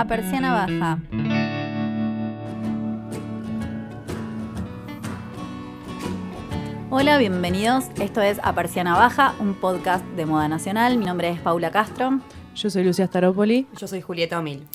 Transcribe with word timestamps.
A 0.00 0.06
Persiana 0.06 0.54
Baja. 0.54 0.98
Hola, 6.88 7.18
bienvenidos. 7.18 7.84
Esto 8.00 8.22
es 8.22 8.40
A 8.42 8.54
Persiana 8.54 8.96
Baja, 8.96 9.34
un 9.40 9.52
podcast 9.52 10.02
de 10.16 10.24
moda 10.24 10.48
nacional. 10.48 10.96
Mi 10.96 11.04
nombre 11.04 11.28
es 11.28 11.38
Paula 11.40 11.70
Castro. 11.70 12.18
Yo 12.54 12.70
soy 12.70 12.82
Lucia 12.82 13.08
Staropoli. 13.08 13.66
Yo 13.76 13.86
soy 13.86 14.00
Julieta 14.00 14.38
Omil. 14.38 14.66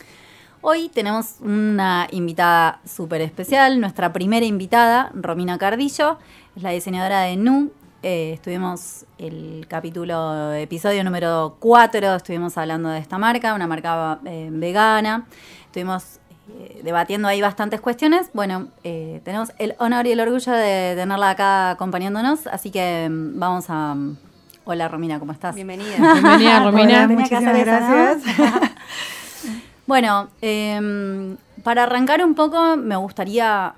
Hoy 0.62 0.90
tenemos 0.90 1.38
una 1.40 2.08
invitada 2.12 2.82
súper 2.86 3.22
especial, 3.22 3.82
nuestra 3.82 4.14
primera 4.14 4.46
invitada, 4.46 5.10
Romina 5.16 5.58
Cardillo, 5.58 6.20
es 6.56 6.62
la 6.62 6.70
diseñadora 6.70 7.22
de 7.22 7.36
Nu. 7.36 7.72
Eh, 8.08 8.34
estuvimos 8.34 9.04
el 9.18 9.66
capítulo, 9.68 10.54
episodio 10.54 11.04
número 11.04 11.58
4, 11.60 12.14
estuvimos 12.18 12.56
hablando 12.56 12.90
de 12.90 13.00
esta 13.00 13.18
marca, 13.18 13.56
una 13.56 13.66
marca 13.66 14.20
eh, 14.26 14.50
vegana. 14.52 15.26
Estuvimos 15.66 16.20
eh, 16.50 16.82
debatiendo 16.84 17.28
ahí 17.28 17.42
bastantes 17.42 17.82
cuestiones. 17.82 18.30
Bueno, 18.32 18.68
eh, 18.84 19.22
tenemos 19.26 19.54
el 19.58 19.74
honor 19.80 20.06
y 20.06 20.12
el 20.12 20.20
orgullo 20.20 20.52
de 20.52 20.94
tenerla 20.96 21.32
acá 21.32 21.72
acompañándonos, 21.72 22.46
así 22.46 22.70
que 22.70 23.10
mm, 23.10 23.40
vamos 23.40 23.66
a... 23.70 23.96
mm, 23.96 24.18
Hola 24.66 24.88
Romina, 24.88 25.18
¿cómo 25.18 25.32
estás? 25.32 25.56
Bienvenida. 25.56 25.96
Bienvenida, 25.98 26.60
Romina. 26.64 27.06
Eso, 27.06 28.44
¿no? 28.44 28.60
bueno, 29.88 30.28
em, 30.42 31.38
para 31.64 31.82
arrancar 31.82 32.24
un 32.24 32.36
poco, 32.36 32.78
me 32.78 32.98
gustaría 32.98 33.74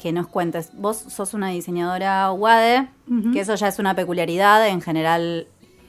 que 0.00 0.12
nos 0.12 0.26
cuentes. 0.26 0.70
Vos 0.74 0.96
sos 0.96 1.34
una 1.34 1.48
diseñadora 1.48 2.32
WADE, 2.32 2.88
que 3.32 3.40
eso 3.40 3.54
ya 3.54 3.68
es 3.68 3.78
una 3.78 3.94
peculiaridad. 3.94 4.66
En 4.68 4.80
general, 4.80 5.46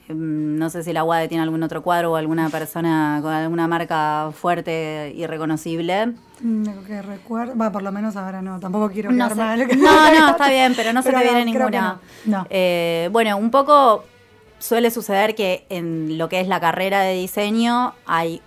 em, 0.10 0.58
no 0.58 0.70
sé 0.70 0.84
si 0.84 0.92
la 0.92 1.04
WADE 1.04 1.28
tiene 1.30 1.44
algún 1.44 1.64
otro 1.64 1.82
cuadro 1.82 2.12
o 2.12 2.16
alguna 2.18 2.50
persona 2.50 3.20
con 3.22 3.32
alguna 3.32 3.68
marca 3.68 4.32
fuerte 4.34 5.14
y 5.16 5.26
reconocible. 5.28 6.08
Mm, 6.42 6.66
Lo 6.66 6.84
que 6.84 7.02
recuerdo, 7.02 7.56
va, 7.58 7.72
por 7.72 7.84
lo 7.84 7.92
menos 7.92 8.16
ahora 8.18 8.42
no, 8.42 8.60
tampoco 8.60 8.90
quiero 8.90 9.12
No, 9.12 9.30
sé. 9.30 9.36
mal. 9.36 9.60
no, 9.78 10.20
no, 10.20 10.30
está 10.32 10.50
bien, 10.50 10.74
pero 10.76 10.92
no 10.92 11.02
se 11.04 11.10
Pero 11.10 11.22
te 11.22 11.26
no, 11.28 11.34
viene 11.36 11.46
ninguna. 11.52 12.00
no. 12.26 12.38
No. 12.40 12.48
Eh, 12.50 13.08
bueno, 13.14 13.38
un 13.38 13.50
poco 13.52 14.04
suele 14.60 14.92
suceder 14.92 15.36
que 15.36 15.66
en 15.70 16.18
lo 16.18 16.28
que 16.30 16.40
es 16.42 16.48
la 16.48 16.60
carrera 16.60 17.02
de 17.02 17.14
diseño 17.16 17.94
hay 18.06 18.42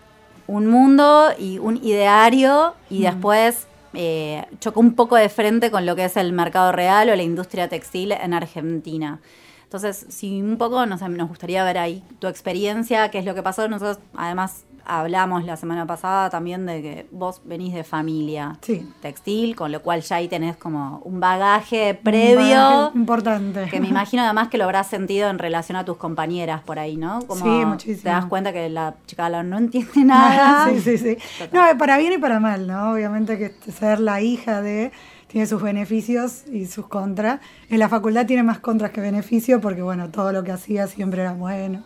un 0.47 0.67
mundo 0.67 1.31
y 1.39 1.59
un 1.59 1.79
ideario 1.79 2.75
y 2.91 3.03
después 3.03 3.67
eh, 3.95 4.45
choca 4.61 4.81
un 4.81 4.95
poco 4.95 5.17
de 5.17 5.29
frente 5.29 5.71
con 5.71 5.87
lo 5.87 5.97
que 5.97 6.05
es 6.05 6.17
el 6.17 6.33
mercado 6.33 6.73
real 6.73 7.09
o 7.11 7.17
la 7.17 7.23
industria 7.23 7.69
textil 7.69 8.13
en 8.13 8.35
Argentina. 8.35 9.21
Entonces, 9.65 10.07
si 10.09 10.41
un 10.41 10.57
poco, 10.57 10.87
no 10.87 10.99
sé, 10.99 11.09
nos 11.09 11.29
gustaría 11.29 11.65
ver 11.65 11.79
ahí 11.79 12.03
tu 12.21 12.29
experiencia, 12.29 13.11
qué 13.11 13.19
es 13.19 13.25
lo 13.25 13.35
que 13.35 13.43
pasó. 13.43 13.69
Nosotros, 13.69 13.99
además, 14.15 14.65
hablamos 14.87 15.45
la 15.45 15.57
semana 15.57 15.87
pasada 15.87 16.31
también 16.31 16.67
de 16.67 16.83
que 16.83 17.07
vos 17.11 17.41
venís 17.45 17.75
de 17.75 17.85
familia 17.85 18.59
Sí. 18.63 18.87
textil, 19.03 19.57
con 19.57 19.73
lo 19.73 19.83
cual 19.83 20.01
ya 20.03 20.17
ahí 20.17 20.29
tenés 20.29 20.57
como 20.57 20.99
un 21.05 21.21
bagaje 21.21 21.97
Un 21.99 22.05
previo. 22.05 22.57
bagaje 22.57 22.99
Importante. 22.99 23.67
Que 23.71 23.81
me 23.81 23.89
imagino 23.89 24.23
además 24.23 24.49
que 24.49 24.59
lo 24.59 24.65
habrás 24.65 24.87
sentido 24.89 25.29
en 25.31 25.39
relación 25.39 25.77
a 25.77 25.85
tus 25.85 25.97
compañeras 25.97 26.61
por 26.63 26.79
ahí, 26.79 26.97
¿no? 26.97 27.21
Como 27.27 27.45
Sí, 27.45 27.65
muchísimo. 27.65 28.03
Te 28.03 28.09
das 28.11 28.27
cuenta 28.27 28.53
que 28.53 28.69
la 28.69 28.95
chica 29.07 29.29
no 29.43 29.59
entiende 29.59 29.91
nada. 30.05 30.69
sí, 30.75 30.81
sí, 30.81 30.99
sí. 30.99 31.17
No, 31.53 31.63
para 31.79 31.97
bien 31.99 32.13
y 32.13 32.19
para 32.19 32.41
mal, 32.41 32.67
¿no? 32.67 32.93
Obviamente 32.93 33.39
que 33.39 33.73
ser 33.73 34.01
la 34.01 34.21
hija 34.21 34.61
de 34.63 34.93
tiene 35.29 35.47
sus 35.49 35.61
beneficios 35.63 36.45
y 36.53 36.67
sus 36.67 36.87
contras. 36.87 37.41
En 37.69 37.81
la 37.81 37.89
facultad 37.89 38.25
tiene 38.27 38.43
más 38.45 38.61
contras 38.61 38.93
que 38.93 39.01
beneficios 39.01 39.61
porque, 39.61 39.83
bueno, 39.83 40.11
todo 40.11 40.31
lo 40.33 40.45
que 40.45 40.53
hacía 40.53 40.87
siempre 40.87 41.23
era 41.23 41.33
bueno. 41.33 41.83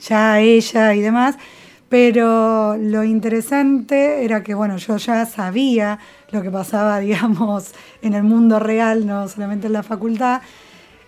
Ya 0.00 0.40
ella 0.40 0.94
y 0.94 1.00
demás. 1.00 1.36
Pero 1.88 2.76
lo 2.76 3.02
interesante 3.04 4.24
era 4.24 4.42
que, 4.42 4.54
bueno, 4.54 4.76
yo 4.76 4.96
ya 4.98 5.24
sabía 5.26 5.98
lo 6.30 6.42
que 6.42 6.50
pasaba, 6.50 6.98
digamos, 7.00 7.72
en 8.02 8.14
el 8.14 8.22
mundo 8.24 8.58
real, 8.58 9.06
no 9.06 9.26
solamente 9.28 9.68
en 9.68 9.72
la 9.72 9.82
facultad. 9.82 10.42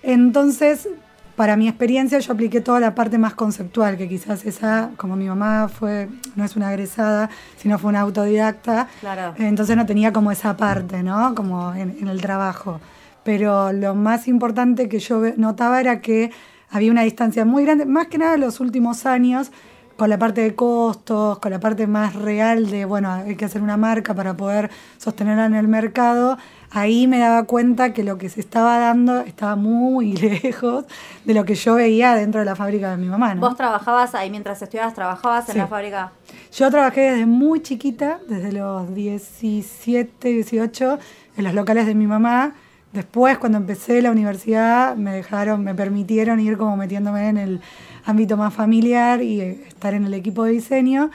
Entonces, 0.03 0.89
para 1.37 1.57
mi 1.57 1.69
experiencia, 1.69 2.19
yo 2.19 2.33
apliqué 2.33 2.61
toda 2.61 2.81
la 2.81 2.95
parte 2.95 3.19
más 3.19 3.35
conceptual, 3.35 3.97
que 3.97 4.09
quizás 4.09 4.45
esa, 4.47 4.91
como 4.97 5.17
mi 5.17 5.27
mamá 5.27 5.69
fue, 5.69 6.09
no 6.37 6.45
es 6.45 6.57
una 6.57 6.71
egresada, 6.73 7.31
sino 7.57 7.79
fue 7.79 7.91
una 7.91 8.01
autodidacta, 8.01 8.89
Claro. 9.01 9.35
entonces 9.39 9.77
no 9.77 9.87
tenía 9.87 10.13
como 10.13 10.33
esa 10.33 10.57
parte, 10.57 11.03
¿no? 11.03 11.35
Como 11.35 11.75
en, 11.75 11.97
en 12.01 12.09
el 12.09 12.21
trabajo. 12.21 12.81
Pero 13.23 13.73
lo 13.73 13.95
más 13.95 14.29
importante 14.29 14.89
que 14.89 14.99
yo 14.99 15.23
notaba 15.37 15.81
era 15.81 16.01
que 16.01 16.31
había 16.71 16.91
una 16.91 17.03
distancia 17.03 17.45
muy 17.45 17.65
grande, 17.65 17.85
más 17.85 18.07
que 18.09 18.19
nada 18.19 18.35
en 18.35 18.41
los 18.41 18.61
últimos 18.61 19.05
años, 19.07 19.51
con 20.01 20.09
la 20.09 20.19
parte 20.19 20.41
de 20.41 20.55
costos, 20.55 21.39
con 21.41 21.51
la 21.51 21.61
parte 21.61 21.87
más 21.87 22.15
real 22.15 22.71
de, 22.71 22.87
bueno, 22.87 23.13
hay 23.13 23.37
que 23.37 23.45
hacer 23.45 23.61
una 23.61 23.77
marca 23.77 24.15
para 24.15 24.35
poder 24.35 24.71
sostenerla 24.97 25.45
en 25.45 25.55
el 25.55 25.69
mercado, 25.69 26.39
ahí 26.71 27.07
me 27.07 27.19
daba 27.19 27.43
cuenta 27.43 27.93
que 27.93 28.03
lo 28.03 28.17
que 28.17 28.31
se 28.31 28.41
estaba 28.41 28.79
dando 28.79 29.21
estaba 29.21 29.57
muy 29.57 30.13
lejos 30.43 30.87
de 31.27 31.35
lo 31.35 31.45
que 31.45 31.55
yo 31.55 31.75
veía 31.75 32.15
dentro 32.15 32.41
de 32.41 32.47
la 32.47 32.57
fábrica 32.57 32.93
de 32.93 32.97
mi 32.97 33.09
mamá, 33.09 33.35
¿no? 33.35 33.43
Vos 33.43 33.57
trabajabas 33.57 34.15
ahí 34.15 34.31
mientras 34.31 34.63
estudiabas, 34.63 34.95
trabajabas 34.95 35.51
en 35.51 35.59
la 35.59 35.67
fábrica. 35.67 36.13
Yo 36.51 36.71
trabajé 36.71 37.03
desde 37.03 37.27
muy 37.27 37.61
chiquita, 37.61 38.21
desde 38.27 38.53
los 38.53 38.95
17, 38.95 40.29
18, 40.29 40.99
en 41.37 41.45
los 41.45 41.53
locales 41.53 41.85
de 41.85 41.95
mi 41.95 42.07
mamá. 42.07 42.55
Después, 42.95 43.37
cuando 43.37 43.59
empecé 43.59 44.01
la 44.01 44.11
universidad, 44.11 44.97
me 44.97 45.13
dejaron, 45.13 45.63
me 45.63 45.75
permitieron 45.75 46.41
ir 46.41 46.57
como 46.57 46.79
metiéndome 46.79 47.29
en 47.29 47.37
el 47.37 47.61
ámbito 48.05 48.37
más 48.37 48.53
familiar 48.55 49.23
y 49.23 49.41
eh, 49.41 49.65
estar 49.69 49.95
en 49.95 50.05
el 50.05 50.15
equipo 50.15 50.45
de 50.45 50.53
diseño. 50.53 51.11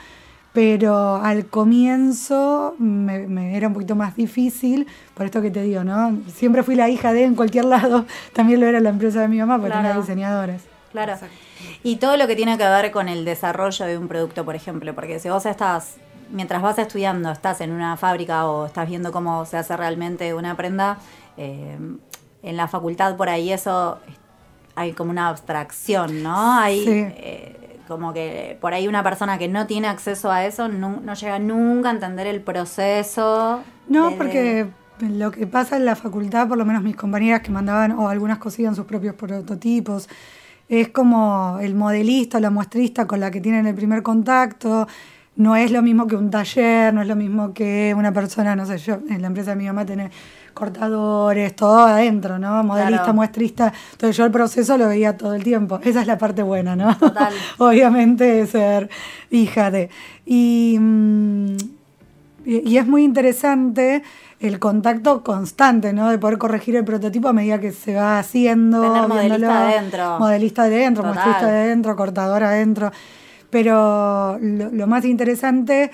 Pero 0.52 1.16
al 1.16 1.46
comienzo 1.46 2.74
me, 2.78 3.26
me 3.26 3.56
era 3.56 3.68
un 3.68 3.74
poquito 3.74 3.94
más 3.94 4.16
difícil, 4.16 4.86
por 5.14 5.26
esto 5.26 5.42
que 5.42 5.50
te 5.50 5.60
digo, 5.62 5.84
¿no? 5.84 6.16
Siempre 6.34 6.62
fui 6.62 6.74
la 6.76 6.88
hija 6.88 7.12
de 7.12 7.24
en 7.24 7.34
cualquier 7.34 7.64
lado, 7.76 8.06
también 8.32 8.60
lo 8.60 8.66
era 8.66 8.80
la 8.80 8.88
empresa 8.88 9.20
de 9.20 9.28
mi 9.28 9.38
mamá, 9.38 9.56
porque 9.58 9.72
Claro. 9.72 9.88
tenía 9.88 10.00
diseñadores. 10.00 10.62
Claro. 10.92 11.14
Y 11.82 11.96
todo 11.96 12.16
lo 12.16 12.26
que 12.26 12.36
tiene 12.36 12.56
que 12.56 12.64
ver 12.64 12.90
con 12.90 13.08
el 13.10 13.26
desarrollo 13.26 13.84
de 13.84 13.98
un 13.98 14.08
producto, 14.08 14.46
por 14.46 14.54
ejemplo, 14.54 14.94
porque 14.94 15.18
si 15.18 15.28
vos 15.28 15.44
estás, 15.44 15.96
mientras 16.30 16.62
vas 16.62 16.78
estudiando, 16.78 17.30
estás 17.32 17.60
en 17.60 17.70
una 17.72 17.98
fábrica 17.98 18.46
o 18.46 18.64
estás 18.64 18.88
viendo 18.88 19.12
cómo 19.12 19.44
se 19.44 19.58
hace 19.58 19.76
realmente 19.76 20.32
una 20.32 20.56
prenda, 20.56 20.96
eh, 21.36 21.76
en 22.42 22.56
la 22.56 22.66
facultad 22.66 23.16
por 23.16 23.28
ahí 23.28 23.52
eso 23.52 23.98
hay 24.76 24.92
como 24.92 25.10
una 25.10 25.28
abstracción, 25.28 26.22
¿no? 26.22 26.52
Hay 26.52 26.84
Sí. 26.84 26.90
eh, 26.90 27.78
como 27.88 28.12
que 28.12 28.56
por 28.60 28.74
ahí 28.74 28.88
una 28.88 29.02
persona 29.02 29.38
que 29.38 29.48
no 29.48 29.66
tiene 29.66 29.88
acceso 29.88 30.30
a 30.30 30.44
eso 30.44 30.68
no, 30.68 31.00
no 31.00 31.14
llega 31.14 31.38
nunca 31.38 31.88
a 31.90 31.92
entender 31.92 32.26
el 32.26 32.40
proceso. 32.40 33.62
No, 33.88 34.12
porque 34.16 34.68
lo 35.00 35.30
que 35.30 35.46
pasa 35.46 35.76
en 35.76 35.84
la 35.84 35.94
facultad, 35.94 36.48
por 36.48 36.58
lo 36.58 36.64
menos 36.64 36.82
mis 36.82 36.96
compañeras 36.96 37.42
que 37.42 37.50
mandaban, 37.50 37.92
o 37.92 38.08
algunas 38.08 38.38
cosían 38.38 38.74
sus 38.74 38.86
propios 38.86 39.14
prototipos, 39.14 40.08
es 40.68 40.88
como 40.88 41.58
el 41.60 41.74
modelista 41.74 42.38
o 42.38 42.40
la 42.40 42.50
muestrista 42.50 43.06
con 43.06 43.20
la 43.20 43.30
que 43.30 43.40
tienen 43.40 43.66
el 43.66 43.74
primer 43.74 44.02
contacto. 44.02 44.88
No 45.36 45.54
es 45.54 45.70
lo 45.70 45.82
mismo 45.82 46.06
que 46.06 46.16
un 46.16 46.30
taller, 46.30 46.94
no 46.94 47.02
es 47.02 47.08
lo 47.08 47.14
mismo 47.16 47.52
que 47.52 47.94
una 47.96 48.10
persona, 48.12 48.56
no 48.56 48.64
sé, 48.64 48.78
yo 48.78 48.98
en 49.10 49.20
la 49.20 49.26
empresa 49.28 49.50
de 49.50 49.56
mi 49.56 49.66
mamá 49.66 49.84
tiene 49.84 50.10
cortadores, 50.54 51.54
todo 51.54 51.80
adentro, 51.80 52.38
¿no? 52.38 52.64
Modelista, 52.64 53.02
Claro. 53.02 53.14
muestrista. 53.14 53.72
Entonces 53.92 54.16
yo 54.16 54.24
el 54.24 54.30
proceso 54.30 54.78
lo 54.78 54.88
veía 54.88 55.16
todo 55.18 55.34
el 55.34 55.44
tiempo. 55.44 55.78
Esa 55.84 56.00
es 56.00 56.06
la 56.06 56.16
parte 56.16 56.42
buena, 56.42 56.74
¿no? 56.74 56.96
Total. 56.96 57.32
Obviamente 57.58 58.46
ser 58.46 58.88
hija 59.30 59.70
de. 59.70 59.90
Y, 60.24 60.78
mm, 60.80 61.56
y, 62.46 62.70
y 62.70 62.78
es 62.78 62.86
muy 62.86 63.04
interesante 63.04 64.02
el 64.40 64.58
contacto 64.58 65.22
constante, 65.22 65.92
¿no? 65.92 66.08
De 66.10 66.18
poder 66.18 66.38
corregir 66.38 66.76
el 66.76 66.84
prototipo 66.84 67.28
a 67.28 67.32
medida 67.34 67.60
que 67.60 67.72
se 67.72 67.94
va 67.94 68.18
haciendo. 68.18 68.80
Tener 68.80 69.08
modelista 69.08 69.68
adentro. 69.68 70.18
Modelista 70.18 70.62
adentro, 70.62 71.04
muestrista 71.04 71.46
adentro, 71.46 71.96
cortador 71.96 72.42
adentro. 72.42 72.90
Pero 73.50 74.38
lo, 74.40 74.70
lo 74.70 74.86
más 74.86 75.04
interesante 75.04 75.90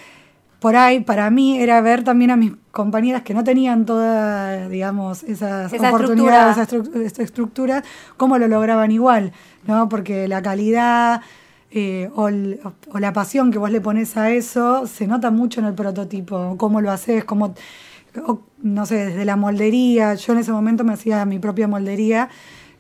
por 0.61 0.77
ahí 0.77 1.01
para 1.01 1.29
mí 1.31 1.59
era 1.59 1.81
ver 1.81 2.05
también 2.05 2.31
a 2.31 2.37
mis 2.37 2.53
compañeras 2.71 3.23
que 3.23 3.35
no 3.35 3.43
tenían 3.43 3.85
toda, 3.85 4.69
digamos, 4.69 5.25
esas 5.25 5.73
Esa 5.73 5.89
oportunidades, 5.89 6.57
estructura. 6.57 6.87
esas 6.87 6.95
estru- 6.97 7.03
esta 7.05 7.23
estructura, 7.23 7.83
cómo 8.17 8.39
lo 8.39 8.47
lograban 8.47 8.91
igual, 8.93 9.33
¿no? 9.67 9.89
Porque 9.89 10.29
la 10.29 10.41
calidad 10.41 11.21
eh, 11.73 12.11
o, 12.15 12.29
el- 12.29 12.61
o 12.93 12.99
la 13.01 13.13
pasión 13.13 13.51
que 13.51 13.59
vos 13.59 13.71
le 13.73 13.81
pones 13.81 14.17
a 14.17 14.31
eso 14.31 14.87
se 14.87 15.07
nota 15.07 15.31
mucho 15.31 15.59
en 15.61 15.67
el 15.67 15.75
prototipo, 15.75 16.55
cómo 16.59 16.81
lo 16.81 16.91
haces, 16.93 17.25
cómo, 17.25 17.55
o, 18.27 18.41
no 18.63 18.87
sé, 18.87 19.07
desde 19.07 19.25
la 19.25 19.37
moldería, 19.37 20.15
yo 20.15 20.33
en 20.35 20.39
ese 20.41 20.53
momento 20.53 20.85
me 20.85 20.93
hacía 20.93 21.25
mi 21.25 21.39
propia 21.41 21.67
moldería, 21.67 22.29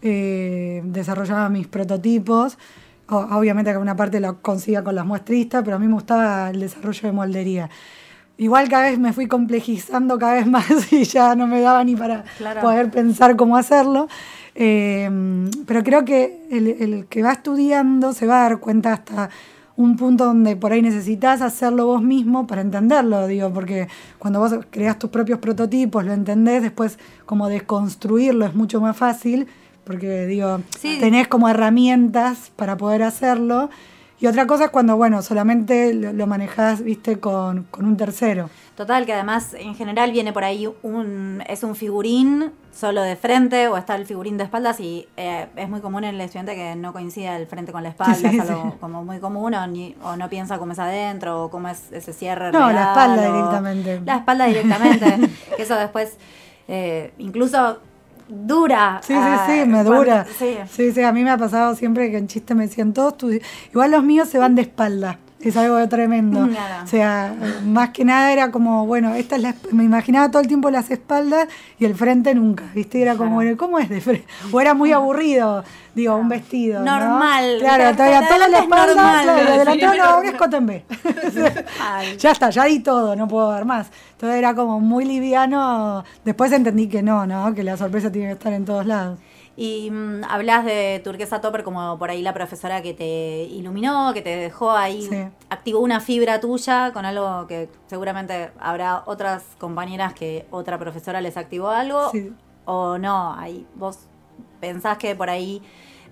eh, 0.03 0.83
desarrollaba 0.85 1.49
mis 1.49 1.67
prototipos, 1.67 2.59
o- 3.09 3.17
obviamente 3.37 3.71
que 3.73 3.79
una 3.79 3.97
parte 3.97 4.21
lo 4.21 4.41
conseguía 4.41 4.83
con 4.85 4.95
las 4.95 5.05
muestristas, 5.07 5.63
pero 5.65 5.77
a 5.77 5.79
mí 5.79 5.87
me 5.87 5.95
gustaba 5.95 6.51
el 6.51 6.61
desarrollo 6.61 7.01
de 7.03 7.13
moldería. 7.13 7.71
Igual 8.39 8.69
cada 8.69 8.85
vez 8.91 8.99
me 8.99 9.13
fui 9.13 9.27
complejizando 9.27 10.19
cada 10.19 10.35
vez 10.35 10.47
más 10.49 10.93
y 10.93 11.05
ya 11.05 11.35
no 11.35 11.47
me 11.47 11.61
daba 11.61 11.85
ni 11.85 11.95
para 11.97 12.25
Claro. 12.39 12.61
poder 12.61 12.91
pensar 12.91 13.37
cómo 13.37 13.57
hacerlo. 13.57 14.09
Eh, 14.55 15.49
pero 15.67 15.83
creo 15.83 16.05
que 16.05 16.47
el, 16.51 16.69
el 16.69 17.07
que 17.07 17.23
va 17.23 17.33
estudiando 17.33 18.13
se 18.13 18.27
va 18.27 18.41
a 18.41 18.49
dar 18.49 18.59
cuenta 18.61 18.93
hasta 18.93 19.31
un 19.77 19.97
punto 19.97 20.27
donde 20.27 20.55
por 20.57 20.73
ahí 20.73 20.83
necesitas 20.83 21.41
hacerlo 21.41 21.87
vos 21.87 22.03
mismo 22.03 22.47
para 22.47 22.61
entenderlo, 22.61 23.27
digo, 23.27 23.51
porque 23.51 23.89
cuando 24.19 24.39
vos 24.39 24.55
creas 24.71 24.99
tus 24.99 25.09
propios 25.09 25.39
prototipos, 25.39 26.05
lo 26.05 26.13
entendés, 26.13 26.63
después 26.63 26.99
como 27.25 27.49
desconstruirlo 27.49 28.45
es 28.45 28.55
mucho 28.55 28.83
más 28.83 28.95
fácil, 28.97 29.47
porque 29.85 30.27
digo, 30.27 30.61
Sí. 30.79 30.99
tenés 31.01 31.29
como 31.29 31.49
herramientas 31.49 32.51
para 32.57 32.77
poder 32.77 33.03
hacerlo. 33.03 33.71
Y 34.21 34.29
otra 34.29 34.47
cosa 34.47 34.67
es 34.67 34.71
cuando, 34.71 34.97
bueno, 34.97 35.21
solamente 35.21 35.93
lo, 35.95 36.13
lo 36.13 36.27
manejás, 36.29 36.83
viste, 36.83 37.19
con, 37.19 37.65
con 37.65 37.85
un 37.87 37.97
tercero. 37.97 38.51
Total, 38.77 39.05
que 39.05 39.13
además 39.13 39.55
en 39.59 39.75
general 39.75 40.13
viene 40.13 40.33
por 40.33 40.45
ahí 40.45 40.69
un, 40.83 41.43
es 41.49 41.65
un 41.65 41.75
figurín 41.75 42.53
solo 42.73 43.03
de 43.03 43.17
frente 43.17 43.67
o 43.67 43.77
está 43.77 43.97
el 43.97 44.07
figurín 44.07 44.39
de 44.39 44.45
espaldas 44.45 44.79
y 44.81 45.07
eh, 45.17 45.49
es 45.57 45.69
muy 45.69 45.81
común 45.81 46.05
en 46.05 46.15
el 46.15 46.21
estudiante 46.21 46.55
que 46.55 46.75
no 46.77 46.93
coincida 46.93 47.37
el 47.37 47.47
frente 47.49 47.73
con 47.73 47.83
la 47.83 47.89
espalda, 47.91 48.15
Sí, 48.15 48.39
es 48.39 48.49
algo 48.49 48.71
sí. 48.73 48.79
como 48.81 49.05
muy 49.05 49.19
común 49.19 49.55
o, 49.55 49.67
ni- 49.67 49.97
o 50.05 50.15
no 50.17 50.29
piensa 50.31 50.57
cómo 50.59 50.73
es 50.73 50.79
adentro 50.79 51.45
o 51.45 51.51
cómo 51.51 51.69
es 51.69 51.91
ese 51.91 52.13
cierre. 52.13 52.53
No, 52.53 52.71
la 52.73 52.91
espalda 52.91 53.29
o- 53.29 53.35
directamente. 53.37 54.01
La 54.07 54.17
espalda 54.19 54.47
directamente, 54.47 55.31
que 55.57 55.63
eso 55.65 55.75
después 55.75 56.17
eh, 56.69 57.13
incluso 57.19 57.79
dura. 58.29 59.01
Sí, 59.03 59.13
sí, 59.15 59.19
ah, 59.21 59.47
sí, 59.47 59.53
me 59.67 59.73
cuando- 59.85 59.95
dura. 59.95 60.27
sí. 60.39 60.57
Sí, 60.71 60.93
sí, 60.93 61.03
a 61.03 61.13
mí 61.13 61.23
me 61.25 61.31
ha 61.31 61.39
pasado 61.39 61.75
siempre 61.75 62.11
que 62.11 62.19
en 62.19 62.27
chiste 62.29 62.55
me 62.55 62.67
decían 62.67 62.93
todos 62.93 63.17
tus... 63.17 63.35
Igual 63.71 63.91
los 63.91 64.03
míos 64.05 64.29
se 64.29 64.39
van 64.39 64.55
de 64.55 64.63
espalda. 64.63 65.19
Es 65.43 65.57
algo 65.57 65.89
tremendo. 65.89 66.49
O 66.83 66.87
sea, 66.87 67.35
más 67.65 67.91
que 67.91 68.05
nada 68.05 68.33
era 68.33 68.51
como, 68.51 68.87
bueno, 68.87 69.15
esta 69.15 69.37
es 69.37 69.43
la, 69.43 69.55
me 69.73 69.85
imaginaba 69.85 70.31
todo 70.31 70.43
el 70.43 70.49
tiempo 70.49 70.71
las 70.71 70.91
espaldas 70.91 71.49
y 71.79 71.85
el 71.85 71.95
frente 71.95 72.35
nunca, 72.35 72.65
¿viste? 72.75 73.01
Era 73.03 73.13
como, 73.13 73.23
Claro. 73.23 73.35
bueno, 73.35 73.57
¿cómo 73.57 73.79
es 73.79 73.89
de 73.89 74.01
frente? 74.01 74.27
O 74.53 74.61
era 74.61 74.75
muy 74.75 74.93
aburrido, 74.93 75.65
digo, 75.95 76.17
un 76.17 76.29
vestido. 76.29 76.85
¿no? 76.85 76.99
Normal. 76.99 77.57
Claro, 77.61 77.85
La- 77.85 77.93
todavía 77.97 78.29
toda 78.29 78.49
la 78.49 78.59
espalda, 78.59 78.93
claro, 78.93 79.33
Filipino 79.71 79.89
no, 79.89 80.05
normal. 80.05 80.27
es. 80.27 81.65
Ay. 81.81 82.17
ya 82.19 82.31
está, 82.31 82.51
ya 82.51 82.65
di 82.65 82.81
todo, 82.81 83.17
no 83.17 83.29
puedo 83.29 83.51
ver 83.53 83.65
más. 83.65 83.89
Entonces 84.13 84.39
era 84.39 84.55
como 84.55 84.81
muy 84.81 85.05
liviano. 85.05 86.05
Después 86.25 86.53
entendí 86.53 86.89
que 86.89 87.03
no, 87.03 87.27
¿no? 87.27 87.55
Que 87.55 87.63
la 87.63 87.77
sorpresa 87.77 88.11
tiene 88.13 88.29
que 88.29 88.33
estar 88.35 88.53
en 88.53 88.65
todos 88.65 88.87
lados. 88.87 89.19
Y 89.57 89.91
mm, 89.91 90.25
hablas 90.29 90.65
de 90.65 91.01
Turquesa 91.05 91.41
Topper 91.41 91.63
como 91.63 91.99
por 91.99 92.11
ahí 92.11 92.23
la 92.23 92.33
profesora 92.33 92.81
que 92.83 92.95
te 92.95 93.45
iluminó, 93.45 94.13
que 94.15 94.23
te 94.23 94.35
dejó 94.37 94.71
ahí, 94.71 95.03
Sí. 95.03 95.25
activó 95.51 95.81
una 95.81 96.01
fibra 96.01 96.41
tuya 96.41 96.93
con 96.93 97.05
algo 97.05 97.47
que 97.47 97.69
seguramente 97.87 98.51
habrá 98.59 99.03
otras 99.07 99.45
compañeras 99.59 100.15
que 100.15 100.47
otra 100.51 100.79
profesora 100.79 101.21
les 101.21 101.37
activó 101.37 101.69
algo. 101.69 102.11
Sí. 102.11 102.33
O 102.65 102.97
no, 102.99 103.35
ahí 103.35 103.67
vos 103.75 103.99
pensás 104.61 104.97
que 104.97 105.15
por 105.15 105.29
ahí 105.29 105.61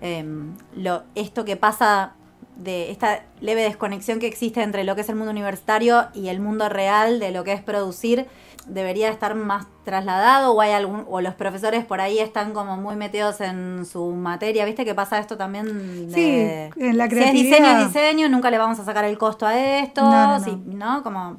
em, 0.01 0.55
lo, 0.75 1.03
esto 1.15 1.45
que 1.45 1.55
pasa 1.57 2.13
de 2.57 2.91
esta 2.91 3.23
leve 3.39 3.63
desconexión 3.63 4.19
que 4.19 4.27
existe 4.27 4.61
entre 4.61 4.83
lo 4.83 4.93
que 4.93 5.01
es 5.01 5.09
el 5.09 5.15
mundo 5.15 5.31
universitario 5.31 6.07
y 6.13 6.27
el 6.27 6.39
mundo 6.39 6.69
real 6.69 7.19
de 7.19 7.31
lo 7.31 7.43
que 7.43 7.53
es 7.53 7.61
producir 7.63 8.27
debería 8.73 9.09
estar 9.09 9.35
más 9.35 9.67
trasladado 9.83 10.53
o 10.53 10.61
hay 10.61 10.71
algún 10.71 11.05
o 11.09 11.21
los 11.21 11.33
profesores 11.35 11.83
por 11.85 12.01
ahí 12.01 12.19
están 12.19 12.53
como 12.53 12.77
muy 12.77 12.95
metidos 12.95 13.41
en 13.41 13.85
su 13.85 14.05
materia 14.11 14.65
viste 14.65 14.85
que 14.85 14.95
pasa 14.95 15.19
esto 15.19 15.37
también 15.37 16.09
de, 16.09 16.71
Sí, 16.73 16.81
en 16.83 16.97
la 16.97 17.09
si 17.09 17.17
es 17.19 17.31
diseño 17.33 17.57
creatividad. 17.57 17.81
es 17.81 17.87
diseño 17.87 18.29
nunca 18.29 18.49
le 18.51 18.57
vamos 18.57 18.79
a 18.79 18.85
sacar 18.85 19.05
el 19.05 19.17
costo 19.17 19.45
a 19.45 19.59
esto 19.79 20.01
No, 20.01 20.11
no, 20.11 20.39
no. 20.39 20.43
si- 20.43 20.55
¿no? 20.55 21.03
como 21.03 21.37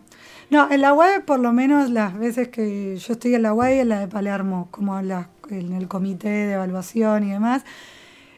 No, 0.50 0.70
en 0.70 0.80
la 0.82 0.92
UAE, 0.92 1.20
por 1.20 1.40
lo 1.40 1.52
menos 1.52 1.88
las 1.90 2.18
veces 2.18 2.48
que 2.48 2.96
yo 2.96 3.12
estoy 3.14 3.34
en 3.34 3.42
la 3.42 3.54
UAE 3.54 3.76
y 3.76 3.78
en 3.80 3.88
la 3.88 4.00
de 4.00 4.08
Palermo, 4.08 4.68
como 4.70 4.98
en, 4.98 5.08
la- 5.08 5.28
en 5.48 5.72
el 5.72 5.88
comité 5.88 6.28
de 6.28 6.52
evaluación 6.52 7.24
y 7.24 7.30
demás. 7.32 7.64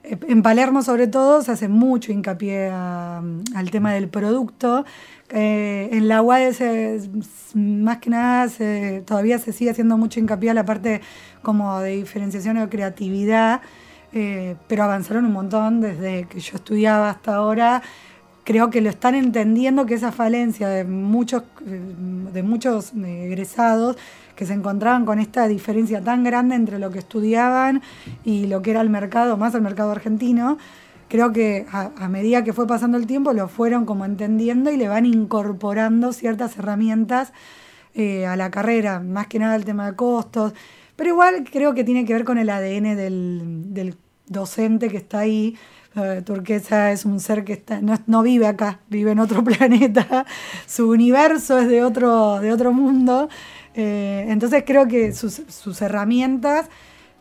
Eh, 0.05 0.19
En 0.29 0.43
Palermo, 0.43 0.83
sobre 0.83 1.07
todo, 1.09 1.43
se 1.43 1.51
hace 1.53 1.67
mucho 1.67 2.13
hincapié 2.13 2.69
a- 2.71 3.21
al 3.57 3.71
tema 3.73 3.93
del 3.95 4.09
producto. 4.09 4.85
En 5.31 6.07
la 6.09 6.23
UAE, 6.23 6.53
más 7.55 7.99
que 7.99 8.11
nada, 8.11 8.49
todavía 9.05 9.39
se 9.39 9.53
sigue 9.53 9.71
haciendo 9.71 9.97
mucho 9.97 10.21
hincapié 10.21 10.51
a 10.51 10.55
la 10.55 10.65
parte 10.65 11.01
como 11.43 11.81
de 11.81 11.97
diferenciación 11.97 12.59
o 12.59 12.69
creatividad, 12.69 13.61
eh, 14.13 14.57
pero 14.69 14.85
avanzaron 14.85 15.25
un 15.25 15.33
montón 15.33 15.81
desde 15.81 16.27
que 16.29 16.41
yo 16.41 16.57
estudiaba 16.57 17.11
hasta 17.11 17.37
ahora. 17.37 17.83
Creo 18.45 18.71
que 18.71 18.81
lo 18.81 18.91
están 18.91 19.15
entendiendo 19.15 19.87
que 19.87 19.95
esa 19.95 20.13
falencia 20.13 20.69
de 20.69 20.85
muchos, 20.85 21.45
de 21.65 22.43
muchos 22.43 22.93
egresados 22.95 23.97
que 24.37 24.47
se 24.47 24.53
encontraban 24.53 25.07
con 25.07 25.19
esta 25.19 25.49
diferencia 25.49 26.03
tan 26.03 26.25
grande 26.25 26.55
entre 26.55 26.79
lo 26.79 26.91
que 26.91 26.99
estudiaban 26.99 27.83
y 28.25 28.47
lo 28.47 28.63
que 28.63 28.73
era 28.73 28.81
el 28.81 28.91
mercado, 28.91 29.37
más 29.37 29.55
el 29.55 29.63
mercado 29.63 29.93
argentino, 29.93 30.59
creo 31.09 31.33
que 31.33 31.67
a, 31.71 32.09
medida 32.09 32.45
que 32.45 32.53
fue 32.53 32.67
pasando 32.67 32.99
el 32.99 33.07
tiempo 33.07 33.33
lo 33.33 33.49
fueron 33.49 33.85
como 33.87 34.05
entendiendo 34.05 34.71
y 34.71 34.77
le 34.77 34.89
van 34.89 35.07
incorporando 35.07 36.13
ciertas 36.13 36.59
herramientas 36.59 37.33
eh, 37.95 38.27
a 38.27 38.37
la 38.37 38.51
carrera, 38.51 39.01
más 39.01 39.27
que 39.29 39.39
nada 39.39 39.57
el 39.57 39.65
tema 39.65 39.87
de 39.87 39.97
costos, 39.97 40.53
pero 40.97 41.11
igual 41.11 41.45
creo 41.51 41.75
que 41.75 41.85
tiene 41.85 42.05
que 42.05 42.13
ver 42.13 42.25
con 42.25 42.39
el 42.39 42.51
ADN 42.51 42.97
del, 42.97 43.97
docente 44.27 44.89
que 44.89 44.97
está 44.97 45.19
ahí. 45.21 45.57
Eh, 45.97 46.23
Turquesa 46.25 46.91
es 46.93 47.05
un 47.05 47.21
ser 47.21 47.45
que 47.45 47.53
está, 47.53 47.81
no, 47.81 47.95
no 48.07 48.23
vive 48.23 48.47
acá, 48.47 48.81
vive 48.89 49.13
en 49.13 49.19
otro 49.19 49.45
planeta, 49.45 50.27
su 50.67 50.89
universo 50.89 51.59
es 51.59 51.69
de 51.69 51.85
otro, 51.85 52.41
de 52.41 52.53
otro 52.53 52.73
mundo, 52.73 53.29
Eh, 53.77 54.27
entonces 54.29 54.63
creo 54.65 54.87
que 54.87 55.13
sus 55.13 55.83
herramientas 55.83 56.69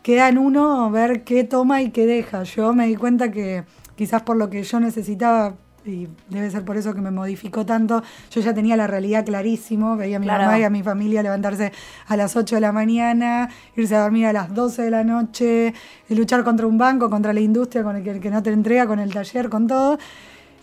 queda 0.04 0.28
en 0.28 0.36
uno 0.36 0.90
ver 0.90 1.24
qué 1.24 1.44
toma 1.44 1.80
y 1.80 1.90
qué 1.90 2.04
deja. 2.06 2.42
Yo 2.42 2.74
me 2.74 2.86
di 2.86 2.94
cuenta 2.94 3.30
que 3.30 3.64
quizás 3.96 4.20
por 4.22 4.36
lo 4.36 4.50
que 4.50 4.62
yo 4.62 4.78
necesitaba, 4.78 5.54
y 5.86 6.08
debe 6.28 6.50
ser 6.50 6.62
por 6.62 6.76
eso 6.76 6.94
que 6.94 7.00
me 7.00 7.10
modificó 7.10 7.64
tanto, 7.64 8.02
yo 8.30 8.40
ya 8.42 8.52
tenía 8.52 8.76
la 8.76 8.86
realidad 8.86 9.24
clarísimo, 9.24 9.96
veía 9.96 10.16
a 10.16 10.20
mi 10.20 10.26
Claro. 10.26 10.44
mamá 10.44 10.58
y 10.58 10.62
a 10.62 10.68
mi 10.68 10.82
familia 10.82 11.22
levantarse 11.22 11.72
a 12.06 12.16
las 12.18 12.36
8 12.36 12.56
de 12.56 12.60
la 12.60 12.72
mañana, 12.72 13.48
irse 13.76 13.96
a 13.96 14.02
dormir 14.02 14.26
a 14.26 14.34
las 14.34 14.54
12 14.54 14.82
de 14.82 14.90
la 14.90 15.04
noche, 15.04 15.72
y 16.10 16.14
luchar 16.14 16.44
contra 16.44 16.66
un 16.66 16.76
banco, 16.76 17.08
contra 17.08 17.32
la 17.32 17.40
industria, 17.40 17.82
con 17.82 17.96
el 17.96 18.02
que, 18.04 18.10
el 18.10 18.20
que 18.20 18.30
no 18.30 18.42
te 18.42 18.50
entrega, 18.52 18.86
con 18.86 18.98
el 18.98 19.10
taller, 19.10 19.48
con 19.48 19.66
todo. 19.66 19.98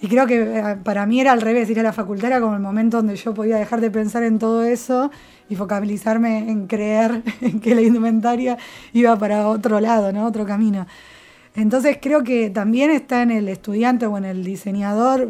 Y 0.04 0.08
creo 0.08 0.26
que 0.28 0.42
eh, 0.60 0.78
para 0.84 1.06
mí 1.08 1.20
era 1.20 1.32
al 1.32 1.42
revés, 1.42 1.68
ir 1.70 1.80
a 1.80 1.84
la 1.84 1.94
facultad 1.94 2.28
era 2.32 2.42
como 2.42 2.54
el 2.56 2.62
momento 2.62 2.98
donde 2.98 3.16
yo 3.16 3.34
podía 3.34 3.58
dejar 3.58 3.82
de 3.82 3.90
pensar 3.92 4.22
en 4.24 4.38
todo 4.40 4.64
eso 4.64 5.10
y 5.52 5.56
focalizarme 5.58 6.50
en 6.50 6.66
creer 6.66 7.24
que 7.62 7.76
la 7.76 7.82
indumentaria 7.82 8.58
iba 8.94 9.18
para 9.18 9.50
otro 9.50 9.82
lado, 9.82 10.14
¿no? 10.14 10.26
Otro 10.26 10.46
camino. 10.46 10.88
Entonces 11.56 11.98
creo 12.02 12.24
que 12.24 12.50
también 12.50 12.90
está 12.90 13.22
en 13.22 13.32
el 13.32 13.50
estudiante 13.50 14.06
o 14.06 14.18
en 14.18 14.24
el 14.24 14.46
diseñador 14.46 15.30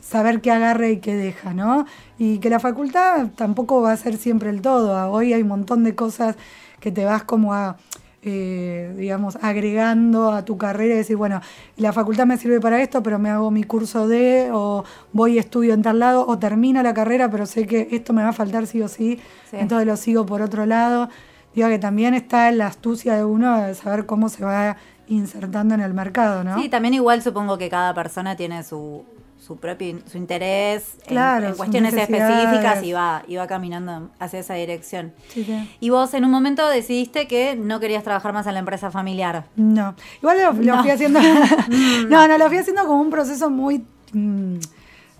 saber 0.00 0.40
qué 0.40 0.50
agarre 0.50 0.90
y 0.92 0.96
qué 0.98 1.14
deja, 1.14 1.54
¿no? 1.54 1.86
Y 2.18 2.38
que 2.38 2.50
la 2.50 2.58
facultad 2.58 3.28
tampoco 3.36 3.80
va 3.80 3.92
a 3.92 3.96
ser 3.96 4.16
siempre 4.16 4.50
el 4.50 4.60
todo. 4.60 5.10
Hoy 5.12 5.32
hay 5.32 5.42
un 5.42 5.48
montón 5.48 5.84
de 5.84 5.94
cosas 5.94 6.34
que 6.80 6.90
te 6.90 7.04
vas 7.04 7.22
como 7.22 7.54
a, 7.54 7.76
eh, 8.24 8.94
digamos, 8.96 9.36
agregando 9.42 10.32
a 10.32 10.44
tu 10.44 10.56
carrera 10.56 10.94
y 10.94 10.98
decir, 10.98 11.16
bueno, 11.16 11.40
la 11.76 11.92
facultad 11.92 12.26
me 12.26 12.36
sirve 12.36 12.60
para 12.60 12.80
esto, 12.82 13.02
pero 13.02 13.18
me 13.18 13.30
hago 13.30 13.50
mi 13.50 13.64
curso 13.64 14.08
de, 14.08 14.50
o 14.52 14.84
voy 15.12 15.34
y 15.34 15.38
estudio 15.38 15.74
en 15.74 15.82
tal 15.82 15.98
lado, 15.98 16.26
o 16.26 16.38
termino 16.38 16.82
la 16.82 16.94
carrera, 16.94 17.30
pero 17.30 17.46
sé 17.46 17.66
que 17.66 17.88
esto 17.90 18.12
me 18.12 18.22
va 18.22 18.30
a 18.30 18.32
faltar 18.32 18.66
sí 18.66 18.80
o 18.82 18.88
sí, 18.88 19.20
Sí. 19.50 19.56
entonces 19.58 19.86
lo 19.86 19.96
sigo 19.96 20.24
por 20.26 20.42
otro 20.42 20.66
lado. 20.66 21.08
Digo 21.54 21.68
que 21.68 21.78
también 21.78 22.14
está 22.14 22.50
la 22.50 22.66
astucia 22.66 23.14
de 23.14 23.24
uno 23.24 23.60
de 23.62 23.74
saber 23.74 24.06
cómo 24.06 24.28
se 24.28 24.44
va 24.44 24.76
insertando 25.06 25.74
en 25.74 25.80
el 25.80 25.94
mercado, 25.94 26.42
¿no? 26.42 26.60
Sí, 26.60 26.68
también 26.68 26.94
igual 26.94 27.22
supongo 27.22 27.58
que 27.58 27.68
cada 27.68 27.94
persona 27.94 28.34
tiene 28.36 28.64
su, 28.64 29.04
su 29.46 29.56
propio 29.58 29.98
su 30.10 30.16
interés 30.16 30.94
en- 31.02 31.06
Claro, 31.08 31.44
en, 31.44 31.50
sus 31.50 31.58
cuestiones 31.58 31.92
específicas 31.94 32.82
y 32.82 32.92
va, 32.92 33.22
va 33.38 33.46
caminando 33.46 34.10
hacia 34.18 34.40
esa 34.40 34.54
dirección. 34.54 35.12
Sí, 35.28 35.44
sí. 35.44 35.70
Y 35.80 35.90
vos 35.90 36.14
en 36.14 36.24
un 36.24 36.30
momento 36.30 36.66
decidiste 36.68 37.26
que 37.28 37.54
no 37.56 37.78
querías 37.80 38.04
trabajar 38.04 38.32
más 38.32 38.46
en 38.46 38.54
la 38.54 38.60
empresa 38.60 38.90
familiar. 38.90 39.44
No, 39.56 39.94
igual 40.20 40.38
lo, 40.38 40.52
lo 40.52 40.76
No. 40.76 40.82
fui 40.82 40.90
haciendo. 40.90 41.20
no, 42.08 42.26
no, 42.28 42.38
lo 42.38 42.48
fui 42.48 42.58
haciendo 42.58 42.86
como 42.86 43.00
un 43.02 43.10
proceso 43.10 43.50
muy 43.50 43.84
mm, 44.12 44.56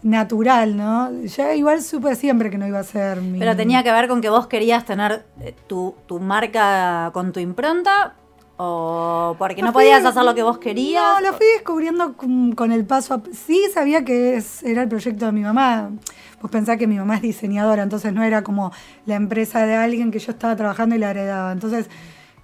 natural, 0.03 0.77
¿no? 0.77 1.11
Ya 1.25 1.55
igual 1.55 1.83
supe 1.83 2.15
siempre 2.17 2.51
que 2.51 2.59
no 2.59 2.67
iba 2.67 2.79
a 2.79 2.85
ser 2.85 3.21
mi. 3.21 3.39
Pero 3.39 3.57
tenía 3.57 3.83
que 3.83 3.93
ver 3.93 4.09
con 4.09 4.21
que 4.21 4.29
vos 4.31 4.47
querías 4.47 4.85
tener 4.85 5.27
eh, 5.41 5.55
tu, 5.67 5.95
tu 6.07 6.21
marca 6.21 7.11
con 7.13 7.33
tu 7.33 7.41
impronta 7.41 8.15
o 8.57 9.35
porque 9.39 9.63
no 9.63 9.69
fui- 9.73 9.83
podías 9.85 10.05
hacer 10.05 10.23
lo 10.25 10.35
que 10.35 10.43
vos 10.43 10.59
querías. 10.59 11.03
No, 11.03 11.21
lo 11.29 11.37
fui 11.37 11.47
descubriendo 11.55 12.17
con, 12.17 12.53
con 12.53 12.73
el 12.73 12.85
paso 12.85 13.15
a. 13.15 13.23
Sí, 13.33 13.63
sabía 13.73 14.05
que 14.05 14.37
es- 14.37 14.63
era 14.63 14.83
el 14.83 14.89
proyecto 14.89 15.27
de 15.27 15.33
mi 15.33 15.41
mamá. 15.43 15.91
Vos 16.41 16.51
pensás 16.51 16.77
que 16.77 16.87
mi 16.87 16.97
mamá 16.97 17.17
es 17.17 17.23
diseñadora, 17.23 17.83
entonces 17.83 18.13
no 18.13 18.23
era 18.23 18.43
como 18.45 18.71
la 19.07 19.15
empresa 19.17 19.65
de 19.67 19.75
alguien 19.75 20.11
que 20.11 20.19
yo 20.19 20.33
estaba 20.33 20.55
trabajando 20.57 20.95
y 20.95 20.99
la 20.99 21.11
heredaba. 21.11 21.53
Entonces, 21.53 21.89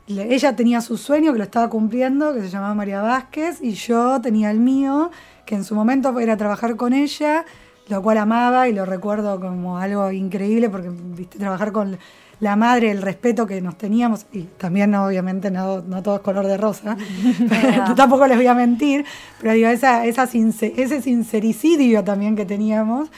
le- 0.07 0.35
ella 0.35 0.57
tenía 0.57 0.81
su 0.81 0.97
sueño 0.97 1.33
que 1.33 1.38
lo 1.38 1.45
estaba 1.45 1.69
cumpliendo, 1.69 2.35
que 2.35 2.40
se 2.40 2.49
llamaba 2.49 2.75
María 2.75 3.02
Vázquez, 3.02 3.61
y 3.62 3.73
yo 3.75 4.21
tenía 4.21 4.50
el 4.50 4.59
mío, 4.59 5.11
que 5.47 5.55
en 5.55 5.64
su 5.64 5.75
momento 5.75 6.19
era 6.19 6.37
trabajar 6.37 6.76
con 6.76 6.93
ella, 6.93 7.45
lo 7.88 8.02
cual 8.02 8.19
amaba 8.19 8.69
y 8.69 8.73
lo 8.73 8.85
recuerdo 8.87 9.38
como 9.40 9.79
algo 9.79 10.11
increíble, 10.12 10.71
porque 10.71 10.90
viste, 10.90 11.38
trabajar 11.38 11.71
con 11.73 11.99
la 12.41 12.57
madre, 12.57 12.91
el 12.91 13.03
respeto 13.03 13.47
que 13.47 13.61
nos 13.61 13.77
teníamos, 13.77 14.27
y 14.33 14.43
también 14.43 14.95
obviamente 14.95 15.51
no, 15.51 15.83
no 15.83 16.03
todo 16.03 16.17
es 16.17 16.21
color 16.23 16.47
de 16.47 16.57
rosa, 16.57 16.97
pero 17.49 17.95
tampoco 17.95 18.27
les 18.27 18.37
voy 18.37 18.47
a 18.47 18.55
mentir, 18.55 19.05
pero 19.41 19.53
digo, 19.53 19.69
esa, 19.69 20.07
esa 20.07 20.25
ese 20.25 21.03
sincericidio 21.03 22.03
también 22.03 22.37
que 22.37 22.45
teníamos. 22.45 23.11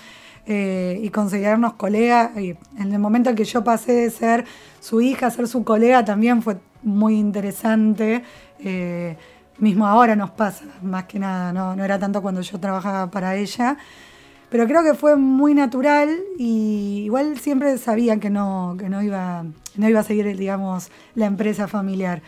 Eh, 0.45 0.99
y 1.01 1.11
considerarnos 1.11 1.75
colegas. 1.75 2.37
Y 2.37 2.57
en 2.77 2.93
el 2.93 2.99
momento 2.99 3.31
en 3.31 3.37
que 3.37 3.45
yo 3.45 3.63
pasé 3.63 3.93
de 3.93 4.11
ser 4.11 4.45
su 4.81 5.01
hija 5.01 5.29
a 5.29 5.31
ser 5.31 5.47
su 5.47 5.63
colega 5.63 6.05
también 6.05 6.43
fue 6.43 6.57
muy 6.83 7.17
interesante. 7.17 8.25
Eh, 8.59 9.17
mismo 9.59 9.87
ahora 9.87 10.17
nos 10.17 10.31
pasa, 10.31 10.65
más 10.83 11.05
que 11.05 11.21
nada, 11.21 11.53
no, 11.53 11.77
no 11.77 11.85
era 11.85 11.97
tanto 11.99 12.23
cuando 12.23 12.41
yo 12.41 12.59
trabajaba 12.59 13.09
para 13.09 13.37
ella. 13.37 13.77
Pero 14.53 14.67
creo 14.67 14.83
que 14.83 14.93
fue 14.93 15.17
muy 15.17 15.55
natural 15.55 16.11
y 16.37 17.05
igual 17.07 17.39
siempre 17.39 17.79
sabía 17.79 18.21
que 18.21 18.29
no, 18.29 18.77
que 18.79 18.91
no, 18.91 19.03
iba, 19.03 19.47
no 19.77 19.89
iba 19.89 20.01
a 20.01 20.03
seguir, 20.03 20.37
digamos, 20.37 20.91
la 21.15 21.25
empresa 21.25 21.69
familiar. 21.69 22.21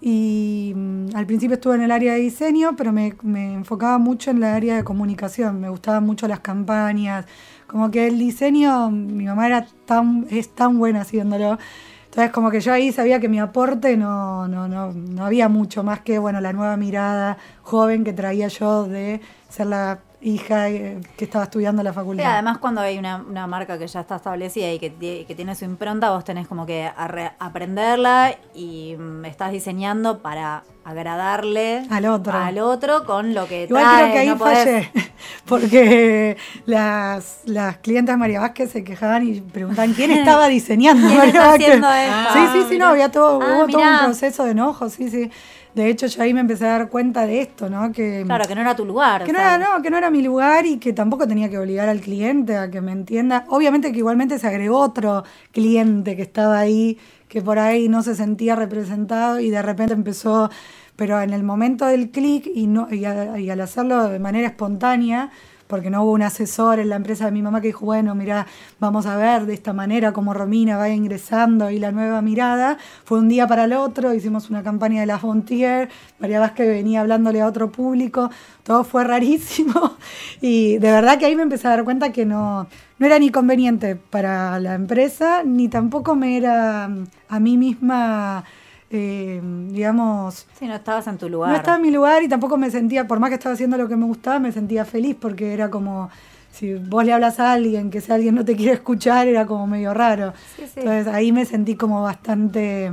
Y 0.00 0.74
mm, 0.76 1.16
al 1.16 1.26
principio 1.26 1.54
estuve 1.54 1.74
en 1.74 1.82
el 1.82 1.90
área 1.90 2.12
de 2.12 2.20
diseño, 2.20 2.76
pero 2.76 2.92
me, 2.92 3.16
me, 3.22 3.54
enfocaba 3.54 3.98
mucho 3.98 4.30
en 4.30 4.38
la 4.38 4.54
área 4.54 4.76
de 4.76 4.84
comunicación. 4.84 5.60
Me 5.60 5.68
gustaban 5.68 6.06
mucho 6.06 6.28
las 6.28 6.38
campañas. 6.38 7.26
Como 7.66 7.90
que 7.90 8.06
el 8.06 8.16
diseño, 8.16 8.88
mi 8.92 9.24
mamá 9.24 9.48
era 9.48 9.66
tan, 9.86 10.24
es 10.30 10.54
tan 10.54 10.78
buena 10.78 11.00
haciéndolo. 11.00 11.58
Entonces, 12.04 12.30
como 12.30 12.52
que 12.52 12.60
yo 12.60 12.72
ahí 12.72 12.92
sabía 12.92 13.18
que 13.18 13.28
mi 13.28 13.40
aporte 13.40 13.96
no, 13.96 14.46
no, 14.46 14.68
no, 14.68 14.92
no 14.92 15.26
había 15.26 15.48
mucho 15.48 15.82
más 15.82 16.00
que 16.00 16.20
bueno 16.20 16.40
la 16.40 16.52
nueva 16.52 16.76
mirada 16.76 17.38
joven 17.62 18.04
que 18.04 18.12
traía 18.12 18.46
yo 18.46 18.84
de 18.84 19.20
ser 19.48 19.66
la 19.66 19.98
hija 20.26 20.68
eh, 20.68 21.00
que 21.16 21.24
estaba 21.24 21.44
estudiando 21.44 21.82
la 21.82 21.92
facultad. 21.92 22.24
Sí, 22.24 22.28
además 22.28 22.58
cuando 22.58 22.80
hay 22.80 22.98
una, 22.98 23.18
marca 23.46 23.78
que 23.78 23.86
ya 23.86 24.00
está 24.00 24.16
establecida 24.16 24.72
y 24.72 24.78
que, 24.78 25.24
que, 25.26 25.34
tiene 25.34 25.54
su 25.54 25.64
impronta, 25.64 26.10
vos 26.10 26.24
tenés 26.24 26.48
como 26.48 26.66
que 26.66 26.90
aprenderla 27.38 28.34
y 28.54 28.96
mm, 28.98 29.24
estás 29.24 29.52
diseñando 29.52 30.18
para 30.18 30.64
agradarle 30.84 31.84
al 31.90 32.06
otro, 32.06 32.32
al 32.32 32.58
otro 32.58 33.04
con 33.04 33.34
lo 33.34 33.48
que 33.48 33.64
Igual 33.64 33.84
creo 33.84 34.12
que 34.12 34.18
ahí 34.18 34.36
fallé, 34.36 34.90
porque 35.46 36.36
las, 36.64 37.40
las 37.44 37.78
clientas 37.78 38.16
María 38.16 38.40
Vázquez 38.40 38.70
se 38.70 38.84
quejaban 38.84 39.28
y 39.28 39.40
preguntaban 39.40 39.94
quién 39.94 40.10
estaba 40.12 40.48
diseñando. 40.48 41.08
¿Quién 41.08 41.22
está 41.22 41.54
haciendo 41.54 41.88
esto? 41.90 42.32
Sí, 42.32 42.38
sí, 42.52 42.66
sí, 42.70 42.78
no, 42.78 42.86
había 42.86 43.10
todo, 43.10 43.40
ah, 43.42 43.58
hubo 43.58 43.66
todo 43.66 43.82
un 43.82 43.98
proceso 44.04 44.44
de 44.44 44.52
enojo, 44.52 44.88
sí, 44.88 45.10
sí. 45.10 45.30
De 45.76 45.90
hecho, 45.90 46.06
yo 46.06 46.22
ahí 46.22 46.32
me 46.32 46.40
empecé 46.40 46.64
a 46.64 46.78
dar 46.78 46.88
cuenta 46.88 47.26
de 47.26 47.42
esto, 47.42 47.68
¿no? 47.68 47.92
Que, 47.92 48.22
claro, 48.24 48.46
que 48.48 48.54
no 48.54 48.62
era 48.62 48.74
tu 48.74 48.86
lugar. 48.86 49.24
Que 49.24 49.32
no 49.34 49.38
era, 49.38 49.58
no, 49.58 49.82
que 49.82 49.90
no 49.90 49.98
era 49.98 50.10
mi 50.10 50.22
lugar 50.22 50.64
y 50.64 50.78
que 50.78 50.94
tampoco 50.94 51.28
tenía 51.28 51.50
que 51.50 51.58
obligar 51.58 51.86
al 51.90 52.00
cliente 52.00 52.56
a 52.56 52.70
que 52.70 52.80
me 52.80 52.92
entienda. 52.92 53.44
Obviamente 53.48 53.92
que 53.92 53.98
igualmente 53.98 54.38
se 54.38 54.46
agregó 54.46 54.78
otro 54.78 55.24
cliente 55.52 56.16
que 56.16 56.22
estaba 56.22 56.58
ahí, 56.58 56.96
que 57.28 57.42
por 57.42 57.58
ahí 57.58 57.90
no 57.90 58.02
se 58.02 58.14
sentía 58.14 58.56
representado 58.56 59.38
y 59.38 59.50
de 59.50 59.60
repente 59.60 59.92
empezó, 59.92 60.48
pero 60.96 61.20
en 61.20 61.34
el 61.34 61.42
momento 61.42 61.84
del 61.84 62.08
clic 62.08 62.50
y, 62.54 62.68
no, 62.68 62.88
y 62.90 63.04
al 63.04 63.60
hacerlo 63.60 64.08
de 64.08 64.18
manera 64.18 64.48
espontánea, 64.48 65.30
porque 65.66 65.90
no 65.90 66.02
hubo 66.02 66.12
un 66.12 66.22
asesor 66.22 66.78
en 66.78 66.88
la 66.88 66.96
empresa 66.96 67.26
de 67.26 67.32
mi 67.32 67.42
mamá 67.42 67.60
que 67.60 67.68
dijo, 67.68 67.84
bueno, 67.84 68.14
mira, 68.14 68.46
vamos 68.78 69.06
a 69.06 69.16
ver 69.16 69.46
de 69.46 69.54
esta 69.54 69.72
manera 69.72 70.12
cómo 70.12 70.34
Romina 70.34 70.76
va 70.76 70.88
ingresando 70.88 71.70
y 71.70 71.78
la 71.78 71.92
nueva 71.92 72.22
mirada. 72.22 72.78
Fue 73.04 73.18
un 73.18 73.28
día 73.28 73.46
para 73.46 73.64
el 73.64 73.72
otro, 73.72 74.14
hicimos 74.14 74.50
una 74.50 74.62
campaña 74.62 75.00
de 75.00 75.06
la 75.06 75.18
Fontier, 75.18 75.88
María 76.18 76.40
Vázquez 76.40 76.68
venía 76.68 77.00
hablándole 77.00 77.40
a 77.40 77.46
otro 77.46 77.70
público, 77.70 78.30
todo 78.62 78.84
fue 78.84 79.04
rarísimo 79.04 79.96
y 80.40 80.78
de 80.78 80.90
verdad 80.90 81.18
que 81.18 81.26
ahí 81.26 81.36
me 81.36 81.42
empecé 81.42 81.66
a 81.66 81.70
dar 81.70 81.84
cuenta 81.84 82.12
que 82.12 82.26
no, 82.26 82.66
no 82.98 83.06
era 83.06 83.18
ni 83.18 83.30
conveniente 83.30 83.96
para 83.96 84.58
la 84.60 84.74
empresa, 84.74 85.42
ni 85.44 85.68
tampoco 85.68 86.14
me 86.14 86.36
era 86.36 86.88
a 87.28 87.40
mí 87.40 87.56
misma 87.56 88.44
eh, 88.90 89.40
digamos... 89.68 90.46
Sí, 90.58 90.66
no 90.66 90.74
estabas 90.74 91.06
en 91.06 91.18
tu 91.18 91.28
lugar. 91.28 91.50
No 91.50 91.56
estaba 91.56 91.76
en 91.76 91.82
mi 91.82 91.90
lugar 91.90 92.22
y 92.22 92.28
tampoco 92.28 92.56
me 92.56 92.70
sentía, 92.70 93.06
por 93.06 93.18
más 93.18 93.30
que 93.30 93.34
estaba 93.34 93.54
haciendo 93.54 93.76
lo 93.76 93.88
que 93.88 93.96
me 93.96 94.04
gustaba, 94.04 94.38
me 94.38 94.52
sentía 94.52 94.84
feliz 94.84 95.16
porque 95.20 95.52
era 95.52 95.70
como, 95.70 96.10
si 96.52 96.74
vos 96.74 97.04
le 97.04 97.12
hablas 97.12 97.40
a 97.40 97.52
alguien, 97.52 97.90
que 97.90 98.00
si 98.00 98.12
alguien 98.12 98.34
no 98.34 98.44
te 98.44 98.56
quiere 98.56 98.72
escuchar, 98.72 99.26
era 99.28 99.46
como 99.46 99.66
medio 99.66 99.92
raro. 99.92 100.32
Entonces 100.58 101.06
ahí 101.08 101.32
me 101.32 101.44
sentí 101.44 101.74
como 101.74 102.02
bastante... 102.02 102.92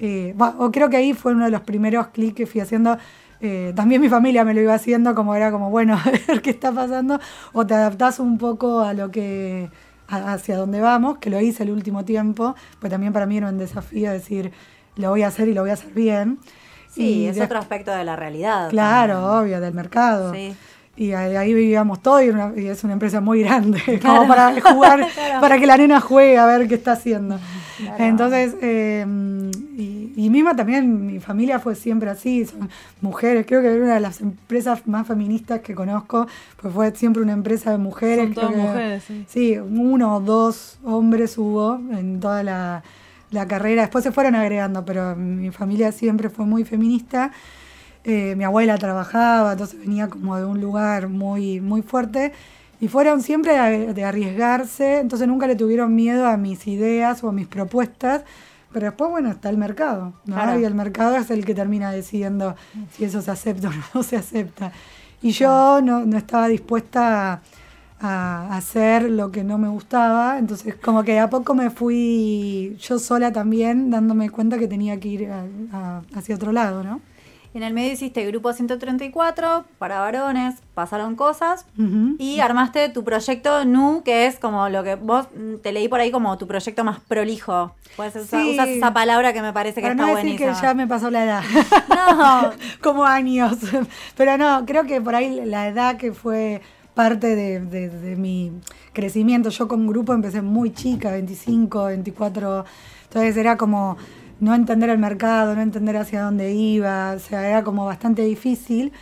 Eh, 0.00 0.34
o 0.58 0.70
creo 0.72 0.90
que 0.90 0.96
ahí 0.96 1.12
fue 1.12 1.32
uno 1.32 1.44
de 1.44 1.50
los 1.50 1.60
primeros 1.60 2.08
clics 2.08 2.34
que 2.34 2.46
fui 2.46 2.60
haciendo. 2.60 2.98
Eh, 3.40 3.72
también 3.76 4.00
mi 4.00 4.08
familia 4.08 4.44
me 4.44 4.54
lo 4.54 4.60
iba 4.60 4.74
haciendo, 4.74 5.14
como 5.14 5.34
era 5.34 5.50
como, 5.50 5.70
bueno, 5.70 5.94
a 6.04 6.10
ver 6.10 6.42
qué 6.42 6.50
está 6.50 6.72
pasando, 6.72 7.20
o 7.52 7.66
te 7.66 7.74
adaptás 7.74 8.18
un 8.18 8.38
poco 8.38 8.80
a 8.80 8.94
lo 8.94 9.10
que 9.10 9.70
hacia 10.08 10.56
dónde 10.56 10.80
vamos, 10.80 11.18
que 11.18 11.30
lo 11.30 11.40
hice 11.40 11.62
el 11.62 11.70
último 11.70 12.04
tiempo, 12.04 12.54
pues 12.78 12.90
también 12.90 13.12
para 13.12 13.26
mí 13.26 13.36
era 13.36 13.48
un 13.48 13.58
desafío 13.58 14.10
decir, 14.10 14.52
lo 14.96 15.10
voy 15.10 15.22
a 15.22 15.28
hacer 15.28 15.48
y 15.48 15.54
lo 15.54 15.62
voy 15.62 15.70
a 15.70 15.74
hacer 15.74 15.92
bien. 15.92 16.38
Sí, 16.94 17.26
es 17.26 17.40
otro 17.40 17.58
aspecto 17.58 17.90
de 17.90 18.04
la 18.04 18.14
realidad. 18.14 18.70
Claro, 18.70 19.40
obvio, 19.40 19.60
del 19.60 19.74
mercado. 19.74 20.32
Sí. 20.32 20.54
Y 20.96 21.12
ahí 21.12 21.52
vivíamos 21.52 22.00
todo 22.02 22.22
y, 22.22 22.68
es 22.68 22.84
una 22.84 22.92
empresa 22.92 23.20
muy 23.20 23.42
grande, 23.42 23.80
como 24.02 24.28
para 24.28 24.54
jugar, 24.60 25.04
para 25.40 25.58
que 25.58 25.66
la 25.66 25.76
nena 25.76 26.00
juegue 26.00 26.38
a 26.38 26.46
ver 26.46 26.68
qué 26.68 26.76
está 26.76 26.92
haciendo. 26.92 27.40
Entonces, 27.98 28.54
eh, 28.62 29.04
y, 29.76 30.12
y, 30.14 30.30
misma 30.30 30.54
también, 30.54 31.04
mi 31.04 31.18
familia 31.18 31.58
fue 31.58 31.74
siempre 31.74 32.08
así, 32.10 32.46
son 32.46 32.70
mujeres, 33.00 33.44
creo 33.44 33.60
que 33.60 33.74
es 33.74 33.82
una 33.82 33.94
de 33.94 34.00
las 34.00 34.20
empresas 34.20 34.86
más 34.86 35.08
feministas 35.08 35.62
que 35.62 35.74
conozco, 35.74 36.28
pues 36.62 36.72
fue 36.72 36.94
siempre 36.94 37.22
una 37.22 37.32
empresa 37.32 37.72
de 37.72 37.78
mujeres. 37.78 38.26
Son 38.26 38.34
todas 38.34 38.56
mujeres, 38.56 39.02
sí. 39.02 39.24
Sí, 39.26 39.58
uno 39.58 40.14
o 40.14 40.20
dos 40.20 40.78
hombres 40.84 41.36
hubo 41.38 41.74
en 41.90 42.20
toda 42.20 42.44
la 42.44 42.84
la 43.34 43.46
carrera. 43.46 43.82
Después 43.82 44.04
se 44.04 44.12
fueron 44.12 44.34
agregando, 44.34 44.84
pero 44.84 45.14
mi 45.16 45.50
familia 45.50 45.92
siempre 45.92 46.30
fue 46.30 46.46
muy 46.46 46.64
feminista. 46.64 47.32
Eh, 48.04 48.34
mi 48.36 48.44
abuela 48.44 48.76
trabajaba, 48.76 49.52
entonces 49.52 49.80
venía 49.80 50.08
como 50.08 50.36
de 50.36 50.44
un 50.44 50.60
lugar 50.60 51.08
muy, 51.08 51.60
muy 51.60 51.82
fuerte. 51.82 52.32
Y 52.80 52.88
fueron 52.88 53.22
siempre 53.22 53.54
de, 53.92 54.04
arriesgarse, 54.04 55.00
entonces 55.00 55.26
nunca 55.26 55.46
le 55.46 55.56
tuvieron 55.56 55.94
miedo 55.94 56.26
a 56.26 56.36
mis 56.36 56.66
ideas 56.66 57.24
o 57.24 57.28
a 57.28 57.32
mis 57.32 57.46
propuestas. 57.46 58.24
Pero 58.72 58.86
después, 58.86 59.10
bueno, 59.10 59.30
está 59.30 59.48
el 59.50 59.56
mercado, 59.56 60.14
¿no? 60.26 60.58
Y 60.58 60.64
el 60.64 60.74
mercado 60.74 61.16
es 61.16 61.30
el 61.30 61.44
que 61.44 61.54
termina 61.54 61.92
decidiendo 61.92 62.56
si 62.90 63.04
eso 63.04 63.22
se 63.22 63.30
acepta 63.30 63.68
o 63.68 63.72
no 63.94 64.02
se 64.02 64.16
acepta. 64.16 64.72
Y 65.22 65.30
yo 65.30 65.80
no, 65.82 66.04
no 66.04 66.18
estaba 66.18 66.48
dispuesta 66.48 67.34
a 67.34 67.40
a 68.04 68.54
hacer 68.54 69.10
lo 69.10 69.30
que 69.32 69.44
no 69.44 69.56
me 69.56 69.68
gustaba. 69.68 70.38
Entonces, 70.38 70.74
como 70.74 71.04
que 71.04 71.18
a 71.18 71.30
poco 71.30 71.54
me 71.54 71.70
fui 71.70 72.76
yo 72.78 72.98
sola 72.98 73.32
también, 73.32 73.90
dándome 73.90 74.28
cuenta 74.28 74.58
que 74.58 74.68
tenía 74.68 75.00
que 75.00 75.08
ir 75.08 75.28
hacia 76.14 76.34
otro 76.34 76.52
lado, 76.52 76.84
¿no? 76.84 77.00
En 77.54 77.62
el 77.62 77.72
medio 77.72 77.92
hiciste 77.92 78.26
Grupo 78.26 78.52
134 78.52 79.64
para 79.78 80.00
varones, 80.00 80.56
pasaron 80.74 81.14
cosas 81.14 81.66
y 82.18 82.40
armaste 82.40 82.88
tu 82.88 83.04
proyecto 83.04 83.64
NU, 83.64 84.02
que 84.04 84.26
es 84.26 84.40
como 84.40 84.68
lo 84.68 84.82
que 84.82 84.96
vos 84.96 85.28
mm, 85.34 85.58
te 85.62 85.70
leí 85.70 85.86
por 85.86 86.00
ahí 86.00 86.10
como 86.10 86.36
tu 86.36 86.48
proyecto 86.48 86.82
más 86.82 86.98
prolijo. 86.98 87.72
Puedes 87.96 88.16
usar, 88.16 88.44
esa 88.44 88.92
palabra 88.92 89.32
que 89.32 89.40
me 89.40 89.52
parece 89.52 89.80
que 89.80 89.86
está 89.86 90.04
no 90.04 90.10
buenísima. 90.10 90.52
que 90.52 90.60
ya 90.60 90.74
me 90.74 90.88
pasó 90.88 91.10
la 91.10 91.24
edad. 91.24 91.42
No. 91.88 92.50
como 92.82 93.04
años. 93.04 93.56
Pero 94.16 94.36
no, 94.36 94.66
creo 94.66 94.84
que 94.84 95.00
por 95.00 95.14
ahí 95.14 95.40
la 95.44 95.68
edad 95.68 95.96
que 95.96 96.12
fue 96.12 96.60
parte 96.94 97.36
de, 97.36 98.16
mi 98.16 98.52
crecimiento. 98.92 99.50
Yo 99.50 99.68
con 99.68 99.86
grupo 99.86 100.12
empecé 100.12 100.42
muy 100.42 100.72
chica, 100.72 101.10
25, 101.10 101.84
24, 101.86 102.64
entonces 103.04 103.36
era 103.36 103.56
como 103.56 103.96
no 104.40 104.54
entender 104.54 104.90
el 104.90 104.98
mercado, 104.98 105.54
no 105.54 105.62
entender 105.62 105.96
hacia 105.96 106.22
dónde 106.22 106.52
iba, 106.52 107.12
o 107.16 107.18
sea, 107.18 107.48
era 107.48 107.64
como 107.64 107.84
bastante 107.84 108.22
difícil. 108.22 108.92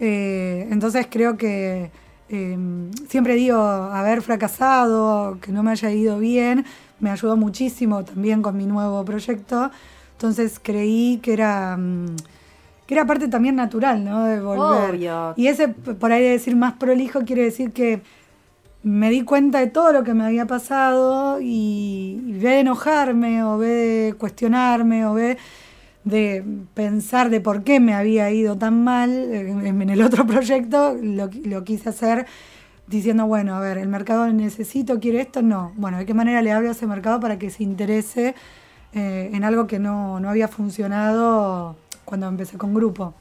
Eh, 0.00 0.68
entonces 0.70 1.06
creo 1.10 1.36
que 1.36 1.90
em, 2.28 2.90
siempre 3.08 3.34
digo, 3.34 3.58
haber 3.58 4.22
fracasado, 4.22 5.38
que 5.40 5.52
no 5.52 5.62
me 5.62 5.72
haya 5.72 5.90
ido 5.90 6.18
bien, 6.18 6.64
me 7.00 7.10
ayudó 7.10 7.36
muchísimo 7.36 8.04
también 8.04 8.42
con 8.42 8.56
mi 8.56 8.66
nuevo 8.66 9.04
proyecto. 9.04 9.70
Entonces 10.12 10.60
creí 10.62 11.18
que 11.22 11.32
era... 11.32 11.76
Mm, 11.76 12.16
era 12.92 13.06
parte 13.06 13.28
también 13.28 13.56
natural, 13.56 14.04
¿no? 14.04 14.24
De 14.24 14.40
volver. 14.40 15.00
Y 15.36 15.46
ese, 15.46 15.68
por 15.68 16.12
ahí 16.12 16.22
decir 16.22 16.56
más 16.56 16.74
prolijo, 16.74 17.20
quiere 17.20 17.42
decir 17.42 17.72
que 17.72 18.02
me 18.82 19.10
di 19.10 19.22
cuenta 19.22 19.60
de 19.60 19.68
todo 19.68 19.92
lo 19.92 20.02
que 20.02 20.14
me 20.14 20.24
había 20.24 20.46
pasado 20.46 21.38
y, 21.40 22.20
ve 22.42 22.50
de 22.50 22.60
enojarme 22.60 23.44
o 23.44 23.58
ve 23.58 23.68
de 23.68 24.14
cuestionarme 24.14 25.06
o 25.06 25.14
ve 25.14 25.38
de 26.04 26.44
pensar 26.74 27.30
de 27.30 27.40
por 27.40 27.62
qué 27.62 27.78
me 27.78 27.94
había 27.94 28.30
ido 28.30 28.58
tan 28.58 28.82
mal 28.82 29.10
en, 29.10 29.88
el 29.88 30.02
otro 30.02 30.26
proyecto, 30.26 30.96
lo, 31.00 31.30
lo, 31.44 31.64
quise 31.64 31.90
hacer 31.90 32.26
diciendo, 32.88 33.26
bueno, 33.26 33.54
a 33.54 33.60
ver, 33.60 33.78
el 33.78 33.88
mercado 33.88 34.26
necesito, 34.32 34.98
quiere 34.98 35.20
esto, 35.20 35.42
no. 35.42 35.72
Bueno, 35.76 35.98
¿de 35.98 36.06
qué 36.06 36.14
manera 36.14 36.42
le 36.42 36.50
hablo 36.50 36.68
a 36.68 36.72
ese 36.72 36.86
mercado 36.86 37.20
para 37.20 37.38
que 37.38 37.50
se 37.50 37.62
interese 37.62 38.34
eh, 38.92 39.30
en 39.32 39.44
algo 39.44 39.66
que 39.66 39.78
no, 39.78 40.20
no 40.20 40.28
había 40.28 40.48
funcionado 40.48 41.76
cuando 42.04 42.26
empecé 42.28 42.58
con 42.58 42.74
grupo. 42.74 43.14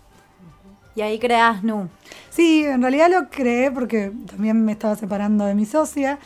Y 0.95 1.01
ahí 1.01 1.19
creas 1.19 1.63
Nu. 1.63 1.88
Sí, 2.29 2.65
en 2.65 2.81
realidad 2.81 3.09
lo 3.09 3.29
creé 3.29 3.71
porque 3.71 4.11
también 4.27 4.63
me 4.63 4.73
estaba 4.73 4.95
separando 4.95 5.45
de 5.45 5.55
mi 5.55 5.65
socia, 5.65 6.19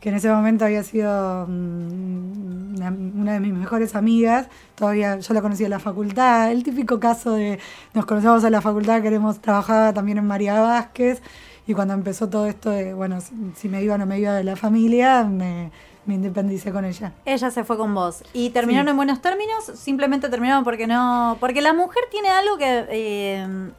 que 0.00 0.08
en 0.08 0.14
ese 0.16 0.30
momento 0.30 0.64
había 0.64 0.82
sido 0.82 1.46
mm, 1.48 3.20
una, 3.20 3.32
de 3.34 3.40
mis 3.40 3.52
mejores 3.52 3.94
amigas, 3.94 4.48
todavía 4.74 5.18
yo 5.18 5.34
la 5.34 5.42
conocí 5.42 5.64
en 5.64 5.70
la 5.70 5.78
facultad, 5.78 6.50
el 6.50 6.62
típico 6.62 6.98
caso 6.98 7.34
de 7.34 7.58
nos 7.94 8.06
conocemos 8.06 8.42
en 8.44 8.52
la 8.52 8.60
facultad, 8.60 9.02
queremos 9.02 9.40
trabajar 9.40 9.92
también 9.94 10.18
en 10.18 10.26
María 10.26 10.60
Vázquez, 10.60 11.22
y 11.66 11.74
cuando 11.74 11.94
empezó 11.94 12.28
todo 12.28 12.46
esto 12.46 12.70
de, 12.70 12.94
bueno, 12.94 13.20
si, 13.20 13.34
si 13.56 13.68
me 13.68 13.82
iba 13.82 13.94
o 13.94 13.98
no 13.98 14.06
me 14.06 14.18
iba 14.18 14.34
de 14.34 14.42
la 14.42 14.56
familia, 14.56 15.22
me, 15.24 15.70
me 16.06 16.14
independicé 16.14 16.72
con 16.72 16.84
ella. 16.84 17.12
Ella 17.24 17.50
se 17.50 17.62
fue 17.64 17.76
con 17.76 17.94
vos. 17.94 18.22
¿Y 18.32 18.50
terminaron 18.50 18.86
Sí. 18.86 18.90
en 18.90 18.96
buenos 18.96 19.20
términos? 19.20 19.64
Simplemente 19.74 20.28
terminaron 20.28 20.64
porque 20.64 20.86
no. 20.86 21.36
Porque 21.40 21.60
la 21.60 21.72
mujer 21.72 22.02
tiene 22.10 22.28
algo 22.30 22.56
que. 22.58 22.86
eh, 22.90 23.70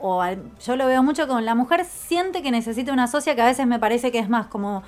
o 0.00 0.20
al- 0.20 0.42
yo 0.64 0.76
lo 0.76 0.86
veo 0.86 1.02
mucho 1.02 1.26
con 1.26 1.44
la 1.46 1.54
mujer 1.54 1.84
siente 1.86 2.42
que 2.42 2.50
necesita 2.50 2.92
una 2.92 3.06
socia 3.06 3.34
que 3.34 3.42
a 3.42 3.46
veces 3.46 3.66
me 3.66 3.78
parece 3.78 4.12
que 4.12 4.18
es 4.18 4.28
más 4.28 4.46
como 4.46 4.82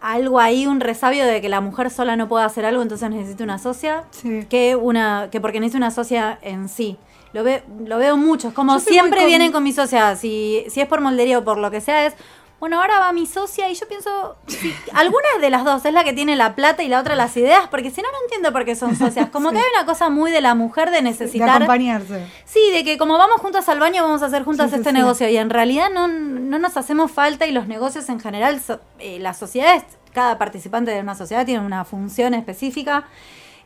algo 0.00 0.38
ahí, 0.38 0.66
un 0.66 0.80
resabio 0.80 1.26
de 1.26 1.40
que 1.40 1.48
la 1.48 1.60
mujer 1.60 1.90
sola 1.90 2.14
no 2.14 2.28
puede 2.28 2.44
hacer 2.44 2.64
algo, 2.64 2.82
entonces 2.82 3.10
necesita 3.10 3.42
una 3.44 3.58
socia, 3.58 4.04
Sí. 4.10 4.46
que 4.48 4.76
una 4.76 5.28
que 5.32 5.40
porque 5.40 5.58
necesita 5.58 5.78
una 5.78 5.90
socia 5.90 6.38
en 6.42 6.68
sí. 6.68 6.98
Lo, 7.32 7.42
ve, 7.44 7.62
lo 7.84 7.98
veo 7.98 8.16
mucho, 8.16 8.48
es 8.48 8.54
como 8.54 8.74
Yo 8.74 8.80
siempre 8.80 9.20
con- 9.20 9.26
vienen 9.26 9.52
con 9.52 9.62
mi 9.64 9.72
socia, 9.72 10.14
si, 10.16 10.64
si 10.68 10.80
es 10.80 10.86
por 10.86 11.00
moldería 11.00 11.38
o 11.38 11.44
por 11.44 11.58
lo 11.58 11.70
que 11.70 11.80
sea, 11.80 12.06
es, 12.06 12.14
bueno, 12.60 12.80
ahora 12.80 12.98
va 12.98 13.12
mi 13.12 13.24
socia 13.26 13.68
y 13.70 13.74
yo 13.74 13.86
pienso, 13.86 14.36
si 14.48 14.74
alguna 14.92 15.28
de 15.40 15.48
las 15.48 15.64
dos 15.64 15.84
es 15.84 15.92
la 15.92 16.02
que 16.02 16.12
tiene 16.12 16.34
la 16.34 16.54
plata 16.56 16.82
y 16.82 16.88
la 16.88 16.98
otra 17.00 17.14
las 17.14 17.36
ideas, 17.36 17.68
porque 17.70 17.90
si 17.92 18.02
no, 18.02 18.10
no 18.10 18.18
entiendo 18.24 18.52
por 18.52 18.64
qué 18.64 18.74
son 18.74 18.96
socias. 18.96 19.30
Como 19.30 19.50
que 19.52 19.58
hay 19.58 19.64
una 19.76 19.86
cosa 19.86 20.10
muy 20.10 20.30
de 20.32 20.40
la 20.40 20.54
mujer 20.54 20.90
de 20.90 20.96
De 20.96 21.02
necesitar... 21.02 21.50
acompañarse. 21.50 22.26
Sí, 22.44 22.60
de 22.72 22.82
que 22.84 22.98
como 22.98 23.16
vamos 23.16 23.40
juntas 23.40 23.68
al 23.68 23.78
baño 23.78 24.02
vamos 24.02 24.22
a 24.22 24.26
hacer 24.26 24.42
juntas 24.42 24.70
sí, 24.70 24.76
este 24.76 24.90
sí. 24.90 24.94
negocio 24.96 25.28
y 25.28 25.36
en 25.36 25.50
realidad 25.50 25.88
no, 25.94 26.08
no 26.08 26.58
nos 26.58 26.76
hacemos 26.76 27.12
falta 27.12 27.46
y 27.46 27.52
los 27.52 27.68
negocios 27.68 28.08
en 28.08 28.18
general, 28.18 28.60
so- 28.60 28.80
eh, 28.98 29.18
las 29.20 29.36
sociedades, 29.38 29.84
cada 30.12 30.36
participante 30.38 30.90
de 30.90 31.00
una 31.00 31.14
sociedad 31.14 31.46
tiene 31.46 31.64
una 31.64 31.84
función 31.84 32.34
específica 32.34 33.04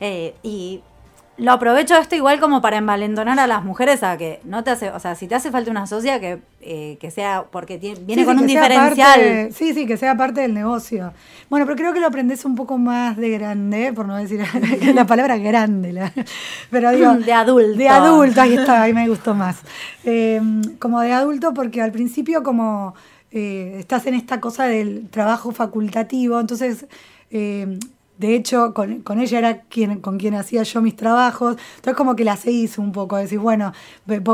eh, 0.01 0.35
y 0.43 0.83
lo 1.39 1.53
aprovecho 1.53 1.97
esto 1.97 2.15
igual 2.15 2.39
como 2.41 2.61
para 2.61 2.77
envalentonar 2.77 3.39
a 3.41 3.47
las 3.47 3.65
mujeres 3.65 4.03
a 4.03 4.17
que 4.19 4.41
no 4.45 4.63
te 4.65 4.71
hace, 4.71 4.91
o 4.91 5.01
sea, 5.01 5.15
si 5.15 5.27
te 5.27 5.35
hace 5.35 5.51
falta 5.51 5.71
una 5.71 5.87
socia 5.87 6.21
que, 6.21 6.41
eh, 6.61 6.99
que 7.01 7.11
sea 7.11 7.47
porque 7.51 7.79
tiene- 7.79 7.99
viene 8.01 8.23
Sí, 8.23 8.27
con 8.27 8.37
sí, 8.37 8.43
un 8.43 8.47
diferencial. 8.47 9.49
sí, 9.53 9.73
sí, 9.73 9.87
que 9.87 9.97
sea 9.97 10.15
parte 10.17 10.43
del 10.43 10.53
negocio. 10.53 11.13
Bueno, 11.49 11.65
pero 11.67 11.77
creo 11.77 11.93
que 11.95 12.01
lo 12.01 12.07
aprendes 12.07 12.45
un 12.45 12.55
poco 12.55 12.77
más 12.79 13.17
de 13.17 13.31
grande, 13.31 13.93
por 13.95 14.07
no 14.07 14.17
decir 14.17 14.41
la 14.95 15.07
palabra 15.07 15.39
grande. 15.39 15.93
la- 15.95 16.13
pero 16.71 16.91
digo, 16.93 17.15
De 17.25 17.33
adulto. 17.33 17.79
De 17.79 17.89
adulto, 17.89 18.41
ahí 18.43 18.55
está, 18.55 18.83
ahí 18.83 18.93
me 18.93 19.09
gustó 19.09 19.35
más. 19.35 19.57
Eh, 20.05 20.41
como 20.79 21.01
de 21.01 21.13
adulto, 21.13 21.55
porque 21.55 21.81
al 21.81 21.93
principio 21.93 22.43
como 22.43 22.95
eh, 23.31 23.77
estás 23.79 24.07
en 24.07 24.15
esta 24.15 24.39
cosa 24.41 24.67
del 24.67 25.09
trabajo 25.09 25.51
facultativo, 25.53 26.39
entonces... 26.39 26.85
eh, 27.31 27.79
de 28.23 28.37
hecho, 28.37 28.73
con, 28.73 29.01
con 29.01 29.21
ella 29.21 29.39
era 29.39 29.61
quien, 29.63 30.01
con 30.01 30.17
quien 30.17 30.35
hacía 30.35 30.63
yo 30.63 30.81
mis 30.81 30.95
trabajos. 30.95 31.57
Entonces, 31.77 31.97
como 31.97 32.15
que 32.15 32.25
la 32.25 32.37
seguís 32.37 32.79
un 32.79 32.93
poco. 32.93 33.17
Decís, 33.17 33.39
bueno, 33.39 33.73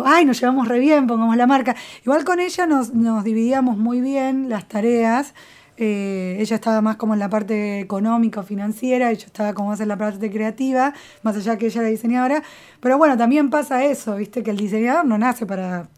ay, 0.05 0.27
nos 0.27 0.39
llevamos 0.39 0.69
re 0.69 0.79
bien, 0.79 1.07
pongamos 1.07 1.37
la 1.37 1.47
marca. 1.47 1.75
Igual 2.05 2.25
con 2.25 2.39
ella 2.39 2.67
nos, 2.67 2.93
nos 2.93 3.25
dividíamos 3.25 3.79
muy 3.79 4.03
bien 4.03 4.51
las 4.51 4.69
tareas. 4.69 5.33
Eh, 5.79 6.37
ella 6.39 6.57
estaba 6.57 6.83
más 6.83 6.97
como 6.97 7.15
en 7.15 7.21
la 7.21 7.31
parte 7.31 7.81
económica 7.81 8.41
o 8.41 8.43
financiera 8.43 9.11
y 9.11 9.17
yo 9.17 9.27
estaba 9.27 9.55
como 9.55 9.71
más 9.71 9.81
en 9.81 9.89
la 9.89 9.97
parte 9.97 10.31
creativa, 10.31 10.93
más 11.23 11.37
allá 11.37 11.57
que 11.57 11.67
ella 11.67 11.81
era 11.81 11.89
diseñadora. 11.89 12.43
Pero 12.81 12.99
bueno, 12.99 13.17
también 13.17 13.49
pasa 13.49 13.85
eso, 13.85 14.17
viste, 14.17 14.43
que 14.43 14.51
el 14.51 14.59
diseñador 14.59 15.07
no 15.07 15.17
nace 15.17 15.47
para, 15.47 15.89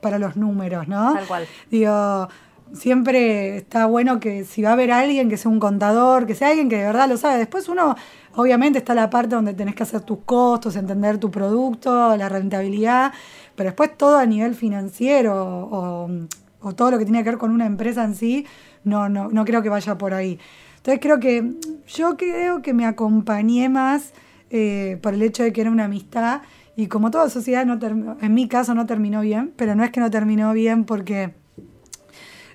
para 0.00 0.18
los 0.18 0.36
números, 0.36 0.88
¿no? 0.88 1.12
Tal 1.12 1.26
cual. 1.26 1.46
Digo, 1.70 2.28
siempre 2.74 3.56
está 3.58 3.86
bueno 3.86 4.20
que 4.20 4.44
si 4.44 4.62
va 4.62 4.70
a 4.70 4.72
haber 4.72 4.90
alguien 4.90 5.28
que 5.28 5.36
sea 5.36 5.50
un 5.50 5.60
contador, 5.60 6.26
que 6.26 6.34
sea 6.34 6.48
alguien 6.48 6.68
que 6.68 6.76
de 6.76 6.84
verdad 6.84 7.08
lo 7.08 7.16
sabe. 7.16 7.38
Después 7.38 7.68
uno, 7.68 7.96
obviamente, 8.34 8.78
está 8.78 8.94
la 8.94 9.10
parte 9.10 9.34
donde 9.34 9.54
tenés 9.54 9.74
que 9.74 9.82
hacer 9.82 10.02
tus 10.02 10.18
costos, 10.24 10.76
entender 10.76 11.18
tu 11.18 11.30
producto, 11.30 12.16
la 12.16 12.28
rentabilidad, 12.28 13.12
pero 13.54 13.68
después 13.68 13.96
todo 13.96 14.18
a 14.18 14.26
nivel 14.26 14.54
financiero 14.54 15.34
o, 15.40 16.72
todo 16.76 16.92
lo 16.92 16.98
que 16.98 17.04
tiene 17.04 17.22
que 17.22 17.30
ver 17.30 17.38
con 17.38 17.50
una 17.50 17.66
empresa 17.66 18.04
en 18.04 18.14
sí, 18.14 18.46
no, 18.84 19.08
no, 19.08 19.28
no 19.28 19.44
creo 19.44 19.62
que 19.62 19.68
vaya 19.68 19.98
por 19.98 20.14
ahí. 20.14 20.38
Entonces 20.76 21.00
creo 21.00 21.20
que 21.20 21.52
yo 21.86 22.16
creo 22.16 22.62
que 22.62 22.72
me 22.72 22.86
acompañé 22.86 23.68
más 23.68 24.12
eh, 24.50 24.98
por 25.02 25.14
el 25.14 25.22
hecho 25.22 25.42
de 25.42 25.52
que 25.52 25.60
era 25.60 25.70
una 25.70 25.84
amistad 25.84 26.40
y 26.76 26.88
como 26.88 27.10
toda 27.10 27.28
sociedad, 27.30 27.66
no 27.66 27.78
en 28.20 28.34
mi 28.34 28.48
caso 28.48 28.74
no 28.74 28.86
terminó 28.86 29.20
bien, 29.20 29.52
pero 29.56 29.74
no 29.74 29.84
es 29.84 29.90
que 29.90 30.00
no 30.00 30.10
terminó 30.10 30.52
bien 30.52 30.84
porque 30.84 31.34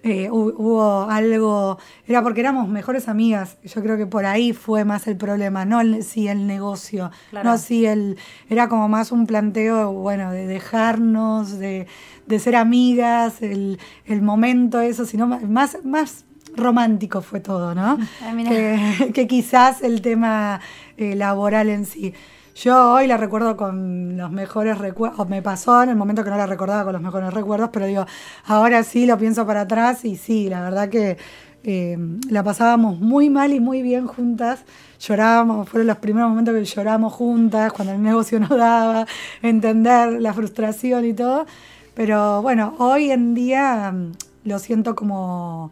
eh, 0.04 0.30
hu- 0.30 0.54
hubo 0.58 1.04
algo, 1.10 1.78
era 2.08 2.22
porque 2.24 2.40
éramos 2.42 2.68
mejores 2.68 3.08
amigas. 3.08 3.58
Yo 3.64 3.82
creo 3.82 3.98
que 3.98 4.06
por 4.08 4.26
ahí 4.26 4.54
fue 4.54 4.86
más 4.86 5.08
el 5.08 5.18
problema, 5.18 5.66
no 5.66 5.82
el, 5.82 6.04
sí 6.04 6.28
el 6.28 6.48
negocio, 6.48 7.12
Claro. 7.30 7.50
no 7.50 7.58
sí 7.58 7.86
el, 7.86 8.18
era 8.50 8.70
como 8.70 8.88
más 8.90 9.12
un 9.12 9.26
planteo, 9.28 9.92
bueno, 9.94 10.32
de 10.32 10.48
dejarnos, 10.48 11.58
de, 11.60 11.88
de 12.28 12.40
ser 12.40 12.56
amigas, 12.56 13.42
el, 13.42 13.80
el 14.06 14.22
momento, 14.22 14.80
eso, 14.82 15.06
sino 15.06 15.28
más, 15.28 15.78
más 15.84 16.26
romántico 16.56 17.22
fue 17.22 17.40
todo, 17.40 17.76
¿no? 17.76 17.98
Ay, 18.22 18.34
mira. 18.34 18.50
que, 18.50 19.12
que 19.14 19.28
quizás 19.28 19.82
el 19.82 20.02
tema 20.02 20.60
eh, 20.98 21.16
laboral 21.16 21.70
en 21.70 21.86
sí. 21.86 22.14
Yo 22.62 22.92
hoy 22.92 23.08
la 23.08 23.16
recuerdo 23.16 23.56
con 23.56 24.18
los 24.18 24.32
mejores 24.32 24.78
recuerdos, 24.78 25.30
me 25.30 25.42
pasó 25.42 25.82
en 25.82 25.92
el 25.92 25.96
momento 25.96 26.26
que 26.26 26.30
no 26.30 26.36
la 26.36 26.46
recordaba 26.46 26.84
con 26.84 26.92
los 26.92 27.02
mejores 27.02 27.34
recuerdos, 27.34 27.70
pero 27.72 27.86
digo, 27.86 28.06
ahora 28.44 28.84
sí 28.84 29.06
lo 29.06 29.18
pienso 29.18 29.48
para 29.48 29.62
atrás 29.62 30.04
y 30.04 30.18
sí, 30.18 30.50
la 30.50 30.62
verdad 30.62 30.90
que 30.90 31.18
eh, 31.64 31.98
la 32.30 32.44
pasábamos 32.44 33.00
muy 33.00 33.30
mal 33.30 33.54
y 33.54 33.62
muy 33.62 33.82
bien 33.82 34.08
juntas, 34.08 34.66
llorábamos, 35.00 35.70
fueron 35.70 35.88
los 35.88 36.00
primeros 36.00 36.30
momentos 36.32 36.54
que 36.54 36.66
lloramos 36.66 37.14
juntas, 37.14 37.72
cuando 37.72 37.94
el 37.94 38.04
negocio 38.04 38.42
no 38.42 38.50
daba, 38.58 39.06
entender 39.42 40.20
la 40.20 40.34
frustración 40.34 41.06
y 41.06 41.14
todo, 41.14 41.46
pero 41.94 42.42
bueno, 42.42 42.76
hoy 42.80 43.12
en 43.12 43.36
día 43.36 43.90
mm, 43.90 44.12
lo 44.44 44.60
siento 44.60 44.96
como 44.96 45.72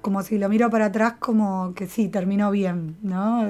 como 0.00 0.22
si 0.24 0.38
lo 0.38 0.48
miro 0.48 0.68
para 0.70 0.86
atrás, 0.86 1.14
como 1.20 1.72
que 1.74 1.86
sí, 1.86 2.08
terminó 2.08 2.50
bien, 2.50 2.96
¿no? 3.02 3.44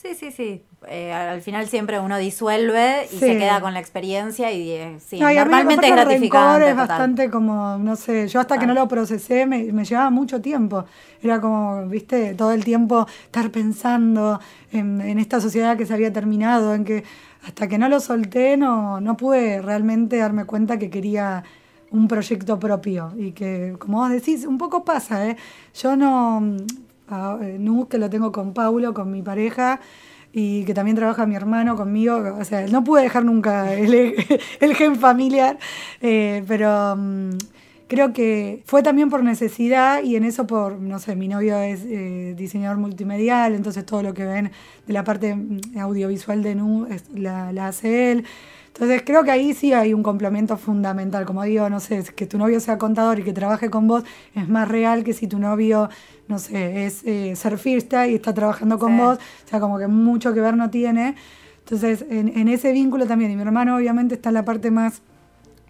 Sí, 0.00 0.14
sí, 0.14 0.30
sí. 0.30 0.62
Eh, 0.88 1.10
al 1.10 1.40
final 1.40 1.66
siempre 1.68 1.98
uno 1.98 2.18
disuelve 2.18 3.06
y 3.06 3.14
Sí. 3.14 3.18
se 3.18 3.38
queda 3.38 3.60
con 3.62 3.72
la 3.72 3.80
experiencia 3.80 4.52
y 4.52 4.70
eh, 4.70 4.98
sí, 5.00 5.18
No, 5.18 5.32
y 5.32 5.38
a 5.38 5.44
mí, 5.44 5.50
normalmente 5.50 5.86
es 5.86 5.90
el 5.92 5.96
gratificante. 5.96 6.64
es 6.66 6.70
total. 6.72 6.86
bastante 6.88 7.30
como, 7.30 7.78
no 7.78 7.96
sé, 7.96 8.28
yo 8.28 8.38
hasta 8.40 8.58
que 8.58 8.66
no 8.66 8.74
lo 8.74 8.86
procesé 8.86 9.46
me, 9.46 9.64
me 9.72 9.84
llevaba 9.86 10.10
mucho 10.10 10.40
tiempo. 10.42 10.84
Era 11.22 11.40
como, 11.40 11.86
viste, 11.88 12.34
todo 12.34 12.52
el 12.52 12.62
tiempo 12.62 13.06
estar 13.24 13.50
pensando 13.50 14.38
en, 14.70 15.00
en 15.00 15.18
esta 15.18 15.40
sociedad 15.40 15.78
que 15.78 15.86
se 15.86 15.94
había 15.94 16.12
terminado, 16.12 16.74
en 16.74 16.84
que 16.84 17.02
hasta 17.46 17.66
que 17.66 17.78
no 17.78 17.88
lo 17.88 17.98
solté 17.98 18.56
no, 18.58 19.00
no 19.00 19.16
pude 19.16 19.62
realmente 19.62 20.18
darme 20.18 20.44
cuenta 20.44 20.78
que 20.78 20.90
quería 20.90 21.42
un 21.90 22.06
proyecto 22.06 22.58
propio 22.58 23.12
y 23.16 23.32
que, 23.32 23.74
como 23.78 23.98
vos 23.98 24.10
decís, 24.10 24.44
un 24.44 24.58
poco 24.58 24.84
pasa, 24.84 25.26
¿eh? 25.28 25.36
Yo 25.80 25.96
no, 25.96 26.42
a- 27.08 27.38
eh, 27.42 27.58
que 27.88 27.98
lo 27.98 28.10
tengo 28.10 28.32
con 28.32 28.52
Paulo, 28.54 28.94
con 28.94 29.10
mi 29.10 29.22
pareja, 29.22 29.80
y 30.32 30.64
que 30.64 30.74
también 30.74 30.96
trabaja 30.96 31.26
mi 31.26 31.34
hermano 31.34 31.76
conmigo, 31.76 32.16
o 32.38 32.44
sea, 32.44 32.66
no 32.66 32.84
pude 32.84 33.02
dejar 33.02 33.24
nunca 33.24 33.72
el, 33.74 33.94
el 34.60 34.74
gen 34.74 34.96
familiar, 34.96 35.58
eh, 36.02 36.44
pero 36.46 36.94
mm, 36.96 37.30
creo 37.88 38.12
que 38.12 38.62
fue 38.66 38.82
también 38.82 39.08
por 39.08 39.22
necesidad 39.22 40.02
y 40.02 40.16
en 40.16 40.24
eso 40.24 40.46
por, 40.46 40.78
no 40.78 40.98
sé, 40.98 41.16
mi 41.16 41.28
novio 41.28 41.58
es 41.60 41.80
eh, 41.86 42.34
diseñador 42.36 42.76
multimedial, 42.78 43.54
entonces 43.54 43.86
todo 43.86 44.02
lo 44.02 44.12
que 44.12 44.24
ven 44.26 44.50
de 44.86 44.92
la 44.92 45.04
parte 45.04 45.34
mm, 45.34 45.78
audiovisual 45.78 46.42
de 46.42 46.54
Nu 46.54 46.86
la 47.14 47.66
hace 47.68 48.12
él. 48.12 48.24
Entonces 48.76 49.02
creo 49.06 49.24
que 49.24 49.30
ahí 49.30 49.54
sí 49.54 49.72
hay 49.72 49.94
un 49.94 50.02
complemento 50.02 50.58
fundamental. 50.58 51.24
Como 51.24 51.42
digo, 51.44 51.70
no 51.70 51.80
sé, 51.80 52.04
que 52.14 52.26
tu 52.26 52.36
novio 52.36 52.60
sea 52.60 52.76
contador 52.76 53.18
y 53.18 53.22
que 53.22 53.32
trabaje 53.32 53.70
con 53.70 53.88
vos 53.88 54.04
es 54.34 54.46
más 54.50 54.68
real 54.68 55.02
que 55.02 55.14
si 55.14 55.26
tu 55.26 55.38
novio, 55.38 55.88
no 56.28 56.38
sé, 56.38 56.84
es 56.84 57.02
eh, 57.04 57.34
surfista 57.36 58.06
y 58.06 58.16
está 58.16 58.34
trabajando 58.34 58.78
con 58.78 58.92
Sí. 58.92 58.98
vos. 58.98 59.18
O 59.46 59.48
sea, 59.48 59.60
como 59.60 59.78
que 59.78 59.86
mucho 59.86 60.34
que 60.34 60.42
ver 60.42 60.58
no 60.58 60.68
tiene. 60.68 61.14
Entonces, 61.60 62.04
en, 62.10 62.28
en 62.36 62.48
ese 62.48 62.70
vínculo 62.72 63.06
también. 63.06 63.30
Y 63.30 63.36
mi 63.36 63.42
hermano 63.42 63.76
obviamente 63.76 64.14
está 64.14 64.28
en 64.28 64.34
la 64.34 64.44
parte 64.44 64.70
más 64.70 65.00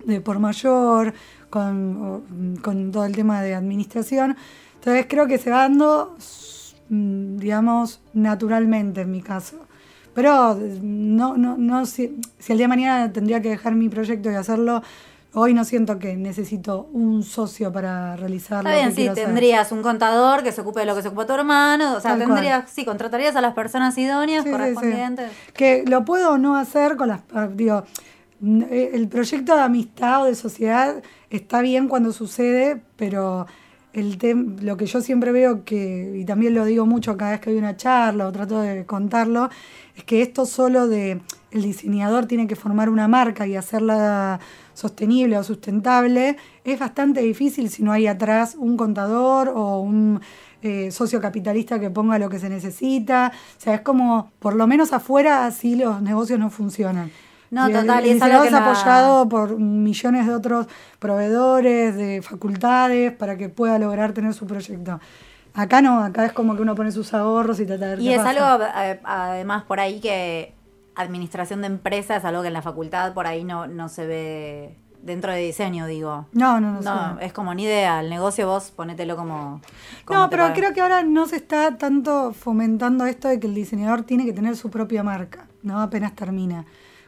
de 0.04 0.20
por 0.20 0.40
mayor, 0.40 1.14
con 1.48 2.90
todo 2.92 3.04
el 3.04 3.14
tema 3.14 3.40
de 3.40 3.54
administración. 3.54 4.36
Entonces 4.74 5.06
creo 5.08 5.26
que 5.28 5.38
se 5.38 5.50
va 5.50 5.58
dando, 5.58 6.16
mm, 6.88 7.36
digamos, 7.38 8.00
naturalmente 8.14 9.02
en 9.02 9.10
mi 9.12 9.22
caso. 9.22 9.65
Pero 10.16 10.58
no, 10.82 11.36
no, 11.36 11.56
no 11.58 11.84
si, 11.84 12.18
si 12.38 12.52
el 12.52 12.58
día 12.58 12.64
de 12.64 12.68
mañana 12.68 13.12
tendría 13.12 13.40
que 13.42 13.50
dejar 13.50 13.74
mi 13.74 13.90
proyecto 13.90 14.30
y 14.30 14.34
hacerlo, 14.34 14.82
hoy 15.34 15.52
no 15.52 15.62
siento 15.64 15.98
que 15.98 16.16
necesito 16.16 16.88
un 16.94 17.22
socio 17.22 17.70
para 17.70 18.16
realizarlo. 18.16 18.70
Está 18.70 18.80
bien, 18.88 18.96
sí, 18.96 19.14
tendrías 19.14 19.70
un 19.72 19.82
contador 19.82 20.42
que 20.42 20.52
se 20.52 20.62
ocupe 20.62 20.80
de 20.80 20.86
lo 20.86 20.96
que 20.96 21.02
se 21.02 21.08
ocupa 21.08 21.26
tu 21.26 21.34
hermano, 21.34 21.96
o 21.96 22.00
sea, 22.00 22.12
Tal 22.16 22.20
tendrías, 22.26 22.70
sí, 22.70 22.86
contratarías 22.86 23.36
a 23.36 23.42
las 23.42 23.52
personas 23.52 23.96
idóneas 23.98 24.42
Sí, 24.42 24.48
sí, 24.48 24.54
sí. 24.56 24.58
correspondientes. 24.58 25.30
Que 25.52 25.84
lo 25.86 26.06
puedo 26.06 26.32
o 26.32 26.38
no 26.38 26.56
hacer 26.56 26.96
con 26.96 27.08
las... 27.08 27.20
ah, 27.34 27.48
Digo, 27.52 27.84
eh, 28.70 28.92
el 28.94 29.08
proyecto 29.08 29.54
de 29.54 29.60
amistad 29.62 30.22
o 30.22 30.24
de 30.24 30.34
sociedad 30.34 31.02
está 31.28 31.60
bien 31.60 31.88
cuando 31.88 32.12
sucede, 32.12 32.80
pero 32.96 33.46
el 33.96 34.18
lo 34.60 34.76
que 34.76 34.84
yo 34.84 35.00
siempre 35.00 35.32
veo 35.32 35.64
que, 35.64 36.18
y 36.20 36.24
también 36.26 36.54
lo 36.54 36.66
digo 36.66 36.84
mucho 36.84 37.16
cada 37.16 37.32
vez 37.32 37.40
que 37.40 37.50
hay 37.50 37.56
una 37.56 37.76
charla 37.76 38.28
o 38.28 38.32
trato 38.32 38.60
de 38.60 38.84
contarlo, 38.84 39.48
es 39.96 40.04
que 40.04 40.20
esto 40.20 40.44
solo 40.44 40.86
de 40.86 41.22
el 41.50 41.62
diseñador 41.62 42.26
tiene 42.26 42.46
que 42.46 42.56
formar 42.56 42.90
una 42.90 43.08
marca 43.08 43.46
y 43.46 43.56
hacerla 43.56 44.38
sostenible 44.74 45.38
o 45.38 45.42
sustentable, 45.42 46.36
es 46.64 46.78
bastante 46.78 47.20
difícil 47.22 47.70
si 47.70 47.82
no 47.82 47.92
hay 47.92 48.06
atrás 48.06 48.54
un 48.58 48.76
contador 48.76 49.48
o 49.48 49.80
un 49.80 50.20
eh, 50.60 50.90
socio 50.90 51.18
capitalista 51.20 51.80
que 51.80 51.88
ponga 51.88 52.18
lo 52.18 52.28
que 52.28 52.38
se 52.38 52.50
necesita. 52.50 53.32
O 53.56 53.60
sea, 53.60 53.76
es 53.76 53.80
como, 53.80 54.32
por 54.38 54.54
lo 54.54 54.66
menos 54.66 54.92
afuera, 54.92 55.46
así 55.46 55.74
los 55.74 56.02
negocios 56.02 56.38
no 56.38 56.50
funcionan. 56.50 57.10
No, 57.50 57.68
Y 57.68 57.72
el- 57.72 57.80
total, 57.80 58.06
y 58.06 58.10
el 58.10 58.16
es 58.16 58.22
que 58.22 58.50
la- 58.50 58.58
apoyado 58.70 59.28
por 59.28 59.58
millones 59.58 60.26
de 60.26 60.34
otros 60.34 60.66
proveedores, 60.98 61.94
de 61.96 62.20
facultades, 62.22 63.12
para 63.12 63.36
que 63.36 63.48
pueda 63.48 63.78
lograr 63.78 64.12
tener 64.12 64.34
su 64.34 64.46
proyecto. 64.46 65.00
Acá 65.54 65.80
no, 65.80 66.00
acá 66.02 66.26
es 66.26 66.32
como 66.32 66.54
que 66.56 66.62
uno 66.62 66.74
pone 66.74 66.92
sus 66.92 67.14
ahorros 67.14 67.60
y 67.60 67.66
trata 67.66 67.96
de 67.96 68.02
Y 68.02 68.10
es 68.12 68.18
pasa. 68.18 68.30
algo, 68.30 68.64
eh, 68.76 69.00
además, 69.04 69.62
por 69.64 69.80
ahí 69.80 70.00
que 70.00 70.54
administración 70.96 71.60
de 71.60 71.68
empresas 71.68 72.18
es 72.18 72.24
algo 72.24 72.42
que 72.42 72.48
en 72.48 72.54
la 72.54 72.62
facultad 72.62 73.14
por 73.14 73.26
ahí 73.26 73.44
no, 73.44 73.66
no 73.66 73.88
se 73.88 74.06
ve 74.06 74.76
dentro 75.02 75.30
de 75.32 75.38
diseño, 75.38 75.86
digo. 75.86 76.26
No, 76.32 76.60
no, 76.60 76.72
no. 76.72 76.80
No, 76.80 77.18
sé. 77.18 77.26
es 77.26 77.32
como 77.32 77.54
ni 77.54 77.62
idea. 77.64 78.00
El 78.00 78.10
negocio 78.10 78.46
vos 78.46 78.70
ponételo 78.74 79.16
como. 79.16 79.60
como 80.04 80.20
No, 80.20 80.30
pero 80.30 80.52
creo 80.52 80.72
que 80.74 80.80
ahora 80.80 81.02
no 81.04 81.26
se 81.26 81.36
está 81.36 81.78
tanto 81.78 82.32
fomentando 82.32 83.06
esto 83.06 83.28
de 83.28 83.38
que 83.40 83.46
el 83.46 83.54
diseñador 83.54 84.02
tiene 84.02 84.24
que 84.24 84.32
tener 84.32 84.56
su 84.56 84.68
propia 84.70 85.02
marca, 85.02 85.46
¿no? 85.62 85.80
Apenas 85.80 86.14
termina. 86.14 86.64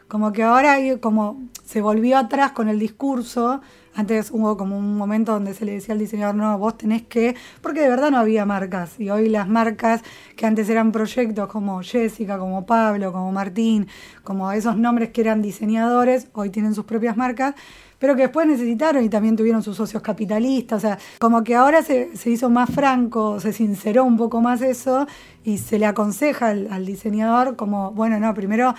Como 0.08 0.32
que 0.32 0.42
ahora 0.42 0.78
como 1.00 1.48
se 1.64 1.82
volvió 1.82 2.16
atrás 2.16 2.52
con 2.52 2.68
el 2.68 2.78
discurso. 2.78 3.60
Antes 3.94 4.30
hubo 4.30 4.56
como 4.56 4.78
un 4.78 4.96
momento 4.96 5.32
donde 5.32 5.52
se 5.54 5.64
le 5.64 5.72
decía 5.72 5.92
al 5.92 5.98
diseñador, 5.98 6.34
no, 6.34 6.56
vos 6.56 6.78
tenés 6.78 7.02
que, 7.02 7.34
porque 7.60 7.80
de 7.80 7.88
verdad 7.88 8.10
no 8.10 8.18
había 8.18 8.46
marcas. 8.46 8.98
Y 8.98 9.10
hoy 9.10 9.28
las 9.28 9.48
marcas 9.48 10.02
que 10.36 10.46
antes 10.46 10.68
eran 10.70 10.92
proyectos 10.92 11.48
como 11.48 11.82
Jessica, 11.82 12.38
como 12.38 12.64
Pablo, 12.64 13.12
como 13.12 13.32
Martín, 13.32 13.86
como 14.22 14.50
esos 14.52 14.76
nombres 14.78 15.10
que 15.10 15.20
eran 15.20 15.42
diseñadores, 15.42 16.28
hoy 16.32 16.50
tienen 16.50 16.74
sus 16.74 16.84
propias 16.84 17.16
marcas 17.16 17.54
pero 17.98 18.14
que 18.14 18.22
después 18.22 18.46
necesitaron 18.46 19.04
y 19.04 19.08
también 19.08 19.36
tuvieron 19.36 19.62
sus 19.62 19.76
socios 19.76 20.02
capitalistas, 20.02 20.78
o 20.78 20.80
sea, 20.80 20.98
como 21.18 21.42
que 21.42 21.54
ahora 21.56 21.82
se, 21.82 22.16
se 22.16 22.30
hizo 22.30 22.48
más 22.48 22.70
franco, 22.70 23.40
se 23.40 23.52
sinceró 23.52 24.04
un 24.04 24.16
poco 24.16 24.40
más 24.40 24.62
eso 24.62 25.06
y 25.44 25.58
se 25.58 25.78
le 25.78 25.86
aconseja 25.86 26.48
al, 26.48 26.68
al 26.70 26.86
diseñador 26.86 27.56
como, 27.56 27.90
bueno, 27.90 28.20
no, 28.20 28.32
primero 28.34 28.74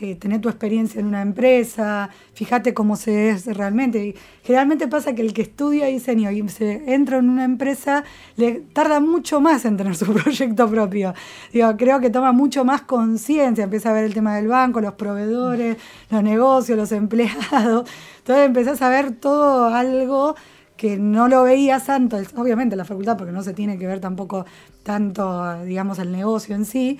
eh, 0.00 0.14
tener 0.14 0.40
tu 0.40 0.48
experiencia 0.48 1.00
en 1.00 1.06
una 1.06 1.20
empresa, 1.20 2.08
fíjate 2.34 2.74
cómo 2.74 2.94
se 2.94 3.30
es 3.30 3.46
realmente. 3.46 4.14
Generalmente 4.44 4.86
pasa 4.86 5.14
que 5.14 5.22
el 5.22 5.34
que 5.34 5.42
estudia 5.42 5.86
diseño 5.86 6.30
y 6.30 6.48
se 6.48 6.94
entra 6.94 7.18
en 7.18 7.28
una 7.28 7.44
empresa 7.44 8.04
le 8.36 8.60
tarda 8.72 9.00
mucho 9.00 9.40
más 9.40 9.64
en 9.64 9.76
tener 9.76 9.96
su 9.96 10.06
proyecto 10.12 10.68
propio. 10.68 11.14
Digo, 11.52 11.76
creo 11.76 11.98
que 11.98 12.10
toma 12.10 12.30
mucho 12.30 12.64
más 12.64 12.82
conciencia, 12.82 13.64
empieza 13.64 13.90
a 13.90 13.94
ver 13.94 14.04
el 14.04 14.14
tema 14.14 14.36
del 14.36 14.46
banco, 14.46 14.80
los 14.80 14.94
proveedores, 14.94 15.76
los 16.08 16.22
negocios, 16.22 16.78
los 16.78 16.92
empleados. 16.92 17.90
Entonces 18.18 18.46
empezás 18.46 18.80
a 18.80 18.88
ver 18.88 19.12
todo 19.12 19.74
algo 19.74 20.36
que 20.76 20.96
no 20.98 21.28
lo 21.28 21.44
veías 21.44 21.88
antes, 21.88 22.28
obviamente 22.36 22.74
en 22.74 22.78
la 22.78 22.84
facultad, 22.84 23.16
porque 23.16 23.32
no 23.32 23.42
se 23.42 23.54
tiene 23.54 23.78
que 23.78 23.86
ver 23.86 24.00
tampoco 24.00 24.44
tanto, 24.82 25.62
digamos, 25.64 25.98
el 25.98 26.12
negocio 26.12 26.54
en 26.54 26.64
sí, 26.64 26.98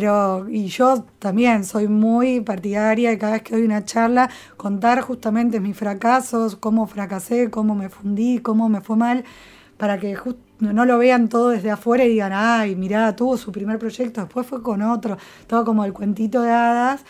pero 0.00 0.48
y 0.48 0.68
yo 0.68 1.04
también 1.18 1.64
soy 1.64 1.88
muy 1.88 2.38
partidaria 2.40 3.10
de 3.10 3.18
cada 3.18 3.32
vez 3.32 3.42
que 3.42 3.54
doy 3.56 3.64
una 3.64 3.84
charla 3.84 4.30
contar 4.56 5.00
justamente 5.00 5.58
mis 5.58 5.76
fracasos, 5.76 6.54
cómo 6.54 6.86
fracasé, 6.86 7.50
cómo 7.50 7.74
me 7.74 7.88
fundí, 7.88 8.38
cómo 8.38 8.68
me 8.68 8.80
fue 8.82 8.94
mal, 8.96 9.24
para 9.78 9.98
que 9.98 10.14
just- 10.14 10.38
no 10.60 10.84
lo 10.84 10.96
vean 10.96 11.28
todo 11.28 11.48
desde 11.48 11.72
afuera 11.72 12.04
y 12.04 12.10
digan, 12.10 12.30
ay, 12.32 12.76
mirá, 12.76 13.16
tuvo 13.16 13.36
su 13.36 13.50
primer 13.50 13.80
proyecto, 13.80 14.20
después 14.20 14.46
fue 14.46 14.62
con 14.62 14.80
otro, 14.82 15.16
todo 15.48 15.64
como 15.64 15.84
el 15.84 15.92
cuentito 15.92 16.40
de 16.42 16.50
hadas. 16.52 17.00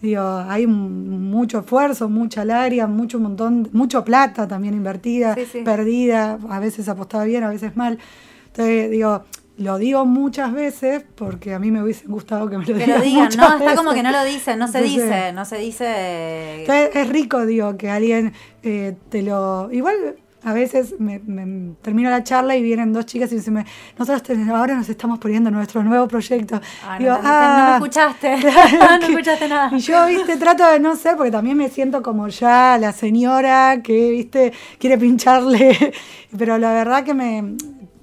Digo, 0.00 0.22
hay 0.48 0.66
mucho 0.66 1.58
esfuerzo, 1.58 2.08
mucha 2.08 2.42
lágrima, 2.46 2.86
mucho 2.86 3.18
montón, 3.20 3.68
mucho 3.72 4.02
plata 4.02 4.48
también 4.48 4.72
invertida, 4.72 5.34
Sí, 5.34 5.44
sí. 5.44 5.60
perdida, 5.62 6.38
a 6.48 6.58
veces 6.58 6.88
apostada 6.88 7.24
bien, 7.24 7.44
a 7.44 7.50
veces 7.50 7.76
mal. 7.76 7.98
Entonces, 8.46 8.90
digo, 8.90 9.24
lo 9.60 9.78
digo 9.78 10.04
muchas 10.06 10.52
veces 10.52 11.04
porque 11.14 11.52
a 11.54 11.58
mí 11.58 11.70
me 11.70 11.82
hubiese 11.82 12.06
gustado 12.06 12.48
que 12.48 12.56
me 12.58 12.64
lo 12.64 12.74
Que 12.74 12.84
digan 12.84 12.98
lo 12.98 13.04
digan, 13.04 13.24
muchas 13.24 13.36
¿no? 13.36 13.56
Está 13.58 13.76
como 13.76 13.92
que 13.92 14.02
no 14.02 14.10
lo 14.10 14.24
dicen, 14.24 14.58
no 14.58 14.66
se 14.68 14.78
Entonces, 14.78 15.02
dice, 15.04 15.32
no 15.32 15.44
se 15.44 15.56
dice. 15.58 16.60
entonces, 16.62 16.90
es 16.96 17.08
rico, 17.08 17.44
digo, 17.46 17.76
que 17.76 17.90
alguien 17.90 18.32
eh, 18.62 18.96
te 19.10 19.22
lo... 19.22 19.68
Igual 19.70 20.16
a 20.42 20.54
veces 20.54 20.94
me, 20.98 21.18
me- 21.18 21.74
termino 21.82 22.08
la 22.08 22.24
charla 22.24 22.56
y 22.56 22.62
vienen 22.62 22.94
dos 22.94 23.04
chicas 23.04 23.30
y 23.32 23.34
dicen, 23.34 23.62
nosotros 23.98 24.38
ahora 24.48 24.74
nos 24.74 24.88
estamos 24.88 25.18
poniendo 25.18 25.50
nuestro 25.50 25.82
nuevo 25.82 26.08
proyecto. 26.08 26.58
Ah, 26.82 26.94
no, 26.94 26.98
Digo, 26.98 27.12
no 27.12 27.20
"Ah, 27.22 27.66
me 27.68 27.74
escuchaste. 27.86 28.36
claro 28.40 28.96
no 29.02 29.06
escuchaste 29.10 29.48
nada. 29.48 29.76
Y 29.76 29.80
yo, 29.80 30.06
viste, 30.06 30.38
trato 30.38 30.66
de 30.70 30.80
no 30.80 30.96
ser, 30.96 31.16
porque 31.18 31.30
también 31.30 31.58
me 31.58 31.68
siento 31.68 32.02
como 32.02 32.28
ya 32.28 32.78
la 32.80 32.92
señora 32.94 33.82
que, 33.82 34.10
viste, 34.10 34.54
quiere 34.78 34.96
pincharle. 34.96 35.92
Pero 36.38 36.56
la 36.56 36.72
verdad 36.72 37.04
que 37.04 37.12
me 37.12 37.56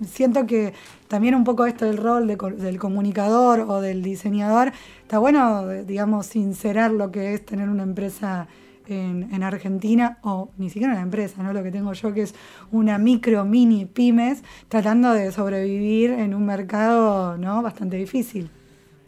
siento 0.07 0.45
que 0.45 0.73
también 1.07 1.35
un 1.35 1.43
poco 1.43 1.65
esto 1.65 1.85
del 1.85 1.97
rol 1.97 2.27
de 2.27 2.35
del 2.35 2.79
comunicador 2.79 3.61
o 3.61 3.81
del 3.81 4.01
diseñador, 4.03 4.71
está 5.01 5.19
bueno, 5.19 5.67
digamos, 5.67 6.27
sincerar 6.27 6.91
lo 6.91 7.11
que 7.11 7.33
es 7.33 7.45
tener 7.45 7.69
una 7.69 7.83
empresa 7.83 8.47
en, 8.87 9.33
en 9.33 9.43
Argentina, 9.43 10.19
o 10.21 10.49
ni 10.57 10.69
siquiera 10.69 10.93
una 10.93 11.01
empresa, 11.01 11.43
¿no? 11.43 11.53
Lo 11.53 11.63
que 11.63 11.71
tengo 11.71 11.93
yo 11.93 12.13
que 12.13 12.23
es 12.23 12.35
una 12.71 12.97
micro, 12.97 13.43
mini, 13.45 13.85
pymes, 13.85 14.43
tratando 14.69 15.13
de 15.13 15.31
sobrevivir 15.31 16.11
en 16.11 16.33
un 16.33 16.45
mercado, 16.45 17.37
¿no? 17.37 17.61
Bastante 17.61 17.97
difícil. 17.97 18.49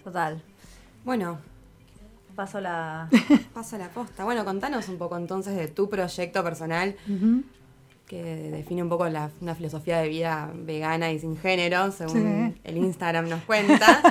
Total. 0.03 0.41
Bueno, 1.05 1.38
Paso 2.39 2.62
la. 2.62 3.09
pasa 3.53 3.77
la 3.77 3.89
posta. 3.89 4.23
Bueno, 4.23 4.45
contanos 4.45 4.88
un 4.88 4.97
poco 4.97 5.17
entonces 5.17 5.57
de 5.57 5.67
tu 5.67 5.89
proyecto 5.89 6.41
personal. 6.41 6.95
Que 8.10 8.24
define 8.52 8.82
un 8.82 8.89
poco 8.89 9.08
la- 9.08 9.30
una 9.39 9.54
filosofía 9.54 10.00
de 10.00 10.10
vida 10.10 10.50
vegana 10.54 11.12
y 11.12 11.19
sin 11.19 11.38
género, 11.38 11.91
según 11.91 12.54
Sí. 12.56 12.62
el 12.63 12.78
Instagram 12.78 13.30
nos 13.30 13.43
cuenta. 13.43 14.02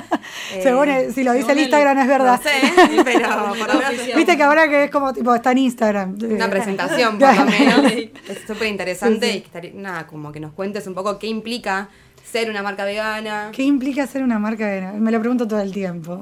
Eh, 0.53 0.61
Según 0.63 0.87
el- 0.87 1.13
si 1.13 1.23
lo 1.25 1.33
dice 1.33 1.51
el 1.51 1.57
el- 1.57 1.63
Instagram 1.65 1.99
es 1.99 2.07
verdad. 2.07 2.39
No 2.41 2.49
sé, 2.49 3.03
pero 3.03 3.27
por 3.59 3.67
lo 3.67 3.79
menos. 3.79 4.15
Viste 4.15 4.37
que 4.37 4.43
ahora 4.43 4.69
que 4.69 4.85
es 4.85 4.89
como 4.91 5.11
tipo, 5.13 5.35
está 5.35 5.51
en 5.51 5.57
Instagram. 5.59 6.17
una 6.21 6.45
Eh, 6.45 6.49
presentación 6.49 7.19
por 7.19 7.35
lo 7.35 7.45
menos. 7.45 7.91
Es 7.91 8.39
súper 8.47 8.67
interesante 8.69 9.25
Sí, 9.27 9.31
sí. 9.33 9.37
y 9.39 9.41
estaría- 9.45 9.71
nada, 9.75 10.07
como 10.07 10.31
que 10.31 10.39
nos 10.39 10.53
cuentes 10.53 10.87
un 10.87 10.93
poco 10.95 11.19
qué 11.19 11.27
implica 11.27 11.89
ser 12.23 12.49
una 12.49 12.63
marca 12.63 12.85
vegana. 12.85 13.49
¿Qué 13.51 13.63
implica 13.63 14.07
ser 14.07 14.23
una 14.23 14.39
marca 14.39 14.65
vegana? 14.65 14.97
Me 14.97 15.11
lo 15.11 15.19
pregunto 15.19 15.45
todo 15.47 15.59
el 15.59 15.73
tiempo. 15.73 16.21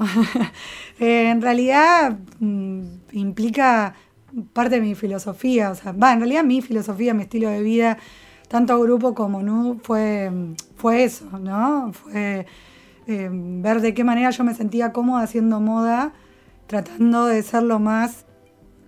Eh, 1.00 1.30
en 1.30 1.42
realidad 1.44 2.18
mm, 2.40 2.82
implica 3.12 3.94
parte 4.54 4.76
de 4.76 4.82
mi 4.82 4.96
filosofía, 4.96 5.72
o 5.72 5.76
sea, 5.76 5.92
va, 5.92 6.14
en 6.14 6.20
realidad 6.20 6.44
mi 6.44 6.62
filosofía, 6.62 7.14
mi 7.14 7.24
estilo 7.24 7.50
de 7.50 7.62
vida, 7.62 7.98
tanto 8.48 8.80
grupo 8.80 9.14
como 9.14 9.42
NU, 9.42 9.80
fue, 9.84 10.32
fue 10.76 11.04
eso, 11.04 11.40
¿no? 11.40 11.92
Fue 11.94 12.46
eh, 13.08 13.30
ver 13.32 13.82
de 13.82 13.94
qué 13.94 14.04
manera 14.04 14.30
yo 14.30 14.44
me 14.44 14.54
sentía 14.54 14.92
cómoda 14.92 15.24
haciendo 15.24 15.60
moda, 15.60 16.14
tratando 16.68 17.26
de 17.26 17.42
ser 17.44 17.64
lo 17.64 17.80
más, 17.80 18.26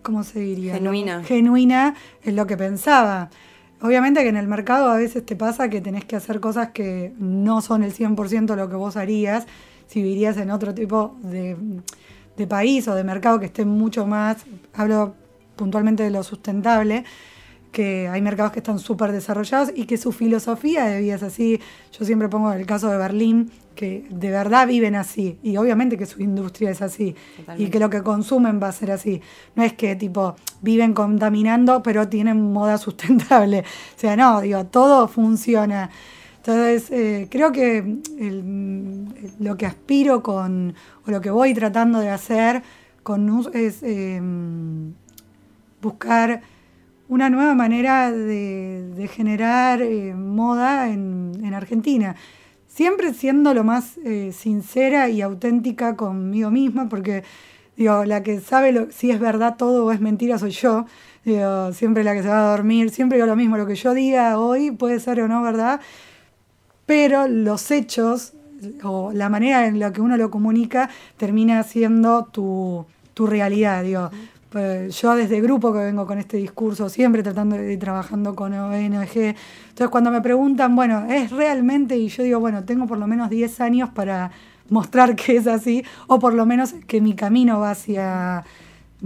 ¿cómo 0.02 0.24
se 0.24 0.40
diría? 0.40 0.76
Genuina. 0.76 1.24
Genuina 1.24 1.96
en 2.24 2.36
lo 2.36 2.48
que 2.48 2.58
pensaba. 2.58 3.30
Obviamente 3.82 4.22
que 4.24 4.30
en 4.30 4.36
el 4.38 4.48
mercado 4.48 4.90
a 4.90 4.98
veces 4.98 5.26
te 5.26 5.36
pasa 5.36 5.70
que 5.70 5.80
tenés 5.80 6.04
que 6.04 6.18
hacer 6.18 6.42
cosas 6.42 6.72
que 6.72 7.14
no 7.18 7.62
son 7.62 7.84
el 7.84 7.94
100% 7.94 8.56
lo 8.56 8.70
que 8.70 8.76
vos 8.76 8.98
harías 8.98 9.48
si 9.88 10.04
vivirías 10.04 10.38
en 10.38 10.52
otro 10.52 10.74
tipo 10.74 11.16
de, 11.24 11.56
de 12.38 12.48
país 12.48 12.88
o 12.88 12.96
de 12.96 13.04
mercado 13.04 13.40
que 13.40 13.48
esté 13.48 13.66
mucho 13.66 14.06
más, 14.06 14.38
hablo 14.74 15.16
puntualmente 15.64 16.04
de 16.04 16.10
lo 16.10 16.24
sustentable, 16.24 17.04
que 17.72 18.08
hay 18.08 18.22
mercados 18.24 18.52
que 18.52 18.60
están 18.60 18.80
súper 18.80 19.12
desarrollados 19.12 19.72
y 19.76 19.86
que 19.86 19.98
su 19.98 20.12
filosofía 20.12 20.86
de 20.86 21.02
vida 21.02 21.16
es 21.16 21.24
así. 21.24 21.60
Yo 21.98 22.04
siempre 22.06 22.28
pongo 22.30 22.52
el 22.54 22.66
caso 22.66 22.90
de 22.90 22.98
Berlín, 22.98 23.52
que 23.76 24.08
de 24.10 24.32
verdad 24.32 24.66
viven 24.68 24.96
así 24.96 25.38
y 25.44 25.56
obviamente 25.58 25.96
que 25.98 26.06
su 26.08 26.22
industria 26.22 26.72
es 26.72 26.82
así 26.82 27.16
y 27.58 27.68
que 27.70 27.80
lo 27.80 27.90
que 27.90 28.02
consumen 28.02 28.60
va 28.62 28.70
a 28.70 28.72
ser 28.72 28.92
así. 28.92 29.22
No 29.56 29.64
es 29.64 29.74
que 29.74 29.96
tipo 29.96 30.36
viven 30.62 30.94
contaminando 30.94 31.84
pero 31.84 32.08
tienen 32.08 32.52
moda 32.52 32.78
sustentable. 32.88 33.60
O 33.60 34.00
sea, 34.00 34.16
no, 34.16 34.42
digo, 34.42 34.66
todo 34.66 35.08
funciona. 35.08 35.90
Entonces, 36.38 36.90
eh, 36.90 37.28
creo 37.30 37.52
que 37.52 37.78
el- 38.18 39.06
lo 39.40 39.56
que 39.58 39.66
aspiro 39.68 40.24
con, 40.24 40.74
o 41.06 41.12
lo 41.12 41.22
que 41.22 41.30
voy 41.30 41.54
tratando 41.54 42.00
de 42.00 42.10
hacer 42.10 42.64
con 43.04 43.44
es 43.54 43.84
eh, 43.84 44.20
buscar 45.82 46.42
una 47.08 47.30
nueva 47.30 47.56
manera 47.56 48.12
de, 48.12 49.10
generar 49.12 49.82
eh, 49.82 50.14
moda 50.14 50.90
en, 50.90 51.42
en 51.44 51.54
Argentina. 51.54 52.16
Siempre 52.68 53.14
siendo 53.14 53.54
lo 53.54 53.64
más 53.64 53.98
eh, 54.06 54.32
sincera 54.32 55.10
y 55.10 55.22
auténtica 55.22 55.96
conmigo 55.96 56.52
misma, 56.52 56.88
porque 56.88 57.24
digo, 57.76 58.06
la 58.06 58.22
que 58.22 58.40
sabe 58.40 58.88
si 58.92 59.10
es 59.10 59.20
verdad 59.20 59.58
todo 59.58 59.86
o 59.86 59.92
es 59.92 60.00
mentira 60.00 60.38
soy 60.38 60.52
yo. 60.52 60.86
Siempre 61.74 62.04
la 62.04 62.14
que 62.14 62.24
se 62.24 62.30
va 62.30 62.48
a 62.48 62.52
dormir, 62.52 62.90
siempre 62.90 63.18
digo 63.18 63.28
lo 63.28 63.36
mismo, 63.36 63.58
lo 63.58 63.68
que 63.68 63.76
yo 63.76 63.94
diga 63.94 64.40
hoy 64.40 64.72
puede 64.72 65.00
ser 65.00 65.22
o 65.22 65.28
no 65.28 65.44
verdad, 65.44 65.80
pero 66.86 67.28
los 67.28 67.70
hechos 67.70 68.34
o 68.84 69.12
la 69.14 69.30
manera 69.30 69.68
en 69.68 69.80
la 69.80 69.94
que 69.94 70.02
uno 70.02 70.18
lo 70.18 70.32
comunica 70.32 70.90
termina 71.18 71.62
siendo 71.64 72.26
tu, 72.26 72.86
tu 73.14 73.28
realidad. 73.28 73.84
Digo, 73.84 74.10
yo 74.52 75.16
desde 75.16 75.42
grupo 75.42 75.72
que 75.72 75.80
vengo 75.80 76.08
con 76.08 76.18
este 76.18 76.38
discurso, 76.38 76.90
siempre 76.90 77.22
tratando 77.22 77.56
de 77.56 77.74
ir 77.74 77.80
trabajando 77.80 78.36
con 78.36 78.54
ONG. 78.54 79.16
Entonces 79.16 79.90
cuando 79.90 80.10
me 80.12 80.22
preguntan, 80.22 80.76
bueno, 80.76 81.06
¿es 81.10 81.32
realmente? 81.32 81.98
Y 81.98 82.08
yo 82.08 82.24
digo, 82.24 82.40
bueno, 82.40 82.64
tengo 82.64 82.88
por 82.88 82.98
lo 82.98 83.08
menos 83.08 83.30
10 83.30 83.62
años 83.62 83.90
para 83.90 84.32
mostrar 84.70 85.16
que 85.16 85.38
es 85.38 85.48
así, 85.48 85.84
o 86.08 86.20
por 86.20 86.34
lo 86.34 86.46
menos 86.46 86.74
que 86.88 87.02
mi 87.02 87.16
camino 87.16 87.60
va 87.60 87.72
hacia, 87.72 88.44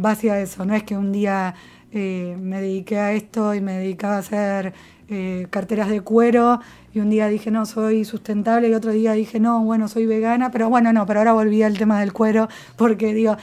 va 0.04 0.12
hacia 0.12 0.40
eso. 0.40 0.66
No 0.66 0.76
es 0.76 0.84
que 0.84 0.98
un 0.98 1.12
día 1.12 1.56
eh, 1.92 2.38
me 2.42 2.62
dediqué 2.62 3.00
a 3.00 3.14
esto 3.14 3.54
y 3.54 3.62
me 3.62 3.74
dedicaba 3.74 4.16
a 4.16 4.20
hacer 4.20 4.74
eh, 5.10 5.48
carteras 5.50 5.90
de 5.90 6.02
cuero 6.02 6.60
y 6.94 7.00
un 7.00 7.10
día 7.10 7.28
dije, 7.28 7.52
no, 7.52 7.66
soy 7.66 8.06
sustentable 8.06 8.70
y 8.70 8.74
otro 8.74 8.92
día 8.92 9.14
dije, 9.14 9.40
no, 9.40 9.64
bueno, 9.64 9.88
soy 9.88 10.06
vegana, 10.06 10.52
pero 10.52 10.70
bueno, 10.70 10.94
no, 10.94 11.06
pero 11.06 11.20
ahora 11.20 11.34
volví 11.34 11.64
al 11.64 11.78
tema 11.78 12.00
del 12.00 12.14
cuero 12.14 12.48
porque 12.78 13.14
digo, 13.14 13.36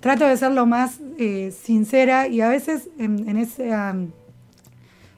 trato 0.00 0.26
de 0.26 0.36
ser 0.36 0.52
lo 0.52 0.66
más 0.66 0.98
eh, 1.18 1.52
sincera 1.52 2.28
y 2.28 2.40
a 2.40 2.48
veces 2.48 2.88
en, 2.98 3.36
ese, 3.36 3.70
en 3.70 4.12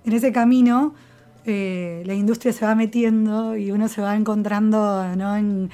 ese 0.04 0.32
camino 0.32 0.94
eh, 1.46 2.02
la 2.06 2.14
industria 2.14 2.52
se 2.52 2.66
va 2.66 2.74
metiendo 2.74 3.56
y 3.56 3.70
uno 3.70 3.88
se 3.88 4.02
va 4.02 4.14
encontrando 4.14 5.04
en, 5.04 5.70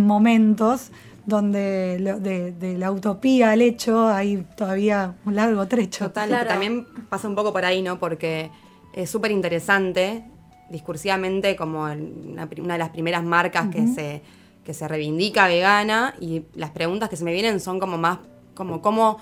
momentos 0.00 0.90
donde 1.24 2.54
de, 2.58 2.78
la 2.78 2.92
utopía 2.92 3.50
al 3.50 3.62
hecho 3.62 4.08
hay 4.08 4.46
todavía 4.56 5.14
un 5.24 5.34
largo 5.34 5.66
trecho. 5.66 6.06
Total, 6.06 6.46
también 6.46 6.86
pasa 7.08 7.28
un 7.28 7.34
poco 7.34 7.52
por 7.52 7.64
ahí, 7.64 7.82
¿no? 7.82 7.98
Porque 7.98 8.50
es 8.92 9.10
súper 9.10 9.30
interesante 9.30 10.24
discursivamente 10.68 11.56
como 11.56 11.84
una, 11.84 12.46
de 12.46 12.78
las 12.78 12.90
primeras 12.90 13.24
marcas 13.24 13.68
que, 13.68 13.86
se, 13.86 14.22
que 14.64 14.74
se 14.74 14.86
reivindica 14.86 15.46
vegana 15.48 16.14
y 16.20 16.44
las 16.54 16.70
preguntas 16.70 17.08
que 17.08 17.16
se 17.16 17.24
me 17.24 17.32
vienen 17.32 17.58
son 17.60 17.80
como 17.80 17.98
más 17.98 18.18
como 18.56 18.82
cómo 18.82 19.18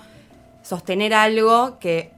sostener 0.63 1.13
algo 1.13 1.77
que 1.77 2.11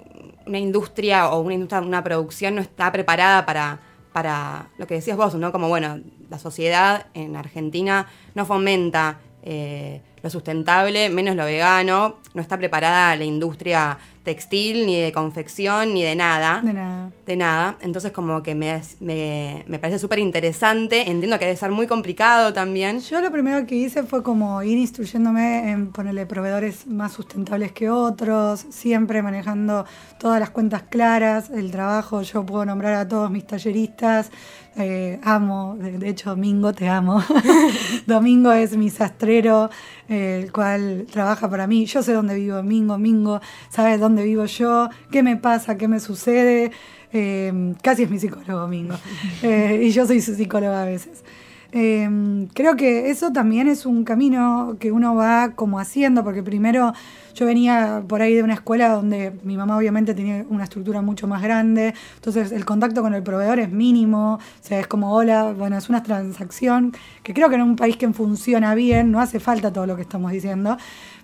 una 0.45 0.59
industria 0.59 1.29
o 1.29 1.41
una 1.41 1.55
industria, 1.55 1.81
una 1.81 2.03
producción 2.03 2.55
no 2.55 2.61
está 2.61 2.89
preparada 2.93 3.45
para, 3.45 3.79
para 4.13 4.69
lo 4.77 4.87
que 4.87 4.95
decías 4.95 5.17
vos, 5.17 5.35
¿no? 5.35 5.51
Como 5.51 5.67
bueno, 5.67 5.99
la 6.29 6.39
sociedad 6.39 7.07
en 7.13 7.35
Argentina 7.35 8.07
no 8.33 8.45
fomenta 8.45 9.19
eh, 9.43 10.01
lo 10.21 10.29
sustentable, 10.29 11.09
menos 11.09 11.35
lo 11.35 11.45
vegano, 11.45 12.17
no 12.33 12.41
está 12.41 12.57
preparada 12.57 13.15
la 13.15 13.25
industria 13.25 13.97
textil, 14.27 14.85
ni 14.85 14.99
de 14.99 15.13
confección, 15.13 15.93
ni 15.93 16.03
de 16.03 16.13
nada. 16.13 16.59
De 16.61 16.73
nada. 16.73 17.11
De 17.25 17.35
nada. 17.37 17.77
Entonces 17.79 18.11
como 18.11 18.43
que 18.43 18.55
me, 18.55 18.81
me, 18.99 19.79
parece 19.79 19.99
súper 19.99 20.19
interesante. 20.19 21.09
Entiendo 21.09 21.39
que 21.39 21.45
debe 21.45 21.55
ser 21.55 21.71
muy 21.71 21.87
complicado 21.87 22.51
también. 22.51 22.99
Yo 22.99 23.21
lo 23.21 23.31
primero 23.31 23.65
que 23.65 23.75
hice 23.75 24.03
fue 24.03 24.23
como 24.23 24.61
ir 24.63 24.77
instruyéndome 24.77 25.71
en 25.71 25.93
ponerle 25.93 26.25
proveedores 26.25 26.87
más 26.87 27.13
sustentables 27.13 27.71
que 27.71 27.89
otros, 27.89 28.65
siempre 28.69 29.21
manejando 29.21 29.85
todas 30.19 30.41
las 30.41 30.49
cuentas 30.49 30.83
claras, 30.89 31.49
el 31.49 31.71
trabajo, 31.71 32.21
yo 32.21 32.45
puedo 32.45 32.65
nombrar 32.65 32.95
a 32.95 33.07
todos 33.07 33.31
mis 33.31 33.47
talleristas, 33.47 34.29
eh, 34.75 35.19
amo, 35.23 35.75
de 35.79 36.09
hecho 36.09 36.31
Domingo 36.31 36.73
te 36.73 36.87
amo. 36.87 37.23
Domingo 38.05 38.51
es 38.51 38.75
mi 38.75 38.89
sastrero, 38.89 39.69
el 40.07 40.51
cual 40.51 41.05
trabaja 41.11 41.49
para 41.49 41.67
mí. 41.67 41.85
Yo 41.85 42.03
sé 42.03 42.13
dónde 42.13 42.35
vivo 42.35 42.55
Domingo, 42.55 42.93
Domingo 42.93 43.41
sabe 43.69 43.97
dónde 43.97 44.23
vivo 44.23 44.45
yo, 44.45 44.89
qué 45.11 45.23
me 45.23 45.37
pasa, 45.37 45.77
qué 45.77 45.87
me 45.87 45.99
sucede. 45.99 46.71
Eh, 47.13 47.73
casi 47.81 48.03
es 48.03 48.09
mi 48.09 48.19
psicólogo 48.19 48.59
Domingo. 48.59 48.95
Eh, 49.43 49.81
y 49.83 49.91
yo 49.91 50.05
soy 50.05 50.21
su 50.21 50.35
psicóloga 50.35 50.83
a 50.83 50.85
veces. 50.85 51.23
Creo 51.71 52.75
que 52.75 53.09
eso 53.09 53.31
también 53.31 53.67
es 53.67 53.85
un 53.85 54.03
camino 54.03 54.77
que 54.79 54.91
uno 54.91 55.15
va 55.15 55.51
como 55.55 55.79
haciendo, 55.79 56.23
porque 56.23 56.43
primero 56.43 56.93
yo 57.35 57.45
venía 57.45 58.03
por 58.07 58.21
ahí 58.21 58.33
de 58.33 58.41
una 58.41 58.55
escuela 58.55 58.89
donde 58.89 59.31
mi 59.43 59.57
mamá 59.57 59.77
obviamente 59.77 60.15
tenía 60.15 60.43
una 60.49 60.63
estructura 60.63 61.01
mucho 61.01 61.27
más 61.27 61.41
grande, 61.43 61.93
entonces 62.15 62.51
el 62.51 62.65
contacto 62.65 63.01
con 63.01 63.13
el 63.13 63.21
proveedor 63.21 63.59
es 63.59 63.69
mínimo, 63.69 64.35
o 64.35 64.39
sea, 64.59 64.79
es 64.79 64.87
como, 64.87 65.13
hola, 65.13 65.53
bueno, 65.53 65.77
es 65.77 65.87
una 65.89 66.01
transacción 66.01 66.93
que 67.21 67.33
creo 67.33 67.49
que 67.49 67.55
en 67.55 67.61
un 67.61 67.75
país 67.75 67.97
que 67.97 68.11
funciona 68.11 68.73
bien, 68.73 69.11
no 69.11 69.19
hace 69.19 69.39
falta 69.39 69.71
todo 69.71 69.85
lo 69.85 69.95
que 69.95 70.01
estamos 70.01 70.31
diciendo, 70.31 70.77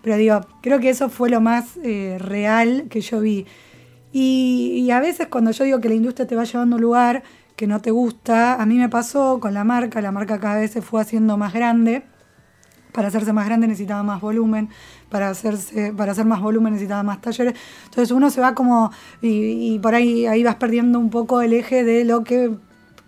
pero 0.03 0.17
digo, 0.17 0.41
creo 0.61 0.79
que 0.79 0.89
eso 0.89 1.09
fue 1.09 1.29
lo 1.29 1.41
más 1.41 1.77
eh, 1.83 2.17
real 2.19 2.85
que 2.89 3.01
yo 3.01 3.21
vi. 3.21 3.45
Y, 4.11 4.83
y 4.85 4.91
a 4.91 4.99
veces 4.99 5.27
cuando 5.27 5.49
yo 5.49 5.63
digo 5.63 5.79
que 5.79 5.89
la 5.89 5.95
industria 5.95 6.27
te 6.27 6.35
va 6.35 6.43
llevando 6.43 6.75
a 6.75 6.77
un 6.77 6.83
lugar 6.83 7.23
que 7.55 7.67
no 7.67 7.81
te 7.81 7.91
gusta, 7.91 8.61
a 8.61 8.65
mí 8.65 8.77
me 8.77 8.89
pasó 8.89 9.39
con 9.39 9.53
la 9.53 9.63
marca, 9.63 10.01
la 10.01 10.11
marca 10.11 10.39
cada 10.39 10.55
vez 10.55 10.71
se 10.71 10.81
fue 10.81 11.01
haciendo 11.01 11.37
más 11.37 11.53
grande 11.53 12.03
para 12.93 13.07
hacerse 13.09 13.33
más 13.33 13.45
grande 13.45 13.67
necesitaba 13.67 14.03
más 14.03 14.21
volumen, 14.21 14.69
para, 15.09 15.29
hacerse, 15.29 15.91
para 15.93 16.13
hacer 16.13 16.25
más 16.25 16.41
volumen 16.41 16.73
necesitaba 16.73 17.03
más 17.03 17.19
talleres. 17.19 17.55
Entonces 17.85 18.11
uno 18.11 18.29
se 18.29 18.39
va 18.39 18.53
como, 18.53 18.91
y, 19.21 19.79
por 19.79 19.95
ahí, 19.95 20.25
ahí 20.27 20.43
vas 20.43 20.55
perdiendo 20.55 20.99
un 20.99 21.09
poco 21.09 21.41
el 21.41 21.53
eje 21.53 21.83
de 21.83 22.05
lo 22.05 22.23
que 22.23 22.55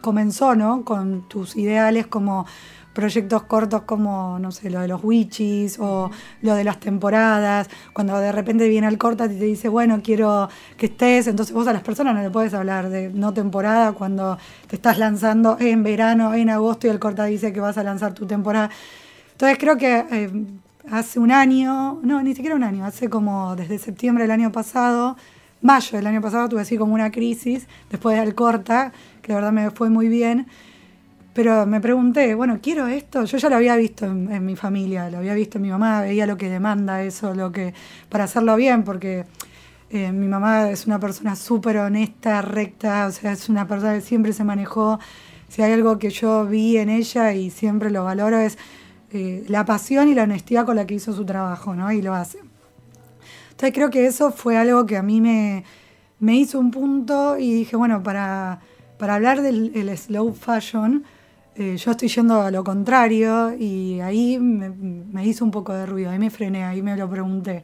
comenzó, 0.01 0.55
¿no? 0.55 0.83
Con 0.83 1.27
tus 1.29 1.55
ideales 1.55 2.07
como 2.07 2.45
proyectos 2.95 3.43
cortos 3.43 3.83
como, 3.83 4.39
no 4.39 4.51
sé, 4.51 4.71
lo 4.71 4.79
de 4.79 4.87
los 4.87 5.03
witches 5.03 5.77
o 5.79 6.09
lo 6.41 6.55
de 6.55 6.63
las 6.63 6.79
temporadas, 6.79 7.69
cuando 7.93 8.17
de 8.19 8.31
repente 8.31 8.67
viene 8.69 8.87
el 8.87 8.97
corta 8.97 9.25
y 9.25 9.37
te 9.37 9.45
dice, 9.45 9.67
bueno, 9.69 9.99
quiero 10.01 10.49
que 10.77 10.87
estés, 10.87 11.27
entonces 11.27 11.53
vos 11.53 11.67
a 11.67 11.73
las 11.73 11.83
personas 11.83 12.15
no 12.15 12.21
le 12.23 12.31
puedes 12.31 12.53
hablar 12.53 12.89
de 12.89 13.09
no 13.09 13.33
temporada 13.33 13.91
cuando 13.91 14.37
te 14.67 14.77
estás 14.77 14.97
lanzando 14.97 15.57
en 15.59 15.83
verano, 15.83 16.33
en 16.33 16.49
agosto 16.49 16.87
y 16.87 16.89
el 16.89 16.99
corta 16.99 17.25
dice 17.25 17.51
que 17.51 17.59
vas 17.59 17.77
a 17.77 17.83
lanzar 17.83 18.13
tu 18.13 18.25
temporada. 18.25 18.69
Entonces 19.33 19.57
creo 19.59 19.77
que 19.77 20.05
eh, 20.09 20.45
hace 20.89 21.19
un 21.19 21.31
año, 21.31 21.99
no, 22.01 22.23
ni 22.23 22.33
siquiera 22.33 22.55
un 22.55 22.63
año, 22.63 22.85
hace 22.85 23.09
como 23.09 23.57
desde 23.57 23.77
septiembre 23.77 24.23
del 24.23 24.31
año 24.31 24.53
pasado, 24.53 25.17
mayo 25.61 25.97
del 25.97 26.07
año 26.07 26.21
pasado, 26.21 26.47
tuve 26.47 26.61
así 26.61 26.77
como 26.77 26.93
una 26.93 27.11
crisis 27.11 27.67
después 27.89 28.17
del 28.17 28.35
corta, 28.35 28.93
que 29.21 29.33
la 29.33 29.35
verdad 29.35 29.51
me 29.51 29.69
fue 29.69 29.89
muy 29.89 30.07
bien. 30.07 30.47
Pero 31.35 31.65
me 31.65 31.81
pregunté, 31.81 32.33
bueno, 32.33 32.59
quiero 32.61 32.87
esto. 32.87 33.25
Yo 33.25 33.37
ya 33.37 33.49
lo 33.49 33.57
había 33.57 33.75
visto 33.75 34.05
en, 34.05 34.45
mi 34.45 34.55
familia, 34.55 35.09
lo 35.09 35.17
había 35.17 35.33
visto 35.33 35.57
en 35.57 35.63
mi 35.63 35.69
mamá, 35.69 35.99
veía 35.99 36.25
lo 36.25 36.37
que 36.37 36.47
demanda 36.47 37.03
eso, 37.03 37.35
lo 37.35 37.51
que 37.51 37.73
para 38.07 38.23
hacerlo 38.23 38.55
bien, 38.55 38.85
porque 38.85 39.25
eh, 39.89 40.13
mi 40.13 40.27
mamá 40.27 40.69
es 40.69 40.87
una 40.87 40.97
persona 40.97 41.35
súper 41.35 41.79
honesta, 41.79 42.41
recta, 42.41 43.07
o 43.07 43.11
sea, 43.11 43.33
es 43.33 43.49
una 43.49 43.67
persona 43.67 43.95
que 43.95 44.01
siempre 44.01 44.31
se 44.31 44.45
manejó. 44.45 44.97
Si 45.49 45.61
hay 45.61 45.73
algo 45.73 45.99
que 45.99 46.09
yo 46.09 46.45
vi 46.45 46.77
en 46.77 46.87
ella 46.87 47.33
y 47.33 47.49
siempre 47.49 47.91
lo 47.91 48.05
valoro 48.05 48.39
es 48.39 48.57
eh, 49.11 49.43
la 49.49 49.65
pasión 49.65 50.07
y 50.07 50.13
la 50.13 50.23
honestidad 50.23 50.65
con 50.65 50.77
la 50.77 50.87
que 50.87 50.93
hizo 50.93 51.11
su 51.11 51.25
trabajo, 51.25 51.75
¿no? 51.75 51.91
Y 51.91 52.01
lo 52.01 52.13
hace. 52.13 52.39
Entonces 53.51 53.73
creo 53.73 53.89
que 53.89 54.05
eso 54.05 54.31
fue 54.31 54.55
algo 54.55 54.85
que 54.85 54.95
a 54.95 55.03
mí 55.03 55.19
me, 55.19 55.65
hizo 56.21 56.61
un 56.61 56.71
punto 56.71 57.37
y 57.37 57.53
dije, 57.53 57.75
bueno, 57.75 58.01
para, 58.03 58.61
para 58.97 59.15
hablar 59.15 59.41
del 59.41 59.97
slow 59.97 60.33
fashion, 60.33 61.03
eh, 61.57 61.77
yo 61.77 61.91
estoy 61.91 62.09
yendo 62.09 62.41
a 62.41 62.51
lo 62.51 62.63
contrario 62.63 63.55
y 63.57 64.01
ahí 64.01 64.37
me, 64.39 65.25
hizo 65.25 65.45
un 65.45 65.51
poco 65.51 65.73
de 65.73 65.85
ruido, 65.85 66.11
ahí 66.11 66.19
me 66.19 66.29
frené, 66.29 66.65
ahí 66.65 66.81
me 66.81 66.97
lo 66.97 67.09
pregunté. 67.09 67.63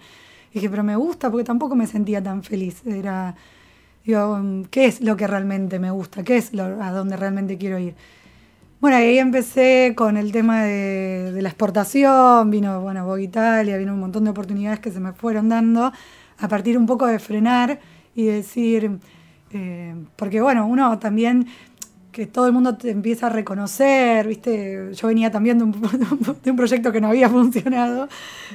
dije, 0.54 0.70
pero 0.70 0.84
me 0.84 0.96
gusta 0.96 1.30
porque 1.30 1.44
tampoco 1.44 1.76
me 1.76 1.88
sentía 1.88 2.24
tan 2.24 2.42
feliz. 2.44 2.86
Era, 2.86 3.36
digo, 4.06 4.42
¿qué 4.70 4.86
es 4.86 5.02
lo 5.02 5.18
que 5.18 5.28
realmente 5.28 5.78
me 5.80 5.92
gusta? 5.92 6.24
¿Qué 6.24 6.38
es 6.38 6.54
a 6.58 6.92
dónde 6.92 7.18
realmente 7.18 7.58
quiero 7.58 7.80
ir? 7.80 7.96
Bueno, 8.80 8.98
ahí 8.98 9.20
empecé 9.20 9.94
con 9.96 10.18
el 10.18 10.32
tema 10.32 10.64
de, 10.64 11.38
la 11.42 11.50
exportación, 11.50 12.50
vino, 12.50 12.82
bueno, 12.82 13.06
Vogue 13.06 13.24
Italia, 13.24 13.78
vino 13.78 13.94
un 13.94 14.00
montón 14.00 14.24
de 14.24 14.32
oportunidades 14.32 14.80
que 14.80 14.92
se 14.92 15.00
me 15.00 15.14
fueron 15.14 15.50
dando, 15.50 15.92
a 16.40 16.48
partir 16.48 16.78
un 16.78 16.88
poco 16.88 17.06
de 17.06 17.20
frenar 17.20 17.80
y 18.16 18.26
decir, 18.26 19.00
eh, 19.52 19.96
porque 20.16 20.42
bueno, 20.42 20.66
uno 20.66 20.98
también 20.98 21.48
que 22.12 22.28
todo 22.28 22.46
el 22.46 22.52
mundo 22.52 22.76
te 22.76 22.92
empieza 22.92 23.28
a 23.28 23.30
reconocer, 23.30 24.28
¿viste? 24.28 24.92
Yo 24.94 25.08
venía 25.08 25.32
también 25.32 25.58
de 25.58 25.64
un, 25.64 25.72
de 26.44 26.52
un 26.52 26.58
proyecto 26.58 26.92
que 26.92 27.00
no 27.00 27.08
había 27.08 27.30
funcionado, 27.30 28.10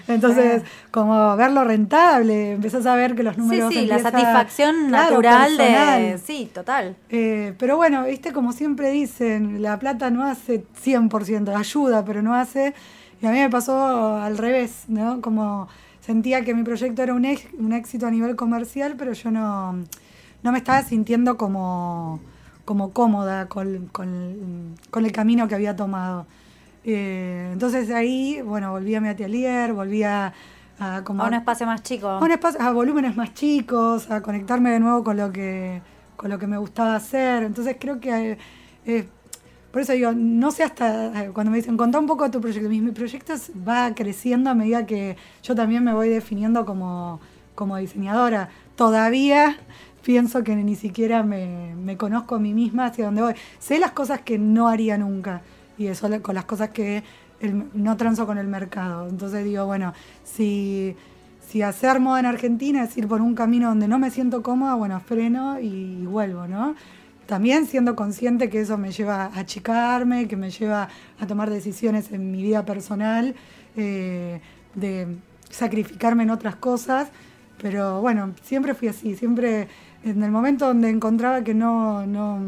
entonces 0.08 0.62
como 0.90 1.36
verlo 1.36 1.64
rentable, 1.64 2.52
empezás 2.52 2.84
a 2.86 2.94
ver 2.94 3.14
que 3.14 3.22
los 3.22 3.38
números... 3.38 3.72
Sí, 3.72 3.80
sí, 3.80 3.86
la 3.86 3.98
satisfacción 3.98 4.90
natural 4.90 5.56
de... 5.56 6.18
Sí, 6.24 6.50
total. 6.52 6.96
Eh, 7.08 7.54
pero 7.58 7.76
bueno, 7.76 8.04
¿viste? 8.04 8.32
Como 8.32 8.52
siempre 8.52 8.90
dicen, 8.90 9.62
la 9.62 9.78
plata 9.78 10.10
no 10.10 10.24
hace 10.24 10.64
100%, 10.84 11.54
ayuda, 11.56 12.04
pero 12.04 12.22
no 12.22 12.34
hace... 12.34 12.74
Y 13.22 13.26
a 13.26 13.30
mí 13.30 13.38
me 13.38 13.48
pasó 13.48 14.16
al 14.16 14.36
revés, 14.36 14.84
¿no? 14.88 15.22
Como 15.22 15.68
sentía 16.00 16.44
que 16.44 16.54
mi 16.54 16.62
proyecto 16.62 17.02
era 17.02 17.14
un, 17.14 17.26
un 17.58 17.72
éxito 17.72 18.06
a 18.06 18.10
nivel 18.10 18.36
comercial, 18.36 18.94
pero 18.98 19.14
yo 19.14 19.30
no, 19.30 19.72
no 20.42 20.52
me 20.52 20.58
estaba 20.58 20.82
sintiendo 20.82 21.38
como 21.38 22.20
como 22.66 22.90
cómoda 22.90 23.48
con, 23.48 23.88
el 24.94 25.12
camino 25.12 25.48
que 25.48 25.54
había 25.54 25.74
tomado. 25.74 26.26
Eh, 26.84 27.48
entonces 27.52 27.90
ahí, 27.90 28.42
bueno, 28.42 28.72
volví 28.72 28.94
a 28.94 29.00
mi 29.00 29.08
atelier, 29.08 29.72
volví 29.72 30.02
a, 30.02 30.34
a 30.78 31.02
como 31.04 31.22
A 31.22 31.28
un 31.28 31.34
espacio 31.34 31.64
más 31.66 31.82
chico. 31.82 32.08
a 32.08 32.18
un 32.18 32.30
espacio- 32.30 32.60
a 32.60 32.70
volúmenes 32.72 33.16
más 33.16 33.32
chicos, 33.32 34.10
a 34.10 34.20
conectarme 34.20 34.70
de 34.72 34.80
nuevo 34.80 35.02
con 35.02 35.16
lo 35.16 35.32
que, 35.32 35.80
con 36.16 36.28
lo 36.28 36.38
que 36.38 36.46
me 36.46 36.58
gustaba 36.58 36.96
hacer. 36.96 37.44
Entonces 37.44 37.76
creo 37.80 38.00
que 38.00 38.36
eh, 38.84 39.08
por 39.70 39.82
eso 39.82 39.92
digo, 39.92 40.12
no 40.12 40.50
sé 40.50 40.64
hasta 40.64 41.24
eh, 41.24 41.30
cuando 41.32 41.50
me 41.52 41.58
dicen, 41.58 41.76
contá 41.76 41.98
un 42.00 42.06
poco 42.06 42.24
de 42.24 42.30
tu 42.30 42.40
proyecto. 42.40 42.68
Mi, 42.68 42.80
mi 42.80 42.90
proyecto 42.90 43.34
va 43.66 43.94
creciendo 43.94 44.50
a 44.50 44.54
medida 44.54 44.86
que 44.86 45.16
yo 45.42 45.54
también 45.54 45.84
me 45.84 45.92
voy 45.92 46.08
definiendo 46.08 46.66
como, 46.66 47.20
como 47.54 47.76
diseñadora. 47.76 48.48
Todavía 48.74 49.56
pienso 50.06 50.44
que 50.44 50.54
ni 50.54 50.76
siquiera 50.76 51.24
me, 51.24 51.74
me 51.74 51.96
conozco 51.96 52.36
a 52.36 52.38
mí 52.38 52.54
misma 52.54 52.86
hacia 52.86 53.06
dónde 53.06 53.22
voy. 53.22 53.34
Sé 53.58 53.80
las 53.80 53.90
cosas 53.90 54.20
que 54.20 54.38
no 54.38 54.68
haría 54.68 54.96
nunca 54.96 55.42
y 55.76 55.88
eso 55.88 56.08
con 56.22 56.36
las 56.36 56.44
cosas 56.44 56.70
que 56.70 57.02
no 57.74 57.96
transo 57.96 58.24
con 58.24 58.38
el 58.38 58.46
mercado. 58.46 59.08
Entonces 59.08 59.44
digo, 59.44 59.66
bueno, 59.66 59.94
si, 60.22 60.94
si 61.48 61.60
hacer 61.62 61.98
moda 61.98 62.20
en 62.20 62.26
Argentina 62.26 62.84
es 62.84 62.96
ir 62.96 63.08
por 63.08 63.20
un 63.20 63.34
camino 63.34 63.68
donde 63.68 63.88
no 63.88 63.98
me 63.98 64.12
siento 64.12 64.44
cómoda, 64.44 64.74
bueno, 64.74 65.00
freno 65.00 65.58
y, 65.58 66.06
vuelvo, 66.06 66.46
¿no? 66.46 66.76
También 67.26 67.66
siendo 67.66 67.96
consciente 67.96 68.48
que 68.48 68.60
eso 68.60 68.78
me 68.78 68.92
lleva 68.92 69.24
a 69.24 69.40
achicarme, 69.40 70.28
que 70.28 70.36
me 70.36 70.50
lleva 70.50 70.88
a 71.18 71.26
tomar 71.26 71.50
decisiones 71.50 72.12
en 72.12 72.30
mi 72.30 72.44
vida 72.44 72.64
personal, 72.64 73.34
eh, 73.76 74.40
de 74.76 75.16
sacrificarme 75.50 76.22
en 76.22 76.30
otras 76.30 76.54
cosas, 76.54 77.08
pero 77.60 78.00
bueno, 78.00 78.34
siempre 78.42 78.74
fui 78.74 78.88
así, 78.88 79.16
siempre 79.16 79.68
en 80.10 80.22
el 80.22 80.30
momento 80.30 80.66
donde 80.66 80.88
encontraba 80.88 81.42
que 81.42 81.54
no, 81.54 82.06
no, 82.06 82.38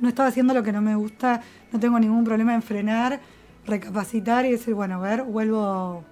no 0.00 0.08
estaba 0.08 0.28
haciendo 0.28 0.54
lo 0.54 0.62
que 0.62 0.72
no 0.72 0.80
me 0.80 0.94
gusta, 0.94 1.40
no 1.72 1.78
tengo 1.80 1.98
ningún 2.00 2.24
problema 2.24 2.54
en 2.54 2.62
frenar, 2.62 3.20
recapacitar 3.66 4.44
y 4.46 4.52
decir, 4.52 4.74
bueno, 4.74 4.96
a 4.96 4.98
ver, 4.98 5.22
vuelvo, 5.22 6.02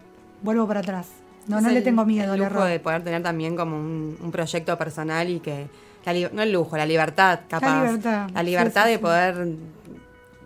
vuelvo 0.42 0.66
para 0.66 0.80
atrás. 0.80 1.08
No, 1.48 1.58
Es 1.58 1.62
no 1.64 1.70
le 1.70 1.78
el- 1.78 1.84
tengo 1.84 2.04
miedo 2.04 2.32
al 2.32 2.40
error. 2.40 2.64
de 2.68 2.80
poder 2.80 3.02
tener 3.04 3.22
también 3.22 3.56
como 3.56 3.76
un, 3.76 4.16
un 4.20 4.30
proyecto 4.30 4.76
personal 4.78 5.28
y 5.28 5.40
que 5.40 5.66
la 6.04 6.28
no 6.32 6.42
el 6.42 6.52
lujo, 6.52 6.76
la 6.76 6.86
libertad, 6.86 7.40
capaz. 7.48 7.82
libertad, 7.84 8.30
La 8.32 8.42
libertad 8.42 8.84
sí, 8.84 8.90
de 8.90 8.96
sí. 8.96 9.02
poder 9.02 9.48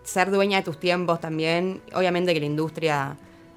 ser 0.05 0.31
dueña 0.31 0.59
de 0.59 0.63
tus 0.65 0.79
tiempos 0.81 1.21
también. 1.21 1.81
Obviamente 1.95 2.33
que 2.35 2.41
la 2.41 2.47
industria 2.47 3.17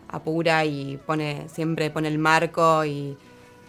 apura 0.10 0.64
y 0.66 0.98
pone 1.06 1.48
siempre 1.50 1.90
pone 1.90 2.08
el 2.10 2.18
marco 2.20 2.84
y, 2.86 3.18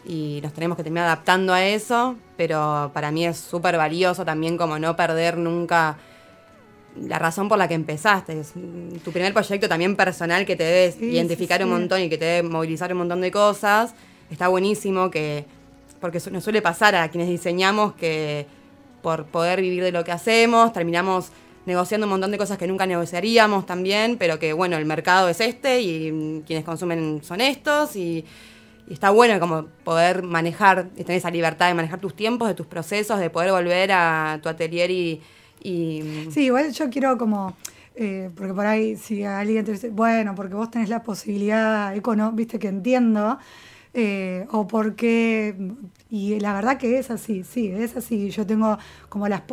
y 0.06 0.40
nos 0.42 0.52
tenemos 0.52 0.76
que 0.76 0.82
terminar 0.82 1.06
adaptando 1.06 1.52
a 1.52 1.64
eso, 1.64 2.16
pero 2.36 2.90
para 2.92 3.10
mí 3.10 3.24
es 3.26 3.38
súper 3.38 3.76
valioso 3.76 4.24
también 4.24 4.56
como 4.58 4.78
no 4.78 4.94
perder 4.96 5.38
nunca 5.38 5.96
la 7.00 7.18
razón 7.18 7.48
por 7.48 7.58
la 7.58 7.66
que 7.66 7.74
empezaste. 7.74 8.38
Es 8.40 8.52
tu 9.02 9.10
primer 9.12 9.32
proyecto 9.32 9.68
también 9.68 9.96
personal 9.96 10.46
que 10.46 10.56
te 10.56 10.64
debe 10.64 10.92
Sí, 10.92 11.06
identificar 11.06 11.58
sí, 11.58 11.64
un 11.64 11.70
sí. 11.70 11.78
montón 11.80 12.00
y 12.02 12.08
que 12.08 12.18
te 12.18 12.24
debe 12.24 12.48
movilizar 12.48 12.92
un 12.92 12.98
montón 12.98 13.20
de 13.20 13.30
cosas. 13.30 13.94
Está 14.30 14.48
buenísimo 14.48 15.10
que, 15.10 15.44
porque 16.00 16.20
su- 16.20 16.30
nos 16.30 16.44
suele 16.44 16.62
pasar 16.62 16.94
a 16.94 17.08
quienes 17.08 17.28
diseñamos 17.28 17.94
que 17.94 18.46
por 19.02 19.26
poder 19.26 19.60
vivir 19.60 19.82
de 19.82 19.92
lo 19.92 20.04
que 20.04 20.12
hacemos, 20.12 20.72
terminamos 20.72 21.28
negociando 21.66 22.06
un 22.06 22.10
montón 22.10 22.30
de 22.30 22.38
cosas 22.38 22.58
que 22.58 22.66
nunca 22.66 22.86
negociaríamos 22.86 23.66
también, 23.66 24.16
pero 24.18 24.38
que 24.38 24.52
bueno, 24.52 24.76
el 24.76 24.84
mercado 24.84 25.28
es 25.28 25.40
este 25.40 25.80
y 25.80 26.42
quienes 26.46 26.64
consumen 26.64 27.20
son 27.24 27.40
estos 27.40 27.96
y, 27.96 28.24
y 28.87 28.92
está 28.92 29.11
bueno 29.11 29.40
como 29.40 29.66
poder 29.85 30.23
manejar, 30.23 30.88
tener 30.90 31.12
esa 31.12 31.31
libertad 31.31 31.68
de 31.68 31.75
manejar 31.75 32.01
tus 32.01 32.14
tiempos, 32.14 32.49
de 32.49 32.55
tus 32.55 32.66
procesos, 32.66 33.18
de 33.18 33.31
poder 33.31 33.51
volver 33.51 33.92
a 33.92 34.38
tu 34.42 34.49
atelier 34.49 34.90
y... 34.90 35.23
Sí, 36.31 36.44
igual 36.44 36.73
yo 36.73 36.90
quiero 36.90 37.16
como, 37.16 37.57
eh, 37.94 38.31
porque 38.37 38.53
por 38.53 38.66
ahí 38.66 38.97
si 38.97 39.25
alguien 39.25 39.64
te 39.64 39.73
dice, 39.73 39.88
bueno, 39.88 40.35
porque 40.35 40.55
vos 40.55 40.70
tenés 40.70 40.90
la 40.90 41.03
posibilidad, 41.03 41.97
econo 41.97 42.33
viste 42.33 42.59
que 42.59 42.68
entiendo, 42.68 43.38
eh, 43.94 44.47
o 44.51 44.66
porque, 44.66 45.57
y 46.11 46.38
la 46.40 46.53
verdad 46.53 46.77
que 46.77 46.99
es 46.99 47.11
así, 47.11 47.44
sí, 47.44 47.68
es 47.68 47.97
así, 47.97 48.29
yo 48.29 48.44
tengo 48.44 48.77
como 49.09 49.27
las, 49.29 49.44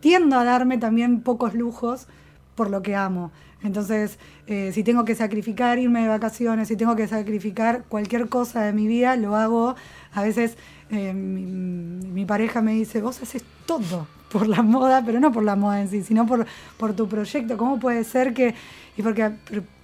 tiendo 0.00 0.38
a 0.38 0.44
darme 0.44 0.78
también 0.78 1.20
pocos 1.20 1.54
lujos 1.54 2.06
por 2.54 2.70
lo 2.70 2.82
que 2.82 2.94
amo. 2.94 3.32
Entonces, 3.64 4.18
eh, 4.46 4.72
si 4.74 4.84
tengo 4.84 5.06
que 5.06 5.14
sacrificar 5.14 5.78
irme 5.78 6.02
de 6.02 6.08
vacaciones, 6.08 6.68
si 6.68 6.76
tengo 6.76 6.94
que 6.96 7.08
sacrificar 7.08 7.84
cualquier 7.88 8.28
cosa 8.28 8.60
de 8.62 8.74
mi 8.74 8.86
vida, 8.86 9.16
lo 9.16 9.36
hago. 9.36 9.74
A 10.12 10.22
veces 10.22 10.58
eh, 10.90 11.14
mi, 11.14 12.26
pareja 12.26 12.60
me 12.60 12.72
dice, 12.72 13.00
vos 13.00 13.22
haces 13.22 13.42
todo 13.64 14.06
por 14.30 14.46
la 14.48 14.60
moda, 14.60 15.02
pero 15.04 15.18
no 15.18 15.32
por 15.32 15.44
la 15.44 15.56
moda 15.56 15.80
en 15.80 15.88
sí, 15.88 16.02
sino 16.02 16.26
por, 16.26 16.46
tu 16.94 17.08
proyecto. 17.08 17.56
¿Cómo 17.56 17.80
puede 17.80 18.04
ser 18.04 18.34
que...? 18.34 18.54
Y 18.98 19.02
porque, 19.02 19.30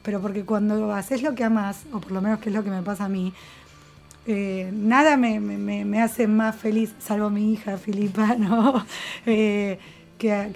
pero, 0.02 0.20
porque 0.20 0.44
cuando 0.44 0.92
haces 0.92 1.22
lo 1.22 1.34
que 1.34 1.42
amas, 1.42 1.84
o 1.90 2.00
por 2.00 2.12
lo 2.12 2.20
menos 2.20 2.38
que 2.38 2.50
es 2.50 2.54
lo 2.54 2.62
que 2.62 2.70
me 2.70 2.82
pasa 2.82 3.06
a 3.06 3.08
mí, 3.08 3.32
eh, 4.26 4.70
nada 4.74 5.16
me, 5.16 6.02
hace 6.02 6.28
más 6.28 6.54
feliz, 6.54 6.94
salvo 6.98 7.30
mi 7.30 7.54
hija 7.54 7.78
Filipa, 7.78 8.34
¿no? 8.38 8.84
Que 9.24 9.78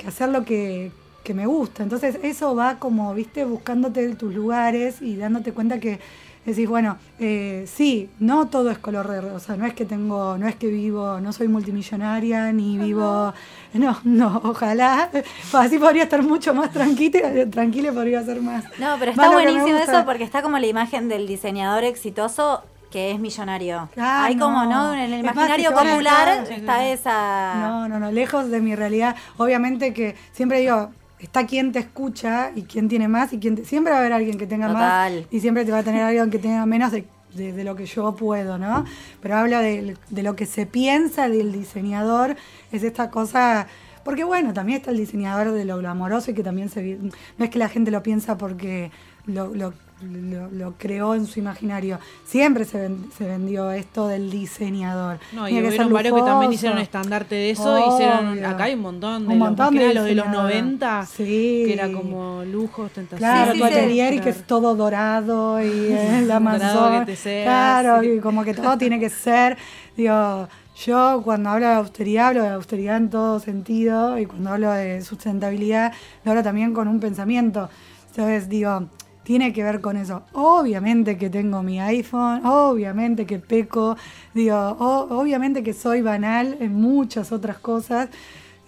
hacer 0.07 0.29
lo 0.29 0.45
que, 0.45 0.93
que 1.25 1.35
me 1.35 1.47
gusta. 1.47 1.83
Entonces 1.83 2.19
eso 2.23 2.55
va 2.55 2.79
como, 2.79 3.13
viste, 3.15 3.45
buscándote 3.45 4.15
tus 4.15 4.33
lugares 4.33 5.03
y 5.03 5.17
dándote 5.17 5.53
cuenta 5.53 5.81
que 5.81 5.99
decís, 6.45 6.69
bueno, 6.69 6.99
eh, 7.19 7.65
sí, 7.67 8.11
no 8.21 8.49
todo 8.49 8.71
es 8.71 8.79
color 8.79 9.09
de 9.09 9.21
rosa, 9.21 9.57
no 9.57 9.67
es 9.67 9.73
que 9.73 9.87
tengo, 9.87 10.37
no 10.37 10.47
es 10.47 10.57
que 10.57 10.67
vivo, 10.67 11.19
no 11.21 11.33
soy 11.33 11.49
multimillonaria, 11.49 12.53
ni 12.53 12.77
vivo, 12.77 13.33
no, 13.73 13.99
no, 14.05 14.43
ojalá, 14.45 15.11
así 15.55 15.79
podría 15.79 16.05
estar 16.05 16.23
mucho 16.23 16.55
más 16.55 16.71
tranquila, 16.71 17.49
tranquila 17.51 17.89
y 17.89 17.93
podría 17.93 18.23
ser 18.23 18.43
más. 18.43 18.65
No, 18.79 18.97
pero 18.99 19.13
está 19.13 19.31
buenísimo 19.31 19.79
eso 19.79 20.05
porque 20.05 20.25
está 20.25 20.43
como 20.43 20.59
la 20.59 20.67
imagen 20.67 21.09
del 21.09 21.27
diseñador 21.27 21.85
exitoso 21.85 22.63
que 22.91 23.11
es 23.11 23.19
millonario. 23.19 23.89
Ah, 23.99 24.27
Hay 24.27 24.37
como, 24.37 24.67
no. 24.67 24.95
En 24.95 25.01
el 25.01 25.15
Es 25.15 25.25
más, 25.25 25.35
imaginario 25.35 25.71
si 25.71 25.75
popular 25.75 26.47
está 26.49 26.87
esa... 26.87 27.55
No, 27.57 27.89
no, 27.89 27.99
no, 27.99 28.13
lejos 28.13 28.51
de 28.51 28.61
mi 28.61 28.77
realidad. 28.77 29.17
Obviamente 29.37 29.93
que 29.93 30.15
siempre 30.31 30.61
digo, 30.61 30.93
está 31.19 31.47
quien 31.47 31.73
te 31.73 31.79
escucha 31.79 32.51
y 32.55 32.63
quien 32.63 32.89
tiene 32.89 33.09
más 33.09 33.33
y 33.33 33.39
quien 33.39 33.57
te- 33.57 33.65
siempre 33.65 33.93
va 33.93 33.99
a 33.99 34.01
haber 34.01 34.13
alguien 34.13 34.37
que 34.39 34.47
tenga 34.47 34.69
Total. 34.69 35.21
más 35.21 35.27
y 35.31 35.41
siempre 35.41 35.65
te 35.65 35.73
va 35.73 35.79
a 35.79 35.83
tener 35.83 36.03
alguien 36.03 36.31
que 36.31 36.39
tenga 36.39 36.65
menos 36.67 36.93
de, 36.93 37.07
de- 37.35 37.53
de 37.53 37.65
lo 37.65 37.75
que 37.77 37.87
yo 37.87 38.15
puedo, 38.15 38.59
¿no? 38.59 38.85
Pero 39.23 39.37
habla 39.37 39.61
de, 39.61 39.97
de 40.11 40.23
lo 40.23 40.37
que 40.37 40.47
se 40.47 40.67
piensa 40.67 41.29
del 41.29 41.53
diseñador, 41.53 42.37
es 42.73 42.83
esta 42.83 43.11
cosa... 43.11 43.67
Porque 44.05 44.23
bueno, 44.23 44.53
también 44.53 44.79
está 44.81 44.91
el 44.91 44.99
diseñador 44.99 45.53
de 45.53 45.65
lo 45.65 45.79
glamoroso 45.79 46.31
y 46.31 46.35
que 46.35 46.43
también 46.43 46.69
se... 46.69 46.99
No 47.39 47.45
es 47.45 47.51
que 47.51 47.59
la 47.59 47.71
gente 47.71 47.91
lo 47.91 48.03
piensa 48.03 48.37
porque 48.37 48.91
lo, 49.27 49.55
lo- 49.55 49.73
lo- 50.05 50.51
lo 50.51 50.75
creó 50.79 51.15
en 51.15 51.27
su 51.27 51.39
imaginario. 51.41 51.99
Siempre 52.25 52.65
se, 52.65 52.79
ven- 52.81 53.11
se 53.17 53.25
vendió 53.27 53.71
esto 53.73 54.07
del 54.09 54.31
diseñador. 54.31 55.19
No, 55.33 55.49
y 55.49 55.59
hubieron 55.61 55.93
varios 55.93 56.15
que 56.15 56.23
también 56.23 56.53
hicieron 56.53 56.79
estandarte 56.79 57.35
de 57.35 57.51
eso. 57.51 57.79
Hicieron, 57.95 58.29
Obvio. 58.33 58.49
acá 58.49 58.65
hay 58.65 58.75
un 58.75 58.81
montón 58.81 59.23
de 59.27 59.33
Un 59.33 59.39
los, 59.39 59.49
montón 59.49 59.75
que 59.75 59.81
de 59.89 59.95
los 59.95 60.05
de 60.05 60.15
los 60.15 60.27
diseñadores. 60.27 60.63
90, 60.63 61.07
Sí. 61.07 61.25
que 61.67 61.73
era 61.73 61.91
como 61.93 62.45
lujo, 62.45 62.83
ostentación. 62.83 63.19
Claro, 63.19 63.53
Sí, 63.53 63.59
tu 63.61 63.67
sí, 63.67 64.21
que 64.21 64.31
es 64.31 64.47
todo 64.47 64.75
dorado 64.75 65.63
y 65.63 65.67
eh, 65.69 66.23
la 66.27 66.39
Dorado 66.39 66.41
manzana. 66.41 67.01
que 67.05 67.13
te 67.13 67.17
sea, 67.17 67.45
Claro, 67.45 68.03
sí. 68.03 68.09
y 68.09 68.21
como 68.21 68.45
que 68.45 68.55
todo 68.55 68.77
tiene 68.79 68.99
que 69.01 69.11
ser. 69.11 69.57
Digo, 69.97 70.49
yo 70.85 71.23
cuando 71.25 71.51
hablo 71.51 71.69
de 71.69 71.75
austeridad, 71.75 72.29
hablo 72.29 72.43
de 72.43 72.49
austeridad 72.49 72.97
en 72.97 73.09
todo 73.11 73.39
sentido 73.39 74.19
y 74.19 74.27
cuando 74.27 74.51
hablo 74.51 74.73
de 74.73 75.03
sustentabilidad, 75.03 75.93
lo 76.25 76.33
hablo 76.33 76.43
también 76.43 76.75
con 76.75 76.89
un 76.89 76.99
pensamiento. 76.99 77.71
Entonces, 78.11 78.49
digo, 78.49 78.89
tiene 79.25 79.53
que 79.53 79.65
ver 79.65 79.81
con 79.81 79.97
eso. 79.97 80.23
Obviamente 80.33 81.19
que 81.19 81.31
tengo 81.31 81.63
mi 81.63 81.81
iPhone, 81.81 82.47
obviamente 82.47 83.27
que 83.27 83.39
peco, 83.39 83.97
digo, 84.35 84.57
obviamente 84.79 85.63
que 85.63 85.73
soy 85.73 86.03
banal 86.03 86.57
en 86.61 86.75
muchas 86.75 87.33
otras 87.33 87.59
cosas. 87.59 88.09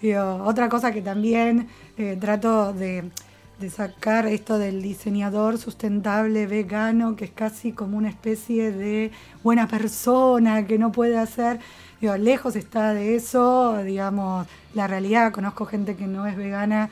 Digo, 0.01 0.43
otra 0.45 0.67
cosa 0.67 0.91
que 0.91 1.01
también 1.01 1.69
eh, 1.97 2.17
trato 2.19 2.73
de, 2.73 3.09
de 3.59 3.69
sacar 3.69 4.27
esto 4.27 4.59
del 4.59 4.81
diseñador 4.81 5.57
sustentable, 5.57 6.45
vegano, 6.45 7.15
que 7.15 7.25
es 7.25 7.31
casi 7.31 7.71
como 7.71 7.97
una 7.97 8.09
especie 8.09 8.71
de 8.71 9.11
buena 9.43 9.67
persona 9.67 10.65
que 10.67 10.77
no 10.77 10.91
puede 10.91 11.17
hacer. 11.17 11.59
Digo, 12.01 12.15
lejos 12.17 12.55
está 12.55 12.93
de 12.93 13.15
eso, 13.15 13.77
digamos, 13.83 14.47
la 14.75 14.87
realidad, 14.87 15.31
conozco 15.31 15.65
gente 15.65 15.95
que 15.95 16.05
no 16.05 16.27
es 16.27 16.35
vegana 16.35 16.89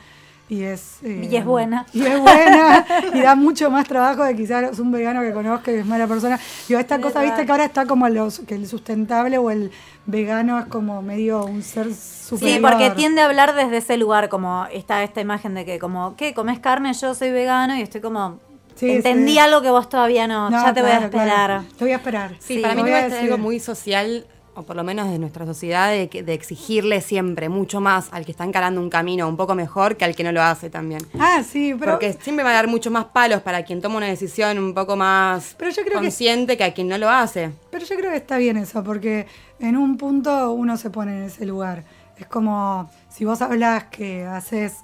y 0.48 0.64
es... 0.64 0.98
eh, 1.04 1.28
Y 1.32 1.36
es 1.36 1.44
buena. 1.46 1.86
Y 1.94 2.04
es 2.04 2.20
buena 2.20 2.86
y 3.14 3.22
da 3.22 3.36
mucho 3.36 3.72
más 3.72 3.88
trabajo 3.88 4.24
de 4.24 4.36
quizás 4.36 4.78
un 4.80 4.92
vegano 4.92 5.22
que 5.22 5.32
conozca 5.34 5.72
y 5.72 5.76
es 5.76 5.86
mala 5.86 6.06
persona. 6.08 6.40
Digo, 6.68 6.80
esta 6.80 7.00
cosa, 7.02 7.22
viste 7.22 7.46
que 7.46 7.52
ahora 7.52 7.66
está 7.66 7.86
como 7.86 8.08
los, 8.10 8.40
que 8.42 8.56
el 8.56 8.68
sustentable 8.68 9.38
o 9.40 9.50
el 9.50 9.72
vegano 10.06 10.60
es 10.60 10.66
como 10.68 11.02
medio 11.02 11.46
un 11.46 11.64
ser 11.64 11.94
superior. 11.94 12.58
Sí, 12.58 12.62
porque 12.62 12.92
tiende 12.92 13.22
a 13.22 13.26
hablar 13.26 13.56
desde 13.56 13.78
ese 13.78 13.98
lugar, 13.98 14.30
como 14.30 14.68
está 14.72 15.04
esta 15.04 15.20
imagen 15.22 15.56
de 15.56 15.66
que 15.66 15.80
como, 15.80 16.16
¿qué? 16.16 16.34
¿Comés 16.36 16.60
carne? 16.60 16.94
Yo 16.94 17.16
soy 17.16 17.32
vegano 17.32 17.76
y 17.76 17.82
estoy 17.82 18.02
como... 18.02 18.40
Sí, 18.76 18.92
Entendí 18.92 19.32
sí. 19.34 19.40
algo 19.40 19.62
que 19.62 19.70
vos 19.70 19.88
todavía 19.88 20.28
no, 20.28 20.50
No, 20.50 20.62
ya 20.62 20.74
te 20.74 20.82
voy 20.82 20.92
a 20.92 20.98
claro. 20.98 21.06
esperar. 21.06 21.62
Te 21.78 21.84
voy 21.86 21.94
a 21.94 21.96
esperar. 21.96 22.32
Sí, 22.40 22.56
Sí, 22.56 22.60
para 22.60 22.76
mí 22.76 22.84
decir. 22.84 23.20
algo 23.20 23.38
muy 23.38 23.60
social 23.62 24.28
o 24.56 24.64
por 24.64 24.76
lo 24.76 24.84
menos 24.84 25.10
de 25.10 25.20
nuestra 25.20 25.46
sociedad, 25.46 25.92
de, 25.92 26.08
que- 26.10 26.24
de 26.24 26.34
exigirle 26.34 27.02
siempre 27.02 27.50
mucho 27.50 27.82
más 27.82 28.08
al 28.12 28.26
que 28.26 28.32
está 28.32 28.44
encarando 28.46 28.80
un 28.82 28.90
camino 28.90 29.28
un 29.28 29.36
poco 29.38 29.54
mejor 29.54 29.98
que 29.98 30.06
al 30.06 30.16
que 30.16 30.24
no 30.24 30.32
lo 30.32 30.42
hace 30.42 30.70
también. 30.70 31.02
Ah, 31.20 31.44
sí, 31.44 31.76
pero... 31.78 31.92
Porque 31.94 32.14
siempre 32.14 32.44
va 32.44 32.52
a 32.52 32.54
dar 32.54 32.68
mucho 32.68 32.90
más 32.90 33.06
palos 33.06 33.42
para 33.42 33.64
quien 33.66 33.82
toma 33.82 33.98
una 33.98 34.08
decisión 34.08 34.58
un 34.58 34.74
poco 34.74 34.96
más 34.96 35.56
Pero 35.58 35.72
yo 35.72 35.82
creo 35.84 35.96
que- 36.00 36.06
consciente 36.06 36.56
que... 36.58 36.64
a 36.64 36.74
quien 36.74 36.88
no 36.88 36.98
lo 36.98 37.10
hace. 37.10 37.52
Pero 37.70 37.86
yo 37.86 37.96
creo 37.98 38.12
que 38.12 38.18
está 38.18 38.38
bien 38.38 38.56
eso, 38.58 38.84
porque 38.84 39.28
en 39.60 39.76
un 39.76 39.98
punto 39.98 40.52
uno 40.54 40.78
se 40.78 40.90
pone 40.90 41.18
en 41.18 41.24
ese 41.26 41.46
lugar. 41.46 41.84
Es 42.18 42.26
como 42.28 42.90
si 43.10 43.26
vos 43.26 43.42
hablas 43.42 43.86
que 43.86 44.24
haces 44.26 44.78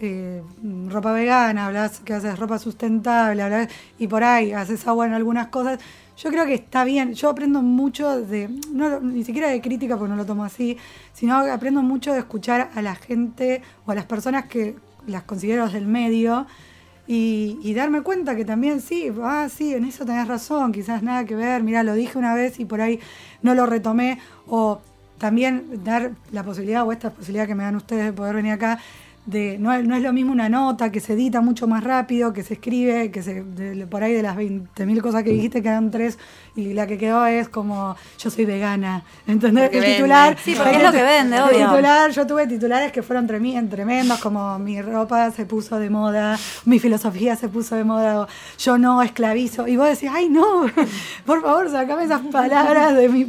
eh, 0.00 0.42
ropa 0.88 1.12
vegana, 1.12 1.66
hablas 1.66 2.00
que 2.00 2.14
haces 2.14 2.38
ropa 2.38 2.58
sustentable, 2.58 3.42
hablas, 3.42 3.68
y 3.98 4.06
por 4.08 4.24
ahí 4.24 4.52
haces 4.52 4.86
agua 4.86 5.06
en 5.06 5.12
algunas 5.12 5.48
cosas. 5.48 5.78
Yo 6.22 6.30
creo 6.30 6.46
que 6.46 6.54
está 6.54 6.84
bien. 6.84 7.14
Yo 7.14 7.30
aprendo 7.30 7.62
mucho 7.62 8.20
de, 8.20 8.48
no, 8.72 9.00
ni 9.00 9.22
siquiera 9.24 9.48
de 9.48 9.60
crítica 9.60 9.96
porque 9.96 10.10
no 10.10 10.16
lo 10.16 10.26
tomo 10.26 10.44
así, 10.44 10.76
sino 11.12 11.36
aprendo 11.36 11.80
mucho 11.82 12.12
de 12.12 12.18
escuchar 12.18 12.70
a 12.74 12.82
la 12.82 12.96
gente 12.96 13.62
o 13.86 13.92
a 13.92 13.94
las 13.94 14.04
personas 14.04 14.46
que 14.46 14.74
las 15.06 15.22
considero 15.22 15.68
del 15.68 15.86
medio 15.86 16.46
y, 17.06 17.58
y 17.62 17.72
darme 17.72 18.02
cuenta 18.02 18.34
que 18.34 18.44
también 18.44 18.80
sí, 18.80 19.10
ah, 19.22 19.48
sí, 19.48 19.74
en 19.74 19.84
eso 19.84 20.04
tenés 20.04 20.28
razón, 20.28 20.72
quizás 20.72 21.02
nada 21.02 21.24
que 21.24 21.34
ver, 21.36 21.62
mira, 21.62 21.82
lo 21.82 21.94
dije 21.94 22.18
una 22.18 22.34
vez 22.34 22.60
y 22.60 22.66
por 22.66 22.82
ahí 22.82 23.00
no 23.40 23.54
lo 23.54 23.64
retomé, 23.64 24.18
o 24.46 24.80
también 25.16 25.82
dar 25.84 26.12
la 26.32 26.42
posibilidad 26.42 26.86
o 26.86 26.92
esta 26.92 27.10
posibilidad 27.10 27.46
que 27.46 27.54
me 27.54 27.64
dan 27.64 27.76
ustedes 27.76 28.04
de 28.04 28.12
poder 28.12 28.36
venir 28.36 28.52
acá, 28.52 28.78
de 29.28 29.58
no, 29.58 29.72
es- 29.74 29.84
no 29.86 29.94
es 29.94 30.02
lo 30.02 30.12
mismo 30.12 30.32
una 30.32 30.48
nota 30.48 30.90
que 30.90 31.00
se 31.00 31.12
edita 31.12 31.42
mucho 31.42 31.66
más 31.68 31.84
rápido, 31.84 32.32
que 32.32 32.42
se 32.42 32.54
escribe, 32.54 33.10
que 33.10 33.22
se 33.22 33.44
de- 33.44 33.86
por 33.86 34.02
ahí 34.02 34.14
de 34.14 34.22
las 34.22 34.36
20.000 34.36 35.02
cosas 35.02 35.22
que 35.22 35.30
dijiste 35.30 35.62
quedan 35.62 35.90
tres 35.90 36.18
y 36.56 36.72
la 36.72 36.86
que 36.86 36.96
quedó 36.96 37.26
es 37.26 37.48
como 37.50 37.94
yo 38.18 38.30
soy 38.30 38.46
vegana, 38.46 39.04
¿entendés? 39.26 39.70
El 39.72 39.84
titular. 39.84 40.36
Sí, 40.42 40.54
porque 40.56 40.76
es 40.76 40.82
lo 40.82 40.90
que 40.92 41.02
vende, 41.02 41.36
el 41.36 41.42
obvio. 41.42 41.68
titular, 41.70 42.10
yo 42.10 42.26
tuve 42.26 42.46
titulares 42.46 42.90
que 42.90 43.02
fueron 43.02 43.28
tremi- 43.28 43.68
tremendos, 43.68 44.18
como 44.18 44.58
mi 44.58 44.80
ropa 44.80 45.30
se 45.30 45.44
puso 45.44 45.78
de 45.78 45.90
moda, 45.90 46.38
mi 46.64 46.78
filosofía 46.78 47.36
se 47.36 47.48
puso 47.48 47.76
de 47.76 47.84
moda, 47.84 48.22
o 48.22 48.28
yo 48.58 48.78
no 48.78 49.02
esclavizo. 49.02 49.68
Y 49.68 49.76
vos 49.76 49.88
decís, 49.88 50.10
ay 50.12 50.30
no, 50.30 50.62
por 51.26 51.42
favor, 51.42 51.70
sacame 51.70 52.04
esas 52.04 52.22
palabras 52.22 52.96
de 52.96 53.08
mi. 53.10 53.26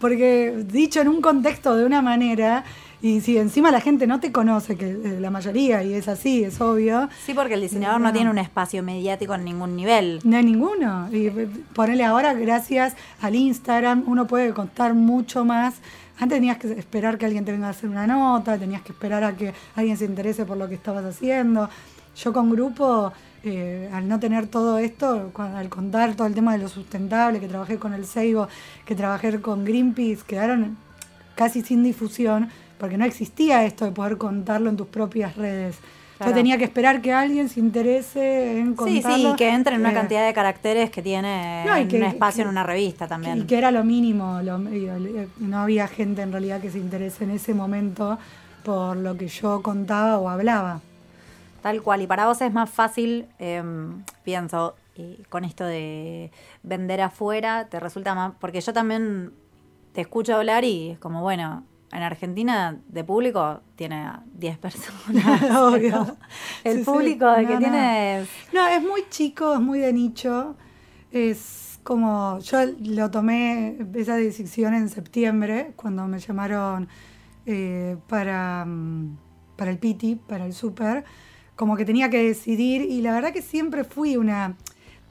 Porque 0.00 0.64
dicho 0.66 1.00
en 1.00 1.08
un 1.08 1.20
contexto 1.20 1.76
de 1.76 1.84
una 1.84 2.00
manera, 2.02 2.64
y 3.04 3.20
si 3.20 3.36
encima 3.36 3.70
la 3.70 3.82
gente 3.82 4.06
no 4.06 4.18
te 4.18 4.32
conoce, 4.32 4.78
que 4.78 4.92
eh, 4.92 5.20
la 5.20 5.28
mayoría, 5.30 5.82
y 5.82 5.92
es 5.92 6.08
así, 6.08 6.42
es 6.42 6.58
obvio. 6.62 7.10
Sí, 7.26 7.34
porque 7.34 7.52
el 7.52 7.60
diseñador 7.60 8.00
no 8.00 8.10
tiene 8.14 8.30
un 8.30 8.38
espacio 8.38 8.82
mediático 8.82 9.34
en 9.34 9.44
ningún 9.44 9.76
nivel. 9.76 10.20
No 10.24 10.38
hay 10.38 10.42
ninguno. 10.42 11.10
Y 11.12 11.26
eh, 11.26 11.48
ponele 11.74 12.02
ahora, 12.02 12.32
gracias 12.32 12.94
al 13.20 13.34
Instagram, 13.34 14.04
uno 14.06 14.26
puede 14.26 14.54
contar 14.54 14.94
mucho 14.94 15.44
más. 15.44 15.74
Antes 16.18 16.38
tenías 16.38 16.56
que 16.56 16.72
esperar 16.72 17.18
que 17.18 17.26
alguien 17.26 17.44
te 17.44 17.52
venga 17.52 17.66
a 17.66 17.70
hacer 17.72 17.90
una 17.90 18.06
nota, 18.06 18.56
tenías 18.56 18.80
que 18.80 18.92
esperar 18.92 19.22
a 19.22 19.36
que 19.36 19.52
alguien 19.76 19.98
se 19.98 20.06
interese 20.06 20.46
por 20.46 20.56
lo 20.56 20.66
que 20.66 20.76
estabas 20.76 21.04
haciendo. 21.04 21.68
Yo 22.16 22.32
con 22.32 22.48
grupo, 22.48 23.12
eh, 23.42 23.90
al 23.92 24.08
no 24.08 24.18
tener 24.18 24.46
todo 24.46 24.78
esto, 24.78 25.30
al 25.36 25.68
contar 25.68 26.14
todo 26.14 26.26
el 26.26 26.32
tema 26.32 26.52
de 26.54 26.58
lo 26.60 26.68
sustentable, 26.68 27.38
que 27.38 27.48
trabajé 27.48 27.76
con 27.78 27.92
el 27.92 28.06
Seibo, 28.06 28.48
que 28.86 28.94
trabajé 28.94 29.42
con 29.42 29.62
Greenpeace, 29.66 30.24
quedaron 30.26 30.78
casi 31.34 31.62
sin 31.62 31.82
difusión, 31.82 32.48
porque 32.78 32.96
no 32.98 33.04
existía 33.04 33.64
esto 33.64 33.84
de 33.84 33.92
poder 33.92 34.16
contarlo 34.18 34.70
en 34.70 34.76
tus 34.76 34.86
propias 34.88 35.36
redes. 35.36 35.76
Claro. 36.16 36.30
Yo 36.30 36.36
tenía 36.36 36.56
que 36.58 36.64
esperar 36.64 37.02
que 37.02 37.12
alguien 37.12 37.48
se 37.48 37.58
interese 37.58 38.60
en 38.60 38.68
Sí, 38.70 38.74
contarlo. 38.76 39.30
sí, 39.30 39.36
que 39.36 39.48
entre 39.48 39.74
en 39.74 39.80
una 39.80 39.90
Eh, 39.90 39.94
cantidad 39.94 40.24
de 40.24 40.32
caracteres 40.32 40.90
que 40.90 41.02
tiene 41.02 41.64
No, 41.66 41.76
y 41.76 41.82
en 41.82 41.88
que- 41.88 41.96
un 41.96 42.02
espacio 42.04 42.36
que- 42.38 42.42
en 42.42 42.48
una 42.48 42.62
revista 42.62 43.06
y 43.06 43.08
también. 43.08 43.46
que 43.48 43.58
era 43.58 43.70
lo 43.72 43.82
mínimo, 43.82 44.40
lo- 44.42 44.60
y- 44.72 44.86
y- 44.86 45.28
no 45.38 45.58
había 45.58 45.88
gente 45.88 46.22
en 46.22 46.30
realidad 46.30 46.60
que 46.60 46.70
se 46.70 46.78
interese 46.78 47.24
en 47.24 47.30
ese 47.32 47.52
momento 47.52 48.16
por 48.64 48.96
lo 48.96 49.16
que 49.16 49.26
yo 49.28 49.60
contaba 49.60 50.18
o 50.18 50.28
hablaba. 50.28 50.80
Tal 51.62 51.82
cual. 51.82 52.02
Y 52.02 52.06
para 52.06 52.26
vos 52.26 52.40
es 52.42 52.52
más 52.52 52.70
fácil, 52.70 53.26
em, 53.38 54.02
pienso, 54.22 54.76
con 55.28 55.44
esto 55.44 55.64
de 55.64 56.30
vender 56.62 57.00
afuera, 57.00 57.66
te 57.68 57.80
resulta 57.80 58.14
más. 58.14 58.34
Porque 58.38 58.60
yo 58.60 58.72
también 58.72 59.32
te 59.92 60.02
escucho 60.02 60.36
hablar 60.36 60.62
y 60.64 60.90
es 60.90 60.98
como, 61.00 61.22
bueno, 61.22 61.64
en 61.94 62.02
Argentina 62.02 62.78
de 62.88 63.04
público 63.04 63.60
tiene 63.76 63.96
a 64.02 64.22
10 64.34 64.58
personas. 64.58 65.42
Obvio. 65.58 66.16
El 66.64 66.78
Sí, 66.78 66.78
sí. 66.80 66.84
público 66.84 67.30
de 67.30 67.42
No, 67.42 67.48
que 67.48 67.54
no. 67.54 67.58
tiene. 67.60 68.20
es- 68.22 68.28
No, 68.52 68.66
es 68.66 68.82
muy 68.82 69.04
chico, 69.10 69.54
es 69.54 69.60
muy 69.60 69.78
de 69.78 69.92
nicho. 69.92 70.56
Es 71.12 71.78
como, 71.84 72.38
yo 72.40 72.58
lo 72.80 73.10
tomé 73.10 73.76
esa 73.94 74.16
decisión 74.16 74.74
en 74.74 74.88
septiembre, 74.88 75.72
cuando 75.76 76.06
me 76.08 76.18
llamaron 76.18 76.88
eh, 77.46 77.96
para, 78.08 78.64
mm, 78.64 79.16
para 79.56 79.70
el 79.70 79.78
Piti, 79.78 80.16
para 80.16 80.46
el 80.46 80.54
Super, 80.54 81.04
como 81.56 81.76
que 81.76 81.84
tenía 81.84 82.08
que 82.10 82.22
decidir 82.22 82.82
y 82.82 83.00
la 83.02 83.12
verdad 83.12 83.32
que 83.32 83.42
siempre 83.42 83.84
fui 83.84 84.16
una 84.16 84.56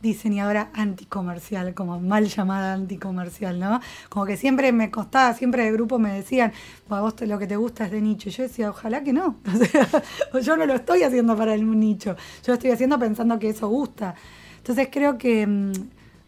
diseñadora 0.03 0.69
anticomercial, 0.73 1.73
como 1.73 1.99
mal 1.99 2.27
llamada 2.27 2.73
anticomercial, 2.73 3.59
¿no? 3.59 3.79
Como 4.09 4.25
que 4.25 4.37
siempre 4.37 4.71
me 4.71 4.91
costaba, 4.91 5.33
siempre 5.33 5.63
de 5.63 5.71
grupo 5.71 5.97
me 5.97 6.13
decían, 6.13 6.51
"Bueno, 6.87 7.07
a 7.07 7.09
vos 7.09 7.15
lo 7.21 7.39
que 7.39 7.47
te 7.47 7.55
gusta 7.55 7.85
es 7.85 7.91
de 7.91 8.01
nicho. 8.01 8.29
Y 8.29 8.31
yo 8.33 8.43
decía, 8.43 8.69
ojalá 8.69 9.03
que 9.03 9.13
no. 9.13 9.37
Yo 10.43 10.57
no 10.57 10.65
lo 10.65 10.75
estoy 10.75 11.03
haciendo 11.03 11.35
para 11.35 11.53
el 11.53 11.63
nicho. 11.79 12.15
Yo 12.43 12.47
lo 12.47 12.53
estoy 12.55 12.71
haciendo 12.71 12.99
pensando 12.99 13.39
que 13.39 13.49
eso 13.49 13.67
gusta. 13.67 14.13
Entonces 14.57 14.89
creo 14.91 15.17
que 15.17 15.47
mm, 15.47 15.71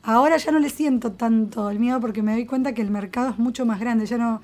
ahora 0.04 0.38
ya 0.38 0.52
no 0.52 0.60
le 0.60 0.70
siento 0.70 1.12
tanto 1.12 1.70
el 1.70 1.80
miedo 1.80 2.00
porque 2.00 2.22
me 2.22 2.32
doy 2.32 2.46
cuenta 2.46 2.74
que 2.74 2.82
el 2.82 2.92
mercado 2.92 3.30
es 3.32 3.38
mucho 3.38 3.66
más 3.66 3.80
grande. 3.80 4.06
Ya 4.06 4.18
no, 4.18 4.42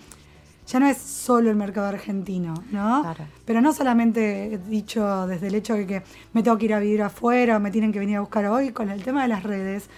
ya 0.72 0.80
no 0.80 0.88
es 0.88 0.98
solo 0.98 1.50
el 1.50 1.56
mercado 1.56 1.88
argentino, 1.88 2.54
¿no? 2.72 3.02
Claro. 3.02 3.26
Pero 3.46 3.60
no 3.62 3.74
solamente 3.74 4.60
dicho 4.70 5.28
desde 5.28 5.48
el 5.48 5.56
hecho 5.56 5.74
de 5.76 5.86
que 5.86 6.04
me 6.34 6.44
tengo 6.44 6.58
que 6.58 6.66
ir 6.66 6.74
a 6.74 6.80
vivir 6.80 7.02
afuera 7.02 7.58
o 7.58 7.60
me 7.60 7.72
tienen 7.72 7.92
que 7.92 8.00
venir 8.00 8.18
a 8.18 8.22
buscar 8.22 8.46
hoy, 8.46 8.72
con 8.72 8.90
el 8.90 9.04
tema 9.04 9.24
de 9.24 9.28
las 9.28 9.44
redes, 9.44 9.90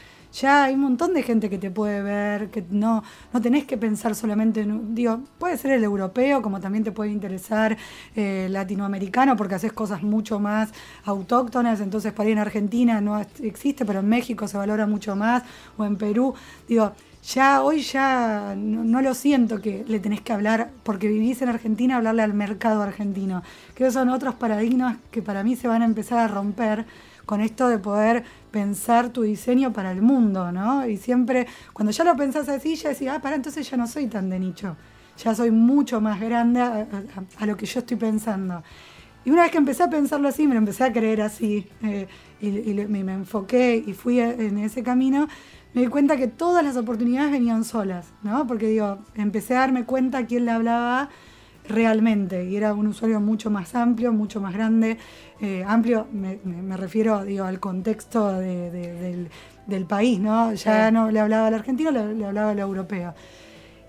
ya 0.41 0.63
hay 0.63 0.73
un 0.73 0.79
montón 0.81 1.13
de 1.13 1.21
gente 1.21 1.47
que 1.47 1.59
te 1.59 1.69
puede 1.69 2.01
ver, 2.01 2.49
que 2.49 2.63
no, 2.71 3.03
no 3.31 3.39
tenés 3.39 3.65
que 3.65 3.77
pensar 3.77 4.15
solamente 4.15 4.61
en, 4.61 4.71
un- 4.71 4.95
digo, 4.95 5.19
puede 5.37 5.59
ser 5.59 5.69
el 5.73 5.83
europeo, 5.83 6.41
como 6.41 6.59
también 6.59 6.83
te 6.83 6.91
puede 6.91 7.11
interesar 7.11 7.77
eh, 8.15 8.47
latinoamericano, 8.49 9.37
porque 9.37 9.53
haces 9.53 9.73
cosas 9.73 10.01
mucho 10.01 10.39
más 10.39 10.71
autóctonas, 11.05 11.81
entonces 11.81 12.13
para 12.13 12.29
ir 12.29 12.33
en 12.33 12.39
Argentina 12.39 12.99
no 12.99 13.19
existe, 13.43 13.85
pero 13.85 13.99
en 13.99 14.09
México 14.09 14.47
se 14.47 14.57
valora 14.57 14.87
mucho 14.87 15.15
más, 15.15 15.43
o 15.77 15.85
en 15.85 15.97
Perú, 15.97 16.33
digo, 16.67 16.93
ya 17.23 17.63
hoy 17.63 17.81
ya 17.81 18.53
no, 18.57 19.01
lo 19.01 19.13
siento 19.13 19.61
que 19.61 19.85
le 19.87 19.99
tenés 19.99 20.21
que 20.21 20.33
hablar, 20.33 20.71
porque 20.83 21.07
vivís 21.07 21.41
en 21.41 21.49
Argentina, 21.49 21.97
hablarle 21.97 22.21
al 22.21 22.33
mercado 22.33 22.81
argentino. 22.81 23.43
Creo 23.73 23.89
que 23.89 23.93
son 23.93 24.09
otros 24.09 24.35
paradigmas 24.35 24.97
que 25.09 25.21
para 25.21 25.43
mí 25.43 25.55
se 25.55 25.67
van 25.67 25.81
a 25.83 25.85
empezar 25.85 26.19
a 26.19 26.27
romper 26.27 26.85
con 27.25 27.39
esto 27.39 27.69
de 27.69 27.79
poder 27.79 28.25
pensar 28.51 29.09
tu 29.09 29.21
diseño 29.21 29.71
para 29.71 29.91
el 29.91 30.01
mundo, 30.01 30.51
¿no? 30.51 30.85
Y 30.85 30.97
siempre, 30.97 31.47
cuando 31.71 31.93
ya 31.93 32.03
lo 32.03 32.15
pensás 32.17 32.49
así, 32.49 32.75
ya 32.75 32.89
decís, 32.89 33.07
ah, 33.09 33.21
para, 33.21 33.37
entonces 33.37 33.69
ya 33.69 33.77
no 33.77 33.87
soy 33.87 34.07
tan 34.07 34.29
de 34.29 34.39
nicho. 34.39 34.75
Ya 35.23 35.33
soy 35.33 35.51
mucho 35.51 36.01
más 36.01 36.19
grande 36.19 36.59
a, 36.59 37.45
lo 37.45 37.55
que 37.55 37.65
yo 37.65 37.79
estoy 37.79 37.95
pensando. 37.95 38.63
Y 39.23 39.31
una 39.31 39.43
vez 39.43 39.51
que 39.51 39.57
empecé 39.57 39.83
a 39.83 39.89
pensarlo 39.89 40.27
así, 40.27 40.45
me 40.45 40.55
lo 40.55 40.59
empecé 40.59 40.83
a 40.83 40.91
creer 40.91 41.21
así, 41.21 41.65
eh, 41.83 42.07
y, 42.41 42.47
y 42.47 42.73
me, 42.73 43.13
enfoqué 43.13 43.81
y 43.87 43.93
fui 43.93 44.19
en 44.19 44.57
ese 44.57 44.83
camino, 44.83 45.29
me 45.73 45.81
di 45.81 45.87
cuenta 45.87 46.17
que 46.17 46.27
todas 46.27 46.63
las 46.63 46.77
oportunidades 46.77 47.31
venían 47.31 47.63
solas, 47.63 48.13
¿no? 48.23 48.45
Porque 48.47 48.67
digo, 48.67 48.99
empecé 49.15 49.55
a 49.55 49.61
darme 49.61 49.85
cuenta 49.85 50.19
a 50.19 50.25
quién 50.25 50.45
le 50.45 50.51
hablaba 50.51 51.09
realmente, 51.67 52.45
y 52.49 52.55
era 52.57 52.73
un 52.73 52.87
usuario 52.87 53.19
mucho 53.21 53.49
más 53.49 53.73
amplio, 53.73 54.11
mucho 54.11 54.41
más 54.41 54.53
grande, 54.53 54.97
eh, 55.39 55.63
amplio, 55.65 56.07
me, 56.11 56.37
refiero, 56.77 57.23
digo, 57.23 57.45
al 57.45 57.59
contexto 57.59 58.33
de- 58.33 58.69
de- 58.69 58.93
del, 58.93 59.29
del 59.67 59.85
país, 59.85 60.19
¿no? 60.19 60.53
Ya 60.53 60.87
Sí. 60.87 60.93
no 60.93 61.09
le 61.09 61.19
hablaba 61.21 61.47
al 61.47 61.53
argentino, 61.53 61.89
le, 61.91 62.13
le 62.15 62.25
hablaba 62.25 62.51
al 62.51 62.59
europeo. 62.59 63.13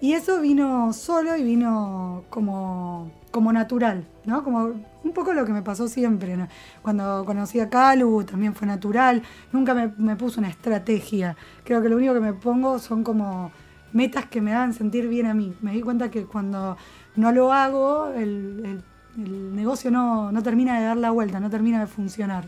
Y 0.01 0.13
eso 0.13 0.41
vino 0.41 0.93
solo 0.93 1.37
y 1.37 1.43
vino 1.43 2.25
como, 2.31 3.11
como 3.31 3.53
natural, 3.53 4.05
¿no? 4.27 4.43
Como 4.45 4.65
un 5.05 5.13
poco 5.13 5.33
lo 5.33 5.45
que 5.45 5.53
me 5.53 5.63
pasó 5.63 5.89
siempre. 5.89 6.37
Cuando 6.83 7.25
conocí 7.25 7.61
a 7.61 7.69
Calu 7.69 8.25
también 8.25 8.55
fue 8.55 8.67
natural. 8.67 9.23
Nunca 9.53 9.75
me, 9.75 9.93
me 9.99 10.17
puse 10.17 10.39
una 10.41 10.49
estrategia. 10.49 11.37
Creo 11.65 11.83
que 11.83 11.89
lo 11.89 11.97
único 11.97 12.15
que 12.15 12.21
me 12.21 12.33
pongo 12.35 12.79
son 12.79 13.05
como 13.05 13.51
metas 13.93 14.27
que 14.27 14.41
me 14.41 14.53
hagan 14.53 14.73
sentir 14.75 15.09
bien 15.09 15.27
a 15.27 15.35
mí. 15.35 15.55
Me 15.61 15.73
di 15.73 15.81
cuenta 15.83 16.11
que 16.11 16.25
cuando 16.25 16.77
no 17.17 17.33
lo 17.33 17.53
hago, 17.53 18.09
el, 18.09 18.83
el- 19.17 19.55
negocio 19.55 19.93
no, 19.93 20.33
no 20.33 20.43
termina 20.43 20.79
de 20.81 20.87
dar 20.87 20.97
la 20.97 21.13
vuelta, 21.13 21.39
no 21.39 21.49
termina 21.49 21.79
de 21.81 21.87
funcionar. 21.87 22.47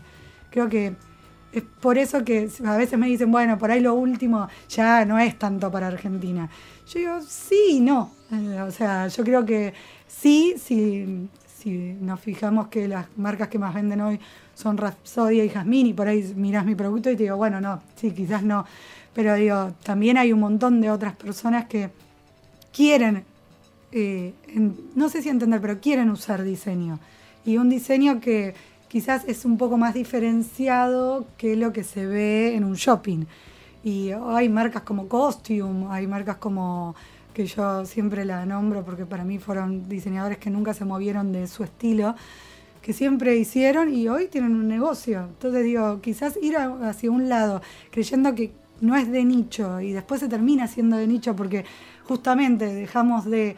Creo 0.49 0.67
que 0.67 0.95
es 1.53 1.63
por 1.63 1.97
eso 1.97 2.25
que 2.25 2.49
a 2.65 2.75
veces 2.75 2.99
me 2.99 3.07
dicen, 3.07 3.31
bueno, 3.31 3.57
por 3.57 3.71
ahí 3.71 3.79
lo 3.79 3.93
último 3.93 4.47
ya 4.69 5.05
no 5.05 5.17
es 5.17 5.39
tanto 5.39 5.71
para 5.71 5.87
Argentina. 5.87 6.49
Yo 6.87 6.99
digo, 6.99 7.21
sí 7.21 7.79
no. 7.81 8.11
Eh, 8.31 8.61
o 8.61 8.71
sea, 8.71 9.07
yo 9.07 9.23
creo 9.23 9.45
que 9.45 9.73
sí, 10.07 10.55
si, 10.57 11.29
si 11.67 11.97
nos 11.99 12.21
fijamos 12.21 12.69
que 12.69 12.87
las 12.87 13.07
marcas 13.17 13.49
que 13.49 13.59
más 13.59 13.73
venden 13.73 13.99
hoy 13.99 14.19
son 14.55 14.77
Rapsodia 14.77 15.43
y 15.43 15.49
Jazmín, 15.49 15.87
y 15.87 15.93
por 15.93 16.07
ahí 16.07 16.33
mirás 16.33 16.65
mi 16.65 16.75
producto 16.75 17.11
y 17.11 17.17
te 17.17 17.23
digo, 17.23 17.35
bueno, 17.35 17.59
no, 17.59 17.81
sí, 17.95 18.11
quizás 18.11 18.41
no. 18.41 18.65
Pero 19.13 19.35
digo, 19.35 19.73
también 19.83 20.17
hay 20.17 20.31
un 20.31 20.39
montón 20.39 20.79
de 20.79 20.89
otras 20.89 21.13
personas 21.17 21.65
que 21.65 21.89
quieren, 22.71 23.25
eh, 23.91 24.33
no 24.95 25.09
sé 25.09 25.21
si 25.21 25.27
entender, 25.27 25.59
pero 25.59 25.81
quieren 25.81 26.09
usar 26.09 26.43
diseño. 26.43 26.99
Y 27.43 27.57
un 27.57 27.69
diseño 27.69 28.21
que 28.21 28.55
quizás 28.87 29.25
es 29.27 29.43
un 29.43 29.57
poco 29.57 29.77
más 29.77 29.93
diferenciado 29.93 31.25
que 31.37 31.57
lo 31.57 31.73
que 31.73 31.83
se 31.83 32.05
ve 32.05 32.55
en 32.55 32.63
un 32.63 32.75
shopping. 32.75 33.25
Y 33.83 34.11
hay 34.11 34.47
marcas 34.47 34.83
como 34.83 35.09
Costume, 35.09 35.87
hay 35.89 36.07
marcas 36.07 36.37
como 36.37 36.95
que 37.37 37.45
yo 37.45 37.85
siempre 37.85 38.25
la 38.25 38.47
nombro 38.47 38.83
porque 38.83 39.05
para 39.05 39.23
mí 39.23 39.37
fueron 39.37 39.87
diseñadores 39.87 40.39
que 40.39 40.49
nunca 40.49 40.73
se 40.73 40.85
movieron 40.85 41.31
de 41.31 41.45
su 41.45 41.63
estilo, 41.63 42.15
que 42.81 42.93
siempre 42.93 43.37
hicieron 43.37 43.93
y 43.93 44.07
hoy 44.09 44.25
tienen 44.27 44.55
un 44.55 44.67
negocio. 44.67 45.19
Entonces 45.25 45.63
digo, 45.63 46.01
quizás 46.01 46.35
ir 46.41 46.57
hacia 46.57 47.11
un 47.11 47.29
lado 47.29 47.61
creyendo 47.91 48.33
que 48.33 48.53
no 48.81 48.95
es 48.95 49.11
de 49.11 49.23
nicho 49.23 49.79
y 49.81 49.91
después 49.91 50.19
se 50.19 50.27
termina 50.27 50.67
siendo 50.67 50.97
de 50.97 51.05
nicho 51.05 51.35
porque 51.35 51.63
justamente 52.05 52.65
dejamos 52.73 53.25
de, 53.25 53.55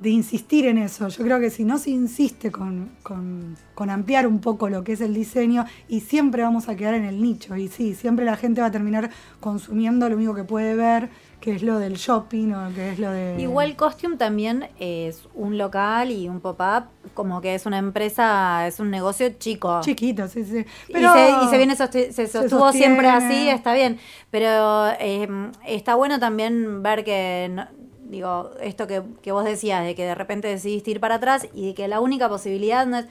de 0.00 0.08
insistir 0.10 0.64
en 0.64 0.78
eso. 0.78 1.08
Yo 1.08 1.22
creo 1.22 1.38
que 1.38 1.50
si 1.50 1.64
no 1.64 1.76
se 1.76 1.90
insiste 1.90 2.50
con, 2.50 2.88
con- 3.02 3.56
con 3.74 3.90
ampliar 3.90 4.26
un 4.26 4.38
poco 4.40 4.70
lo 4.70 4.84
que 4.84 4.92
es 4.94 5.02
el 5.02 5.12
diseño 5.12 5.66
y 5.86 6.00
siempre 6.00 6.42
vamos 6.42 6.68
a 6.70 6.76
quedar 6.76 6.94
en 6.94 7.04
el 7.04 7.20
nicho 7.20 7.56
y 7.56 7.68
sí, 7.68 7.94
siempre 7.94 8.24
la 8.24 8.36
gente 8.36 8.62
va 8.62 8.68
a 8.68 8.70
terminar 8.70 9.10
consumiendo 9.40 10.08
lo 10.08 10.16
único 10.16 10.34
que 10.34 10.44
puede 10.44 10.74
ver, 10.76 11.10
que 11.40 11.52
es 11.54 11.62
lo 11.62 11.78
del 11.78 11.94
shopping 11.94 12.52
o 12.52 12.74
que 12.74 12.90
es 12.90 12.98
lo 12.98 13.10
de... 13.12 13.36
Igual 13.40 13.76
Costume 13.76 14.16
también 14.16 14.68
es 14.80 15.28
un 15.34 15.56
local 15.56 16.10
y 16.10 16.28
un 16.28 16.40
pop-up, 16.40 16.84
como 17.14 17.40
que 17.40 17.54
es 17.54 17.64
una 17.64 17.78
empresa, 17.78 18.66
es 18.66 18.80
un 18.80 18.90
negocio 18.90 19.28
chico. 19.38 19.80
Chiquito, 19.82 20.26
sí, 20.28 20.44
sí. 20.44 20.64
y, 20.88 20.92
se, 20.94 21.30
y 21.44 21.48
se 21.48 21.56
viene 21.56 21.76
sosti- 21.76 22.10
se 22.10 22.26
sostuvo 22.26 22.72
siempre 22.72 23.08
así, 23.08 23.48
está 23.48 23.72
bien. 23.72 23.98
Pero 24.30 24.88
eh, 24.98 25.28
está 25.66 25.94
bueno 25.94 26.18
también 26.18 26.82
ver 26.82 27.04
que, 27.04 27.48
no- 27.52 27.68
digo, 28.08 28.50
esto 28.60 28.86
que, 28.86 29.02
que 29.22 29.30
vos 29.32 29.44
decías, 29.44 29.84
de 29.84 29.94
que 29.94 30.04
de 30.04 30.14
repente 30.14 30.48
decidiste 30.48 30.90
ir 30.90 30.98
para 31.00 31.16
atrás 31.16 31.46
y 31.54 31.66
de 31.68 31.74
que 31.74 31.86
la 31.88 32.00
única 32.00 32.28
posibilidad 32.28 32.84
no 32.86 32.98
es. 32.98 33.06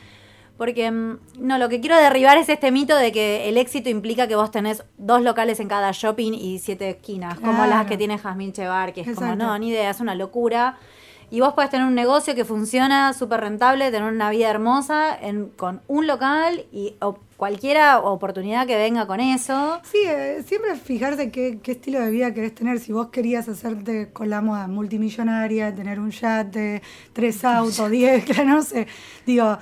Porque, 0.58 0.89
mm, 0.89 1.20
no, 1.39 1.58
lo 1.58 1.70
que 1.70 1.80
quiero 1.80 1.95
derribar 1.97 2.38
es 2.38 2.49
este 2.49 2.72
mito 2.72 2.95
de 2.97 3.12
que 3.12 3.47
el 3.49 3.58
éxito 3.58 3.89
implica 3.89 4.28
que 4.28 4.36
vos 4.36 4.49
tenés 4.51 4.84
dos 4.97 5.22
locales 5.22 5.60
en 5.60 5.68
cada 5.68 5.91
shopping 5.91 6.34
y 6.34 6.60
siete 6.60 6.89
esquinas, 6.89 7.39
como 7.39 7.53
Claro. 7.53 7.70
las 7.70 7.86
que 7.86 7.97
tiene 7.97 8.18
Jazmín 8.18 8.53
Chevar, 8.53 8.93
que 8.93 9.01
es 9.01 9.16
como, 9.16 9.36
no, 9.36 9.58
ni 9.60 9.70
idea, 9.70 9.89
es 9.91 9.99
una 9.99 10.16
locura. 10.16 10.78
Y 11.30 11.41
vos 11.41 11.53
podés 11.53 11.70
tener 11.70 11.86
un 11.86 11.93
negocio 11.93 12.36
que 12.36 12.45
funciona 12.45 13.12
súper 13.12 13.41
rentable, 13.41 13.91
tener 13.91 14.10
una 14.12 14.30
vida 14.30 14.49
hermosa 14.49 15.14
en- 15.22 15.49
con 15.49 15.82
un 15.88 16.08
local 16.08 16.66
y 16.72 16.95
o 17.01 17.20
cualquiera 17.36 17.99
oportunidad 17.99 18.66
que 18.66 18.78
venga 18.78 19.05
con 19.08 19.20
eso. 19.20 19.80
Sí, 19.84 19.97
eh, 20.08 20.41
siempre 20.47 20.76
fijarse 20.78 21.30
qué, 21.30 21.60
qué 21.62 21.74
estilo 21.74 21.99
de 21.99 22.12
vida 22.12 22.34
querés 22.34 22.55
tener. 22.55 22.80
Si 22.80 22.93
vos 22.93 23.10
querías 23.10 23.47
hacerte 23.49 24.10
con 24.14 24.30
la 24.30 24.39
moda 24.41 24.68
multimillonaria, 24.70 25.76
tener 25.76 25.99
un 25.99 26.12
yate, 26.12 26.82
tres 27.12 27.43
autos, 27.43 27.91
diez, 27.91 28.24
claro, 28.26 28.45
no 28.49 28.62
sé. 28.62 28.88
Digo, 29.26 29.58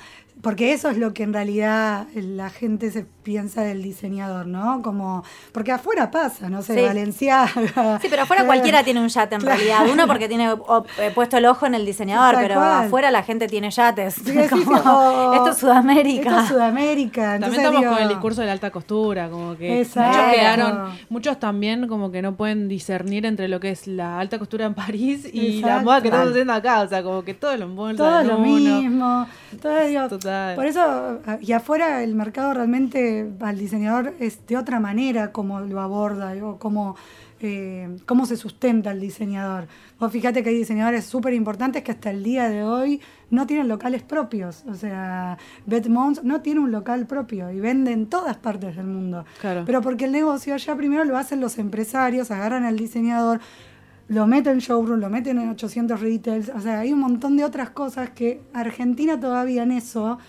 porque 0.46 0.74
eso 0.74 0.90
es 0.92 0.98
lo 1.00 1.12
que 1.12 1.24
en 1.24 1.34
realidad 1.34 2.06
la 2.14 2.52
gente 2.52 2.92
se 2.92 3.04
piensa 3.24 3.64
del 3.64 3.82
diseñador, 3.82 4.46
¿no? 4.46 4.84
Como, 4.84 5.24
porque 5.52 5.72
afuera 5.72 6.12
pasa, 6.12 6.48
no 6.52 6.62
sé, 6.62 6.76
Sí. 6.76 6.82
Valenciaga. 6.86 8.00
Sí, 8.00 8.08
pero 8.12 8.22
afuera 8.22 8.46
cualquiera 8.46 8.84
tiene 8.84 9.00
un 9.02 9.08
yate 9.08 9.34
en 9.34 9.42
Claro. 9.42 9.58
realidad. 9.58 9.80
Uno 9.92 10.06
porque 10.06 10.28
tiene 10.28 10.52
o- 10.52 10.86
eh, 11.00 11.12
puesto 11.16 11.38
el 11.38 11.48
ojo 11.48 11.66
en 11.66 11.74
el 11.74 11.84
diseñador, 11.84 12.36
Tal 12.36 12.44
pero 12.44 12.56
cual. 12.60 12.86
afuera 12.86 13.10
la 13.10 13.24
gente 13.24 13.48
tiene 13.48 13.72
yates. 13.72 14.14
Sí, 14.14 14.22
sí, 14.26 14.44
sí, 14.44 14.64
Como, 14.66 14.78
o- 14.80 15.34
esto 15.34 15.50
es 15.50 15.58
Sudamérica. 15.58 16.30
Esto 16.30 16.42
es 16.42 16.48
Sudamérica. 16.50 17.40
También 17.40 17.54
estamos 17.62 17.82
digo, 17.82 17.94
con 17.94 18.02
el 18.04 18.10
discurso 18.10 18.42
de 18.42 18.48
la 18.48 18.54
alta 18.54 18.70
costura, 18.70 19.30
como 19.30 19.58
que 19.58 19.82
Exacto. 19.82 20.16
muchos 20.20 20.34
quedaron, 20.36 20.90
muchos 21.10 21.40
también 21.40 21.88
como 21.88 22.12
que 22.12 22.22
no 22.22 22.36
pueden 22.36 22.68
discernir 22.68 23.26
entre 23.26 23.48
lo 23.48 23.60
que 23.60 23.72
es 23.72 23.88
la 23.88 24.20
alta 24.20 24.38
costura 24.38 24.66
en 24.68 24.76
París 24.76 25.28
y 25.34 25.62
la 25.62 25.82
moda 25.82 26.02
que 26.04 26.10
estamos 26.10 26.30
haciendo 26.30 26.54
acá, 26.54 26.82
o 26.82 26.88
sea, 26.88 27.02
como 27.02 27.24
que 27.24 27.34
todo 27.34 27.58
lo 27.58 27.66
embolsa 27.66 27.98
todo 28.04 28.20
en 28.22 28.28
lo 28.28 28.38
uno. 28.38 28.46
mismo. 28.82 29.28
Todo, 29.60 29.86
digo, 29.88 30.08
Total. 30.10 30.35
Por 30.56 30.66
eso, 30.66 31.20
y 31.42 31.52
afuera 31.52 32.04
el 32.04 32.16
mercado 32.16 32.54
realmente 32.54 33.30
al 33.40 33.58
diseñador 33.58 34.14
es 34.20 34.46
de 34.48 34.58
otra 34.58 34.80
manera 34.80 35.32
como 35.32 35.60
lo 35.62 35.82
aborda, 35.82 36.34
o 36.46 36.58
cómo, 36.58 36.96
eh, 37.42 37.98
cómo 38.06 38.26
se 38.26 38.38
sustenta 38.38 38.92
el 38.92 39.00
diseñador. 39.00 39.68
Vos 40.00 40.12
fíjate 40.12 40.44
que 40.44 40.50
hay 40.50 40.58
diseñadores 40.58 41.06
súper 41.06 41.34
importantes 41.34 41.84
que 41.84 41.92
hasta 41.92 42.10
el 42.10 42.24
día 42.24 42.50
de 42.50 42.64
hoy 42.64 43.02
no 43.30 43.48
tienen 43.48 43.68
locales 43.68 44.04
propios. 44.04 44.64
O 44.68 44.76
sea, 44.76 45.38
Beth 45.66 45.88
Mons 45.88 46.24
no 46.24 46.42
tiene 46.42 46.60
un 46.60 46.72
local 46.72 47.06
propio 47.08 47.52
y 47.52 47.60
vende 47.60 47.92
en 47.92 48.08
todas 48.08 48.38
partes 48.38 48.76
del 48.76 48.86
mundo. 48.86 49.26
Claro. 49.42 49.64
Pero 49.66 49.82
porque 49.82 50.06
el 50.06 50.12
negocio 50.12 50.56
ya 50.58 50.76
primero 50.76 51.06
lo 51.06 51.18
hacen 51.18 51.40
los 51.40 51.58
empresarios, 51.58 52.32
agarran 52.32 52.66
al 52.66 52.78
diseñador, 52.78 53.40
lo 54.08 54.28
meten 54.28 54.54
en 54.54 54.60
showroom, 54.60 55.00
lo 55.00 55.10
meten 55.10 55.40
en 55.40 55.50
800 55.50 56.00
retails, 56.00 56.50
o 56.50 56.60
sea, 56.60 56.80
hay 56.80 56.94
un 56.94 57.00
montón 57.00 57.38
de 57.38 57.44
otras 57.44 57.72
cosas 57.72 58.12
que 58.12 58.42
Argentina 58.54 59.20
todavía 59.20 59.64
en 59.64 59.72
eso 59.72 60.20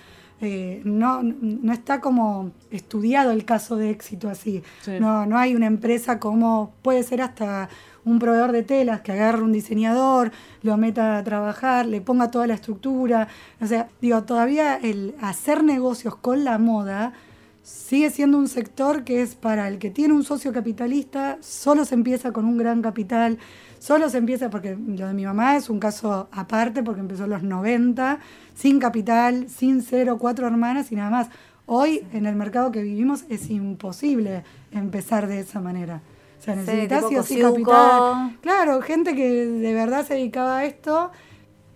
eh, 0.41 0.83
no, 0.85 1.23
no 1.23 1.73
está 1.73 2.01
como 2.01 2.53
estudiado 2.71 3.31
el 3.31 3.47
caso 3.47 3.77
de 3.77 3.91
éxito 3.91 4.29
así. 4.29 4.63
Sí. 4.83 4.93
No, 5.01 5.25
no 5.25 5.39
hay 5.39 5.55
una 5.55 5.67
empresa 5.67 6.19
como 6.19 6.75
puede 6.83 7.03
ser 7.03 7.23
hasta 7.23 7.71
un 8.05 8.19
proveedor 8.19 8.53
de 8.53 8.63
telas 8.63 9.01
que 9.01 9.13
agarre 9.13 9.43
un 9.43 9.53
diseñador, 9.53 10.31
lo 10.63 10.77
meta 10.77 11.19
a 11.19 11.25
trabajar, 11.25 11.87
le 11.87 12.01
ponga 12.01 12.31
toda 12.31 12.47
la 12.47 12.55
estructura. 12.55 13.29
O 13.61 13.67
sea, 13.67 13.89
digo, 14.01 14.23
todavía 14.25 14.77
el 14.77 15.15
hacer 15.21 15.65
negocios 15.65 16.17
con 16.17 16.45
la 16.45 16.59
moda 16.59 17.15
sigue 17.63 18.11
siendo 18.11 18.39
un 18.39 18.47
sector 18.47 19.03
que 19.03 19.23
es 19.23 19.35
para 19.35 19.67
el 19.67 19.79
que 19.79 19.91
tiene 19.91 20.15
un 20.15 20.23
socio 20.23 20.53
capitalista, 20.53 21.39
solo 21.41 21.85
se 21.85 21.97
empieza 21.97 22.31
con 22.31 22.45
un 22.45 22.59
gran 22.59 22.81
capital, 22.81 23.39
solo 23.79 24.09
se 24.09 24.19
empieza, 24.19 24.51
porque 24.51 24.77
lo 24.77 25.07
de 25.07 25.15
mi 25.15 25.25
mamá 25.25 25.57
es 25.57 25.71
un 25.71 25.79
caso 25.79 26.29
aparte, 26.33 26.83
porque 26.83 27.01
empezó 27.01 27.25
en 27.25 27.31
los 27.31 27.43
90, 27.43 28.19
sin 28.55 28.79
capital, 28.79 29.49
sin 29.49 29.83
cero, 29.83 30.17
cuatro 30.19 30.47
hermanas 30.47 30.93
y 30.93 30.97
nada 30.97 31.11
más. 31.11 31.29
Hoy, 31.67 32.07
en 32.13 32.27
el 32.27 32.37
mercado 32.37 32.71
que 32.71 32.83
vivimos, 32.83 33.25
es 33.29 33.51
imposible 33.51 34.45
empezar 34.71 35.27
de 35.27 35.41
esa 35.41 35.61
manera. 35.61 36.01
O 36.39 36.43
sea, 36.43 36.55
necesitas 36.55 37.05
sí 37.09 37.17
o 37.17 37.23
sí 37.23 37.41
capital. 37.41 38.37
Claro, 38.41 38.81
gente 38.83 39.15
que 39.15 39.47
de 39.47 39.75
verdad 39.75 40.07
se 40.07 40.15
dedicaba 40.15 40.59
a 40.59 40.65
esto 40.65 41.11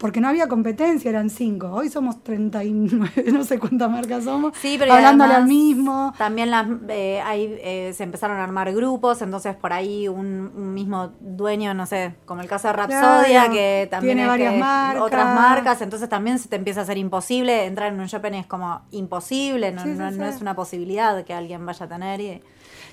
porque 0.01 0.23
no 0.23 0.29
había 0.29 0.49
competencia, 0.49 1.11
eran 1.11 1.29
cinco. 1.29 1.69
Hoy 1.71 1.91
somos 1.91 2.25
39, 2.25 3.11
no 3.33 3.45
sé 3.45 3.59
cuántas 3.59 3.91
marcas 3.91 4.25
somos. 4.25 4.57
Sí, 4.57 4.77
pero 4.79 4.95
al 4.95 5.47
mismo. 5.47 6.15
También 6.17 6.51
las, 6.51 6.67
eh, 6.89 7.21
ahí, 7.21 7.55
eh, 7.61 7.93
se 7.95 8.05
empezaron 8.05 8.39
a 8.39 8.45
armar 8.45 8.73
grupos, 8.73 9.21
entonces 9.21 9.55
por 9.57 9.75
ahí 9.75 10.09
un, 10.09 10.51
un 10.57 10.73
mismo 10.73 11.11
dueño, 11.21 11.75
no 11.75 11.85
sé, 11.85 12.15
como 12.25 12.41
el 12.41 12.49
caso 12.49 12.69
de 12.69 12.73
Rapsodia, 12.73 13.29
Claro, 13.29 13.53
que 13.53 13.89
también 13.91 14.17
tiene 14.17 14.27
varias 14.27 14.55
que 14.55 14.59
marcas. 14.59 15.03
otras 15.03 15.35
marcas, 15.35 15.83
entonces 15.83 16.09
también 16.09 16.39
se 16.39 16.49
te 16.49 16.57
empieza 16.57 16.81
a 16.81 16.83
hacer 16.85 16.97
imposible, 16.97 17.67
entrar 17.67 17.93
en 17.93 18.01
un 18.01 18.07
shopping 18.07 18.33
es 18.33 18.47
como 18.47 18.81
imposible, 18.93 19.71
no, 19.71 19.83
sí, 19.83 19.91
no, 19.91 20.11
sí. 20.11 20.17
no 20.17 20.25
es 20.25 20.41
una 20.41 20.55
posibilidad 20.55 21.23
que 21.25 21.35
alguien 21.35 21.67
vaya 21.67 21.85
a 21.85 21.89
tener. 21.91 22.21
Y, 22.23 22.43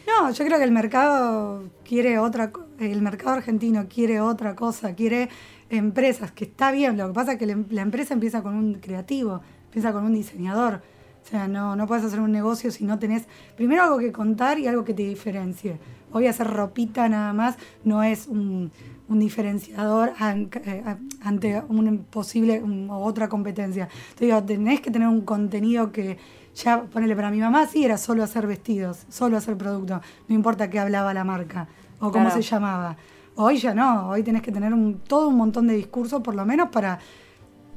No, 0.08 0.32
yo 0.32 0.46
creo 0.46 0.58
que 0.58 0.64
el 0.64 0.72
mercado 0.72 1.64
quiere 1.84 2.18
otra, 2.18 2.52
el 2.80 3.02
mercado 3.02 3.32
argentino 3.36 3.88
quiere 3.90 4.22
otra 4.22 4.56
cosa, 4.56 4.96
quiere 4.96 5.28
empresas, 5.70 6.32
que 6.32 6.46
está 6.46 6.72
bien, 6.72 6.96
lo 6.98 7.08
que 7.08 7.14
pasa 7.14 7.34
es 7.34 7.40
que 7.40 7.46
la, 7.46 7.52
em- 7.54 7.66
la 7.72 7.82
empresa 7.82 8.14
empieza 8.14 8.42
con 8.42 8.56
un 8.56 8.76
creativo, 8.76 9.42
empieza 9.66 9.92
con 9.92 10.06
un 10.06 10.14
diseñador. 10.14 10.82
O 11.26 11.30
sea, 11.30 11.50
no, 11.50 11.76
no 11.76 11.88
puedes 11.88 12.06
hacer 12.06 12.22
un 12.22 12.32
negocio 12.32 12.72
si 12.72 12.86
no 12.86 13.00
tenés 13.00 13.28
primero 13.58 13.84
algo 13.84 13.98
que 14.00 14.14
contar 14.14 14.60
y 14.60 14.68
algo 14.68 14.86
que 14.86 14.94
te 14.94 15.04
diferencie. 15.04 15.78
Hoy 16.14 16.26
hacer 16.28 16.48
ropita 16.48 17.10
nada 17.10 17.34
más 17.34 17.58
no 17.84 18.02
es 18.02 18.28
un, 18.28 18.72
diferenciador 19.10 20.14
eh, 20.22 20.84
ante 21.22 21.62
una 21.68 21.92
posible 22.10 22.64
un- 22.64 22.88
otra 22.90 23.28
competencia. 23.28 23.90
Te 24.16 24.24
digo, 24.26 24.42
tenés 24.44 24.80
que 24.80 24.90
tener 24.90 25.10
un 25.10 25.22
contenido 25.22 25.92
que 25.92 26.18
ya, 26.64 26.82
ponele, 26.84 27.16
para 27.16 27.30
mi 27.32 27.40
mamá 27.40 27.66
sí 27.68 27.86
era 27.86 27.98
solo 27.98 28.24
hacer 28.24 28.48
vestidos, 28.48 29.06
solo 29.10 29.38
hacer 29.38 29.56
producto, 29.58 30.02
no 30.28 30.36
importa 30.36 30.70
qué 30.70 30.80
hablaba 30.80 31.14
la 31.14 31.24
marca 31.24 31.68
o 32.00 32.12
cómo 32.12 32.26
Claro. 32.26 32.32
se 32.36 32.42
llamaba. 32.42 32.96
Hoy 33.36 33.58
ya 33.58 33.74
no, 33.74 34.10
hoy 34.10 34.24
tenés 34.24 34.42
que 34.42 34.52
tener 34.52 34.74
un, 34.74 35.00
todo 35.08 35.28
un 35.28 35.36
montón 35.38 35.68
de 35.68 35.76
discursos 35.76 36.22
por 36.22 36.34
lo 36.36 36.46
menos 36.46 36.70
para 36.70 36.98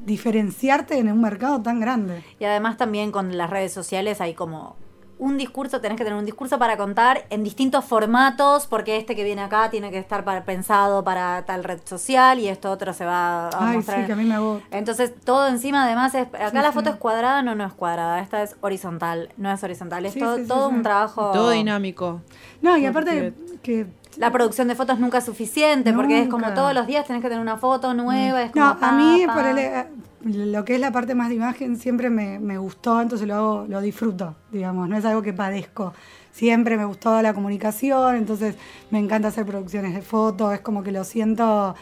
diferenciarte 0.05 0.99
en 0.99 1.13
un 1.13 1.21
mercado 1.21 1.61
tan 1.61 1.81
grande. 1.81 2.25
y 2.39 2.45
además 2.45 2.77
también 2.77 3.13
con 3.13 3.37
las 3.37 3.51
redes 3.51 3.73
sociales 3.73 4.21
hay 4.21 4.33
como 4.35 4.77
un 5.21 5.37
discurso, 5.37 5.81
tenés 5.81 5.99
que 5.99 6.05
tener 6.05 6.19
un 6.19 6.25
discurso 6.25 6.59
para 6.59 6.77
contar 6.77 7.27
en 7.31 7.45
distintos 7.45 7.85
formatos, 7.85 8.67
porque 8.67 8.97
este 8.97 9.15
que 9.15 9.23
viene 9.23 9.43
acá 9.43 9.69
tiene 9.71 9.91
que 9.91 9.99
estar 9.99 10.25
para- 10.25 10.45
pensado 10.45 11.05
para 11.05 11.45
tal 11.45 11.63
red 11.63 11.79
social 11.85 12.39
y 12.39 12.49
esto 12.49 12.71
otro 12.71 12.93
se 12.95 13.05
va 13.05 13.49
a 13.49 13.71
Ay, 13.71 13.77
mostrar. 13.77 14.01
sí, 14.01 14.07
que 14.07 14.13
a 14.15 14.17
mí 14.17 14.25
me. 14.25 14.37
Entonces 14.71 15.13
todo 15.23 15.47
encima 15.47 15.85
además 15.85 16.15
es, 16.15 16.27
acá 16.27 16.51
Sí, 16.51 16.57
la 16.57 16.69
sí. 16.69 16.73
foto 16.75 16.91
es 16.91 16.97
cuadrada, 16.97 17.43
no, 17.43 17.55
no 17.55 17.67
es 17.67 17.73
cuadrada, 17.75 18.21
esta 18.21 18.43
es 18.43 18.57
horizontal, 18.63 19.29
no 19.37 19.53
es 19.53 19.63
horizontal, 19.63 20.07
es 20.07 20.15
Sí, 20.15 20.21
todo, 20.21 20.37
sí, 20.37 20.43
sí, 20.43 20.49
todo 20.49 20.69
sí. 20.71 20.75
un 20.77 20.83
trabajo. 20.83 21.31
Todo 21.33 21.51
dinámico. 21.51 22.23
No, 22.63 22.77
y 22.79 22.87
aparte 22.87 23.35
que 23.63 23.87
La 24.17 24.31
producción 24.33 24.69
de 24.69 24.75
fotos 24.75 24.99
nunca 24.99 25.19
es 25.19 25.25
suficiente, 25.25 25.93
porque 25.93 26.23
es 26.23 26.29
como 26.29 26.53
todos 26.53 26.75
los 26.75 26.87
días 26.87 27.07
tenés 27.07 27.23
que 27.23 27.29
tener 27.29 27.41
una 27.41 27.57
foto 27.57 27.95
nueva. 27.95 28.43
Es 28.43 28.55
No, 28.55 28.77
como 28.79 28.87
a 28.87 28.93
mí 28.93 29.23
pa, 29.27 29.35
por 29.35 29.47
el- 29.47 29.59
eh, 29.59 29.87
lo 30.25 30.65
que 30.65 30.75
es 30.75 30.81
la 30.81 30.91
parte 30.93 31.15
más 31.15 31.29
de 31.29 31.37
imagen 31.37 31.77
siempre 31.77 32.11
me, 32.11 32.39
me 32.39 32.59
gustó, 32.59 33.01
entonces 33.01 33.27
lo 33.27 33.35
hago, 33.35 33.67
lo 33.69 33.81
disfruto, 33.81 34.37
digamos, 34.51 34.89
no 34.89 34.97
es 34.97 35.05
algo 35.05 35.23
que 35.23 35.33
padezco. 35.33 35.95
Siempre 36.33 36.77
me 36.77 36.85
gustó 36.85 37.23
la 37.23 37.33
comunicación, 37.35 38.17
entonces 38.17 38.57
me 38.91 38.99
encanta 38.99 39.29
hacer 39.29 39.47
producciones 39.47 39.95
de 39.95 40.03
fotos, 40.03 40.53
es 40.55 40.61
como 40.61 40.83
que 40.83 40.93
lo 40.93 41.05
siento 41.05 41.75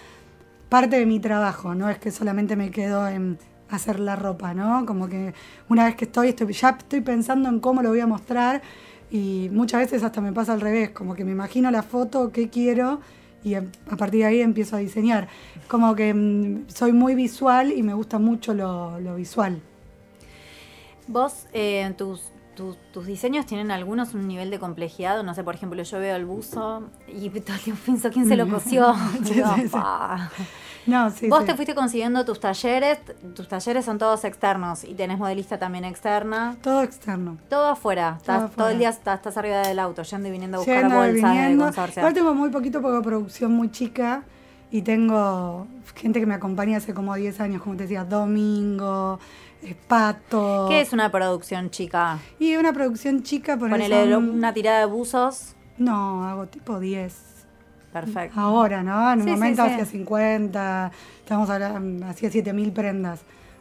parte 0.68 0.98
de 0.98 1.06
mi 1.06 1.18
trabajo, 1.20 1.74
no 1.74 1.88
es 1.88 1.98
que 1.98 2.10
solamente 2.10 2.54
me 2.56 2.70
quedo 2.70 3.08
en 3.08 3.38
hacer 3.70 4.00
la 4.00 4.16
ropa, 4.16 4.54
¿no? 4.54 4.84
Como 4.86 5.08
que 5.08 5.34
una 5.68 5.84
vez 5.86 5.96
que 5.96 6.04
estoy, 6.04 6.28
estoy 6.30 6.52
ya 6.52 6.70
estoy 6.78 7.00
pensando 7.00 7.48
en 7.48 7.60
cómo 7.60 7.82
lo 7.82 7.88
voy 7.90 8.00
a 8.00 8.06
mostrar 8.06 8.62
y 9.10 9.48
muchas 9.52 9.80
veces 9.80 10.02
hasta 10.02 10.20
me 10.20 10.32
pasa 10.32 10.52
al 10.52 10.60
revés, 10.60 10.90
como 10.90 11.14
que 11.14 11.24
me 11.24 11.32
imagino 11.32 11.70
la 11.70 11.82
foto, 11.82 12.30
qué 12.32 12.48
quiero 12.48 13.00
y 13.44 13.54
a 13.54 13.64
a 13.90 13.96
partir 13.96 14.20
de 14.20 14.26
ahí 14.26 14.40
empiezo 14.40 14.76
a 14.76 14.80
diseñar. 14.80 15.28
Como 15.68 15.94
que 15.94 16.12
mm, 16.12 16.68
soy 16.68 16.92
muy 16.92 17.14
visual 17.14 17.72
y 17.72 17.82
me 17.82 17.94
gusta 17.94 18.18
mucho 18.18 18.54
lo, 18.54 19.00
lo 19.00 19.16
visual. 19.16 19.60
Vos, 21.06 21.46
eh, 21.52 21.90
tus, 21.96 22.20
tus, 22.58 22.76
tus 22.92 23.06
diseños 23.06 23.46
tienen 23.46 23.70
algunos 23.70 24.12
un 24.14 24.28
nivel 24.28 24.50
de 24.50 24.58
complejidad. 24.58 25.22
No 25.22 25.32
sé, 25.34 25.42
por 25.44 25.54
ejemplo, 25.54 25.82
yo 25.82 25.98
veo 25.98 26.16
el 26.16 26.26
buzo 26.26 26.82
y 27.06 27.30
todo 27.40 27.54
el 27.56 27.60
tiempo 27.62 27.82
pienso 27.86 28.10
quién 28.10 28.26
se 28.28 28.36
lo 28.36 28.46
cosió. 28.48 28.94
Sí, 29.24 29.34
Digo, 29.34 29.54
sí, 29.54 29.62
sí. 29.62 29.68
"Pa". 29.68 30.30
No, 30.86 31.10
sí, 31.10 31.28
Vos 31.28 31.44
te 31.44 31.54
fuiste 31.54 31.74
consiguiendo 31.74 32.24
tus 32.24 32.40
talleres, 32.40 32.98
tus 33.34 33.46
talleres 33.46 33.84
son 33.84 33.98
todos 33.98 34.24
externos 34.24 34.84
y 34.84 34.94
tenés 34.94 35.18
modelista 35.18 35.58
también 35.58 35.84
externa. 35.84 36.56
Todo 36.62 36.82
externo. 36.82 37.36
Todo 37.50 37.68
afuera, 37.68 38.14
estás- 38.18 38.40
Todo 38.46 38.56
todo 38.56 38.68
el 38.70 38.78
día 38.78 38.88
estás, 38.88 39.16
estás 39.18 39.36
arriba 39.36 39.58
del 39.58 39.78
auto, 39.78 40.02
yendo 40.02 40.28
y 40.28 40.30
viniendo 40.32 40.56
a 40.56 40.60
buscar 40.60 40.80
Yendo, 40.82 40.96
bolsas 40.96 41.14
viniendo. 41.30 41.64
de 41.66 41.70
consorcio. 41.72 42.00
Igual 42.00 42.14
tengo 42.14 42.34
muy 42.34 42.48
poquito 42.50 42.80
porque 42.80 43.02
producción 43.06 43.52
muy 43.52 43.70
chica 43.70 44.22
y 44.70 44.80
tengo 44.82 45.66
gente 45.94 46.20
que 46.20 46.26
me 46.26 46.34
acompaña 46.34 46.78
hace 46.78 46.94
como 46.94 47.14
10 47.14 47.38
años, 47.40 47.60
como 47.62 47.76
te 47.76 47.82
decía, 47.82 48.04
Domingo, 48.04 49.18
Pato. 49.88 50.66
¿Qué 50.68 50.80
es 50.80 50.92
una 50.92 51.10
producción 51.10 51.70
chica? 51.70 52.18
Y 52.38 52.56
una 52.56 52.72
producción 52.72 53.22
chica, 53.22 53.56
por 53.56 53.70
Ponele 53.70 54.16
una 54.16 54.52
tirada 54.52 54.80
de 54.80 54.86
buzos. 54.86 55.54
No, 55.78 56.26
hago 56.28 56.46
tipo 56.46 56.78
10. 56.80 57.14
Perfecto. 57.92 58.38
Ahora, 58.38 58.82
¿no? 58.82 59.12
En 59.12 59.20
un 59.20 59.24
Sí, 59.24 59.30
momento 59.30 59.64
sí. 59.64 59.70
hacía 59.70 59.84
50, 59.86 60.90
estamos 61.20 61.48
hablando, 61.50 62.06
hacía 62.06 62.30
7000 62.30 62.72
prendas. 62.72 63.20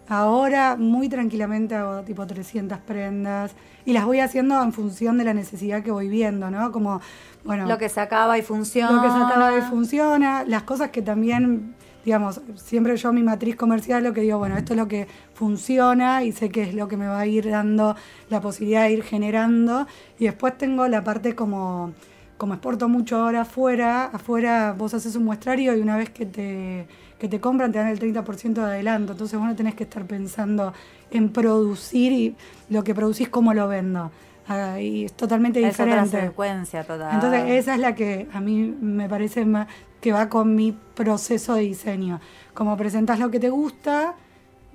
Ahora, 0.09 0.75
muy 0.77 1.09
tranquilamente, 1.09 1.75
hago 1.75 2.01
tipo 2.03 2.25
300 2.25 2.77
prendas 2.79 3.51
y 3.85 3.91
las 3.93 4.05
voy 4.05 4.19
haciendo 4.21 4.61
en 4.61 4.71
función 4.71 5.17
de 5.17 5.25
la 5.25 5.33
necesidad 5.33 5.83
que 5.83 5.91
voy 5.91 6.07
viendo, 6.07 6.49
¿no? 6.49 6.71
Como, 6.71 7.01
bueno, 7.43 7.65
Lo 7.67 7.77
que 7.77 7.89
se 7.89 7.99
acaba 7.99 8.37
y 8.37 8.41
funciona. 8.41 8.91
lo 8.91 9.01
que 9.01 9.09
se 9.09 9.17
acaba 9.17 9.51
de 9.51 9.61
funciona, 9.63 10.43
las 10.45 10.63
cosas 10.63 10.91
que 10.91 11.01
también, 11.01 11.75
digamos, 12.07 12.39
siempre 12.55 12.95
yo 12.95 13.11
mi 13.11 13.21
matriz 13.21 13.57
comercial 13.57 14.01
lo 14.01 14.13
que 14.13 14.21
digo, 14.21 14.37
bueno, 14.37 14.55
esto 14.55 14.71
es 14.71 14.77
lo 14.79 14.87
que 14.87 15.07
funciona 15.33 16.23
y 16.23 16.31
sé 16.31 16.47
que 16.49 16.63
es 16.63 16.73
lo 16.73 16.87
que 16.87 16.95
me 16.95 17.05
va 17.05 17.19
a 17.19 17.25
ir 17.25 17.49
dando 17.49 17.97
la 18.29 18.39
posibilidad 18.39 18.83
de 18.83 18.93
ir 18.93 19.03
generando 19.03 19.85
y 20.17 20.23
después 20.23 20.57
tengo 20.57 20.87
la 20.87 21.03
parte 21.03 21.35
como 21.35 21.91
como 22.37 22.53
exporto 22.53 22.87
mucho 22.87 23.17
ahora 23.17 23.41
afuera, 23.41 24.05
afuera 24.05 24.73
vos 24.77 24.93
haces 24.93 25.17
un 25.17 25.25
muestrario 25.25 25.75
y 25.75 25.81
una 25.81 25.97
vez 25.97 26.09
que 26.11 26.25
te, 26.25 26.87
que 27.19 27.27
te 27.27 27.41
compran 27.41 27.73
te 27.73 27.79
dan 27.79 27.89
el 27.89 27.99
30% 27.99 28.53
de 28.53 28.61
adelanto, 28.61 29.11
entonces 29.11 29.37
vos 29.37 29.45
no 29.45 29.55
tenés 29.55 29.75
que 29.75 29.83
estar 29.83 30.05
pensando 30.05 30.71
en 31.11 31.27
producir 31.27 32.13
y 32.13 32.35
lo 32.69 32.85
que 32.85 32.95
producís, 32.95 33.27
cómo 33.27 33.53
lo 33.53 33.67
vendo. 33.67 34.11
Ah, 34.47 34.79
y 34.79 35.03
es 35.05 35.13
totalmente 35.13 35.59
Es 35.59 35.73
otra 35.73 35.85
diferente. 36.03 36.21
secuencia 36.21 36.83
total. 36.85 37.15
Entonces 37.15 37.43
esa 37.49 37.73
es 37.73 37.81
la 37.81 37.95
que 37.95 38.29
a 38.31 38.39
mí 38.39 38.73
me 38.79 39.09
parece 39.09 39.43
más 39.43 39.67
que 40.01 40.11
va 40.11 40.29
con 40.29 40.55
mi 40.55 40.77
proceso 40.95 41.55
de 41.55 41.61
diseño. 41.61 42.19
Como 42.53 42.77
presentas 42.77 43.19
lo 43.19 43.31
que 43.31 43.39
te 43.39 43.49
gusta 43.49 44.15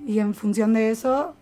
y 0.05 0.19
en 0.19 0.33
función 0.33 0.73
de 0.73 0.91
eso 0.91 1.33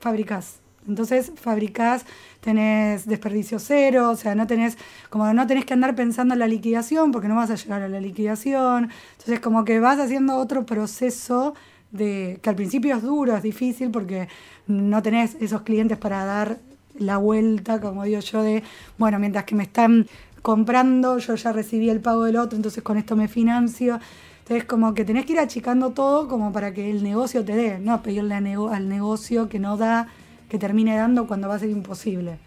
fabricás. 0.00 0.60
Entonces 0.86 1.32
fabricás, 1.36 2.06
tenés 2.40 3.06
desperdicio 3.06 3.58
cero, 3.58 4.10
o 4.10 4.16
sea, 4.16 4.34
no 4.34 4.46
tenés, 4.46 4.78
como 5.10 5.32
no 5.34 5.46
tenés 5.46 5.66
que 5.66 5.74
andar 5.74 5.94
pensando 5.94 6.34
en 6.34 6.40
la 6.40 6.48
liquidación 6.48 7.12
porque 7.12 7.28
no 7.28 7.36
vas 7.36 7.50
a 7.50 7.56
llegar 7.56 7.82
a 7.82 7.88
la 7.88 8.00
liquidación. 8.00 8.90
Entonces 9.12 9.40
como 9.40 9.64
que 9.64 9.80
vas 9.80 9.98
haciendo 9.98 10.36
otro 10.36 10.64
proceso 10.64 11.54
de 11.90 12.38
que 12.42 12.50
al 12.50 12.56
principio 12.56 12.96
es 12.96 13.02
duro, 13.02 13.36
es 13.36 13.42
difícil 13.42 13.90
porque 13.90 14.28
no 14.66 15.02
tenés 15.02 15.36
esos 15.40 15.62
clientes 15.62 15.98
para 15.98 16.24
dar 16.24 16.58
la 16.98 17.16
vuelta, 17.18 17.80
como 17.80 18.04
digo 18.04 18.20
yo, 18.20 18.42
de, 18.42 18.62
bueno, 18.96 19.18
mientras 19.18 19.44
que 19.44 19.54
me 19.54 19.62
están 19.62 20.06
comprando, 20.42 21.18
yo 21.18 21.34
ya 21.34 21.52
recibí 21.52 21.90
el 21.90 22.00
pago 22.00 22.24
del 22.24 22.36
otro, 22.36 22.56
entonces 22.56 22.82
con 22.82 22.96
esto 22.96 23.16
me 23.16 23.28
financio. 23.28 24.00
Entonces, 24.40 24.64
como 24.64 24.94
que 24.94 25.04
tenés 25.04 25.26
que 25.26 25.32
ir 25.34 25.40
achicando 25.40 25.90
todo 25.90 26.26
como 26.26 26.52
para 26.52 26.72
que 26.72 26.90
el 26.90 27.02
negocio 27.02 27.44
te 27.44 27.54
dé, 27.54 27.78
no 27.78 28.02
pedirle 28.02 28.34
al 28.34 28.88
negocio 28.88 29.48
que 29.48 29.58
no 29.58 29.76
da, 29.76 30.08
que 30.48 30.58
termine 30.58 30.96
dando 30.96 31.26
cuando 31.26 31.48
va 31.48 31.56
a 31.56 31.58
ser 31.58 31.70
imposible. 31.70 32.38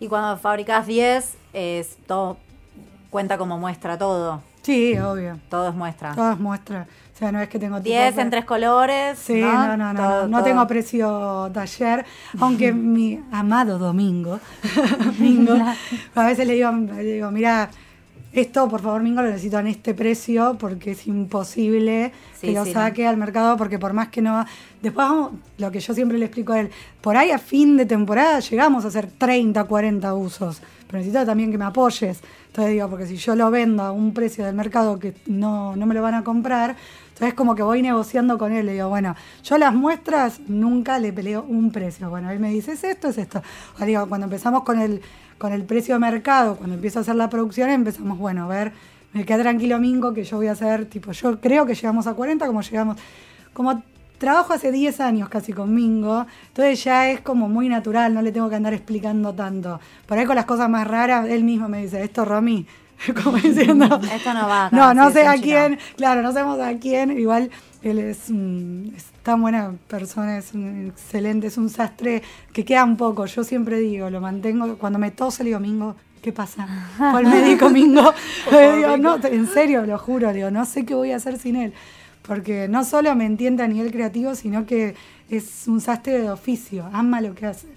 Y 0.00 0.08
cuando 0.08 0.36
fabricás 0.38 0.86
10, 0.86 1.34
es 1.52 1.96
todo 2.06 2.36
cuenta 3.10 3.38
como 3.38 3.58
muestra 3.58 3.96
todo. 3.96 4.42
Sí, 4.66 4.98
obvio. 4.98 5.38
Todo 5.48 5.68
es 5.68 5.74
muestra. 5.76 6.12
Todas 6.14 6.38
muestras. 6.40 6.88
O 7.14 7.18
sea, 7.18 7.30
no 7.32 7.40
es 7.40 7.48
que 7.48 7.58
tengo 7.58 7.76
tipo 7.76 7.88
10 7.94 8.16
de- 8.16 8.22
en 8.22 8.30
tres 8.30 8.44
colores. 8.44 9.16
Sí, 9.18 9.40
no, 9.40 9.76
no, 9.76 9.92
no, 9.92 9.94
Todo- 10.00 10.22
no, 10.22 10.28
no 10.28 10.36
todo. 10.38 10.44
tengo 10.44 10.66
precio 10.66 11.50
taller, 11.54 12.04
aunque 12.40 12.72
mi 12.72 13.20
amado 13.32 13.78
Domingo, 13.78 14.40
Mingo, 15.18 15.54
a 16.14 16.26
veces 16.26 16.46
le 16.46 16.54
digo, 16.54 16.70
le 16.72 17.02
digo, 17.04 17.30
mira, 17.30 17.70
esto 18.32 18.68
por 18.68 18.82
favor 18.82 19.02
Mingo 19.02 19.22
lo 19.22 19.28
necesito 19.30 19.58
en 19.60 19.68
este 19.68 19.94
precio 19.94 20.56
porque 20.58 20.90
es 20.90 21.06
imposible 21.06 22.12
Sí, 22.38 22.48
que 22.48 22.52
lo 22.52 22.64
sí, 22.66 22.72
saque 22.74 23.06
al 23.06 23.16
mercado 23.16 23.56
porque 23.56 23.78
por 23.78 23.92
más 23.94 24.08
que 24.08 24.20
no... 24.20 24.44
Después 24.82 25.08
vamos, 25.08 25.30
lo 25.56 25.70
que 25.70 25.80
yo 25.80 25.94
siempre 25.94 26.18
le 26.18 26.26
explico 26.26 26.52
a 26.52 26.60
él, 26.60 26.70
por 27.00 27.16
ahí 27.16 27.30
a 27.30 27.38
fin 27.38 27.78
de 27.78 27.86
temporada 27.86 28.40
llegamos 28.40 28.84
a 28.84 28.88
hacer 28.88 29.06
30, 29.16 29.64
40 29.64 30.12
usos, 30.14 30.60
pero 30.86 30.98
necesito 30.98 31.24
también 31.24 31.50
que 31.50 31.56
me 31.56 31.64
apoyes. 31.64 32.20
Entonces 32.56 32.72
digo, 32.72 32.88
porque 32.88 33.06
si 33.06 33.16
yo 33.16 33.36
lo 33.36 33.50
vendo 33.50 33.82
a 33.82 33.92
un 33.92 34.14
precio 34.14 34.42
del 34.46 34.54
mercado 34.54 34.98
que 34.98 35.12
no, 35.26 35.76
no 35.76 35.84
me 35.84 35.94
lo 35.94 36.00
van 36.00 36.14
a 36.14 36.24
comprar, 36.24 36.74
entonces 37.10 37.34
como 37.34 37.54
que 37.54 37.62
voy 37.62 37.82
negociando 37.82 38.38
con 38.38 38.50
él, 38.50 38.64
le 38.64 38.72
digo, 38.72 38.88
bueno, 38.88 39.14
yo 39.44 39.58
las 39.58 39.74
muestras 39.74 40.40
nunca 40.48 40.98
le 40.98 41.12
peleo 41.12 41.44
un 41.46 41.70
precio. 41.70 42.08
Bueno, 42.08 42.30
él 42.30 42.40
me 42.40 42.48
dice, 42.48 42.72
es 42.72 42.82
esto, 42.82 43.08
es 43.08 43.18
esto. 43.18 43.42
O 43.78 43.84
digo, 43.84 44.08
cuando 44.08 44.24
empezamos 44.24 44.62
con 44.62 44.80
el, 44.80 45.02
con 45.36 45.52
el 45.52 45.64
precio 45.64 45.96
de 45.96 45.98
mercado, 45.98 46.56
cuando 46.56 46.76
empiezo 46.76 46.98
a 46.98 47.02
hacer 47.02 47.16
la 47.16 47.28
producción, 47.28 47.68
empezamos, 47.68 48.16
bueno, 48.16 48.44
a 48.44 48.48
ver, 48.48 48.72
me 49.12 49.26
queda 49.26 49.42
tranquilo 49.42 49.78
Mingo 49.78 50.14
que 50.14 50.24
yo 50.24 50.38
voy 50.38 50.46
a 50.46 50.52
hacer, 50.52 50.86
tipo, 50.86 51.12
yo 51.12 51.38
creo 51.38 51.66
que 51.66 51.74
llegamos 51.74 52.06
a 52.06 52.14
40 52.14 52.46
como 52.46 52.62
llegamos, 52.62 52.96
como 53.52 53.82
trabajo 54.18 54.52
hace 54.52 54.72
10 54.72 55.00
años 55.00 55.28
casi 55.28 55.52
con 55.52 55.74
Mingo, 55.74 56.26
entonces 56.48 56.82
ya 56.84 57.10
es 57.10 57.20
como 57.20 57.48
muy 57.48 57.68
natural, 57.68 58.14
no 58.14 58.22
le 58.22 58.32
tengo 58.32 58.48
que 58.48 58.56
andar 58.56 58.74
explicando 58.74 59.32
tanto. 59.34 59.80
Por 60.06 60.18
ahí 60.18 60.24
con 60.26 60.36
las 60.36 60.44
cosas 60.46 60.68
más 60.70 60.86
raras, 60.86 61.28
él 61.28 61.44
mismo 61.44 61.68
me 61.68 61.82
dice, 61.82 62.02
esto 62.02 62.24
Romy, 62.24 62.66
como 63.24 63.36
diciendo, 63.36 64.00
Esto 64.12 64.32
no 64.34 64.48
va 64.48 64.70
no, 64.72 64.94
no 64.94 65.10
sé 65.10 65.26
a 65.26 65.34
quién, 65.42 65.78
claro, 65.96 66.22
no 66.22 66.32
sabemos 66.32 66.58
a 66.60 66.72
quién, 66.78 67.18
igual 67.18 67.50
él 67.82 67.98
es, 67.98 68.30
un- 68.30 68.92
es 68.96 69.04
tan 69.22 69.42
buena 69.42 69.72
persona, 69.86 70.38
es 70.38 70.54
un 70.54 70.86
excelente, 70.88 71.48
es 71.48 71.58
un 71.58 71.68
sastre 71.68 72.22
que 72.52 72.64
queda 72.64 72.84
un 72.84 72.96
poco, 72.96 73.26
yo 73.26 73.44
siempre 73.44 73.78
digo, 73.78 74.08
lo 74.10 74.20
mantengo, 74.20 74.76
cuando 74.78 74.98
me 74.98 75.10
tose 75.10 75.44
le 75.44 75.50
digo, 75.50 75.60
Mingo, 75.60 75.94
¿qué 76.22 76.32
pasa? 76.32 76.66
Fue 76.96 77.20
al 77.20 77.26
médico 77.26 77.68
Mingo, 77.68 78.12
le 78.50 78.76
digo, 78.76 78.96
no, 78.96 79.18
en 79.22 79.46
serio, 79.46 79.84
lo 79.84 79.98
juro, 79.98 80.32
digo, 80.32 80.50
no 80.50 80.64
sé 80.64 80.86
qué 80.86 80.94
voy 80.94 81.12
a 81.12 81.16
hacer 81.16 81.38
sin 81.38 81.56
él, 81.56 81.74
porque 82.26 82.68
no 82.68 82.84
solo 82.84 83.14
me 83.14 83.24
entiende 83.24 83.62
a 83.62 83.68
nivel 83.68 83.92
creativo, 83.92 84.34
sino 84.34 84.66
que 84.66 84.94
es 85.30 85.66
un 85.68 85.80
sastre 85.80 86.20
de 86.20 86.30
oficio, 86.30 86.88
ama 86.92 87.20
lo 87.20 87.34
que 87.34 87.46
hace. 87.46 87.68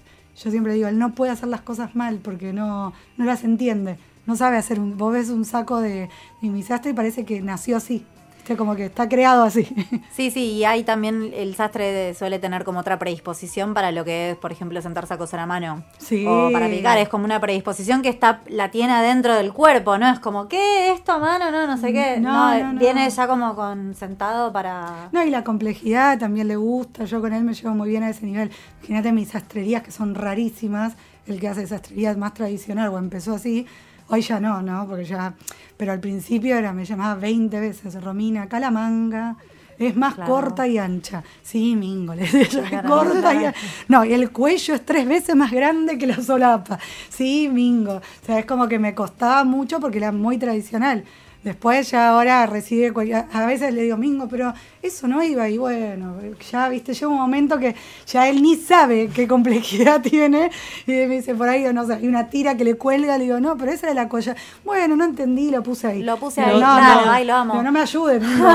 Yo 0.42 0.50
siempre 0.50 0.74
digo, 0.74 0.88
él 0.88 0.98
no 0.98 1.14
puede 1.14 1.32
hacer 1.32 1.48
las 1.48 1.60
cosas 1.60 1.94
mal 1.94 2.18
porque 2.22 2.52
no, 2.52 2.92
no 3.16 3.24
las 3.24 3.44
entiende. 3.44 3.98
No 4.26 4.36
sabe 4.36 4.56
hacer 4.56 4.80
un. 4.80 4.96
Vos 4.96 5.12
ves 5.12 5.28
un 5.28 5.44
saco 5.44 5.80
de, 5.80 6.08
de 6.40 6.48
mi 6.48 6.62
sastre 6.62 6.92
y 6.92 6.94
parece 6.94 7.24
que 7.24 7.40
nació 7.40 7.76
así. 7.76 8.04
¿Viste? 8.50 8.56
Como 8.58 8.74
que 8.74 8.86
está 8.86 9.08
creado 9.08 9.44
así. 9.44 9.68
Sí, 10.10 10.30
sí, 10.30 10.52
y 10.52 10.64
hay 10.64 10.82
también, 10.82 11.30
el 11.34 11.54
sastre 11.54 12.14
suele 12.14 12.38
tener 12.38 12.64
como 12.64 12.80
otra 12.80 12.98
predisposición 12.98 13.74
para 13.74 13.90
lo 13.92 14.04
que 14.04 14.30
es, 14.32 14.36
por 14.36 14.50
ejemplo, 14.52 14.82
sentarse 14.82 15.14
a 15.14 15.18
coser 15.18 15.38
a 15.40 15.46
mano. 15.46 15.82
Sí. 15.98 16.26
O 16.26 16.50
para 16.52 16.68
picar, 16.68 16.98
es 16.98 17.08
como 17.08 17.24
una 17.24 17.40
predisposición 17.40 18.02
que 18.02 18.08
está, 18.08 18.40
la 18.48 18.70
tiene 18.70 18.92
adentro 18.92 19.34
del 19.34 19.52
cuerpo, 19.52 19.98
¿no? 19.98 20.10
Es 20.12 20.18
como, 20.18 20.48
¿qué? 20.48 20.92
¿Esto 20.92 21.12
a 21.12 21.18
mano? 21.18 21.50
No, 21.50 21.66
no 21.66 21.76
sé 21.78 21.92
qué. 21.92 22.18
No, 22.18 22.32
No, 22.32 22.58
no, 22.58 22.72
no. 22.74 22.78
viene 22.80 23.08
ya 23.08 23.26
como 23.28 23.54
con 23.54 23.94
sentado 23.94 24.52
para... 24.52 25.08
No, 25.12 25.22
y 25.24 25.30
la 25.30 25.44
complejidad 25.44 26.18
también 26.18 26.48
le 26.48 26.56
gusta. 26.56 27.04
Yo 27.04 27.20
con 27.20 27.32
él 27.32 27.44
me 27.44 27.54
llevo 27.54 27.74
muy 27.74 27.88
bien 27.88 28.02
a 28.02 28.10
ese 28.10 28.26
nivel. 28.26 28.50
Imagínate 28.80 29.12
mis 29.12 29.28
sastrerías 29.28 29.82
que 29.82 29.92
son 29.92 30.14
rarísimas. 30.14 30.94
El 31.26 31.38
que 31.40 31.48
hace 31.48 31.66
sastrería 31.66 32.14
más 32.16 32.34
tradicional 32.34 32.88
o 32.88 32.98
empezó 32.98 33.34
así. 33.34 33.66
Hoy 34.10 34.22
ya 34.22 34.40
no, 34.40 34.60
¿no? 34.62 34.86
Porque 34.88 35.04
ya. 35.04 35.34
Pero 35.76 35.92
al 35.92 36.00
principio 36.00 36.56
era, 36.56 36.72
me 36.72 36.84
llamaba 36.84 37.14
20 37.14 37.58
veces, 37.60 38.02
Romina, 38.02 38.42
acá 38.42 38.60
la 38.60 38.70
manga. 38.70 39.36
Es 39.78 39.96
más 39.96 40.14
Claro. 40.14 40.30
corta 40.30 40.66
y 40.68 40.76
ancha. 40.76 41.22
Sí, 41.42 41.74
Mingo, 41.74 42.14
le 42.14 42.22
decía 42.30 42.62
Claro. 42.68 42.88
corta 42.88 43.32
y 43.32 43.46
ancha. 43.46 43.58
No, 43.88 44.04
y 44.04 44.12
el 44.12 44.30
cuello 44.30 44.74
es 44.74 44.84
tres 44.84 45.06
veces 45.08 45.34
más 45.36 45.50
grande 45.50 45.96
que 45.96 46.06
la 46.06 46.20
solapa. 46.22 46.78
Sí, 47.08 47.48
Mingo. 47.50 47.94
O 47.94 48.26
sea, 48.26 48.38
es 48.40 48.44
como 48.44 48.68
que 48.68 48.78
me 48.78 48.94
costaba 48.94 49.42
mucho 49.44 49.80
porque 49.80 49.96
era 49.96 50.12
muy 50.12 50.36
tradicional. 50.36 51.04
Después 51.42 51.90
ya 51.90 52.10
ahora 52.10 52.44
recibe, 52.44 52.92
a 53.32 53.46
veces 53.46 53.72
le 53.72 53.82
digo, 53.84 53.96
Mingo, 53.96 54.28
pero 54.28 54.52
eso 54.82 55.08
no 55.08 55.22
iba 55.22 55.48
y 55.48 55.56
bueno, 55.56 56.16
ya 56.50 56.68
viste, 56.68 56.92
llega 56.92 57.08
un 57.08 57.16
momento 57.16 57.58
que 57.58 57.74
ya 58.06 58.28
él 58.28 58.42
ni 58.42 58.56
sabe 58.56 59.08
qué 59.08 59.26
complejidad 59.26 60.00
tiene 60.02 60.50
y 60.86 60.90
me 60.92 61.06
dice, 61.06 61.34
por 61.34 61.48
ahí, 61.48 61.64
no 61.72 61.86
sé, 61.86 61.94
hay 61.94 62.06
una 62.06 62.28
tira 62.28 62.58
que 62.58 62.64
le 62.64 62.74
cuelga, 62.74 63.16
le 63.16 63.24
digo, 63.24 63.40
no, 63.40 63.56
pero 63.56 63.72
esa 63.72 63.86
era 63.86 63.94
la 63.94 64.08
colla. 64.10 64.36
Bueno, 64.66 64.96
no 64.96 65.04
entendí, 65.06 65.50
lo 65.50 65.62
puse 65.62 65.86
ahí. 65.86 66.02
Lo 66.02 66.18
puse 66.18 66.42
ahí, 66.42 66.52
no, 66.52 66.58
claro, 66.60 67.06
no, 67.06 67.10
ay, 67.12 67.24
lo 67.24 67.34
amo. 67.34 67.62
no 67.62 67.72
me 67.72 67.80
ayude, 67.80 68.20
Mingo, 68.20 68.48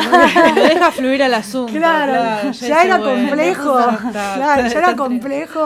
deja 0.56 0.92
fluir 0.92 1.24
al 1.24 1.34
asunto. 1.34 1.74
Claro, 1.74 2.52
ya 2.52 2.84
era 2.84 2.98
bueno, 3.00 3.28
complejo. 3.30 3.74
claro, 4.12 4.68
ya 4.68 4.78
era 4.78 4.96
complejo. 4.96 5.60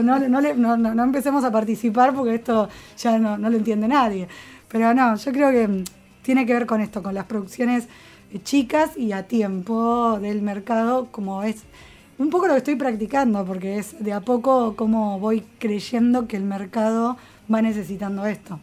No, 0.00 0.18
no, 0.20 0.40
le- 0.40 0.54
no, 0.54 0.76
no- 0.76 0.94
no 0.94 1.02
empecemos 1.02 1.42
a 1.42 1.50
participar 1.50 2.14
porque 2.14 2.36
esto 2.36 2.68
ya 2.98 3.18
no, 3.18 3.36
no 3.36 3.50
lo 3.50 3.56
entiende 3.56 3.88
nadie. 3.88 4.28
Pero 4.68 4.94
no, 4.94 5.16
yo 5.16 5.32
creo 5.32 5.50
que 5.50 5.84
tiene 6.22 6.46
que 6.46 6.54
ver 6.54 6.66
con 6.66 6.80
esto, 6.80 7.02
con 7.02 7.14
las 7.14 7.24
producciones 7.26 7.84
eh, 8.32 8.40
chicas 8.42 8.96
y 8.96 9.12
a 9.12 9.24
tiempo 9.26 10.18
del 10.20 10.42
mercado, 10.42 11.08
como 11.10 11.42
es 11.42 11.62
un 12.18 12.30
poco 12.30 12.46
lo 12.46 12.52
que 12.54 12.58
estoy 12.58 12.76
practicando, 12.76 13.44
porque 13.44 13.78
es 13.78 14.02
de 14.02 14.12
a 14.12 14.20
poco 14.20 14.76
como 14.76 15.18
voy 15.18 15.42
creyendo 15.58 16.26
que 16.28 16.36
el 16.36 16.44
mercado 16.44 17.16
va 17.52 17.62
necesitando 17.62 18.26
esto. 18.26 18.60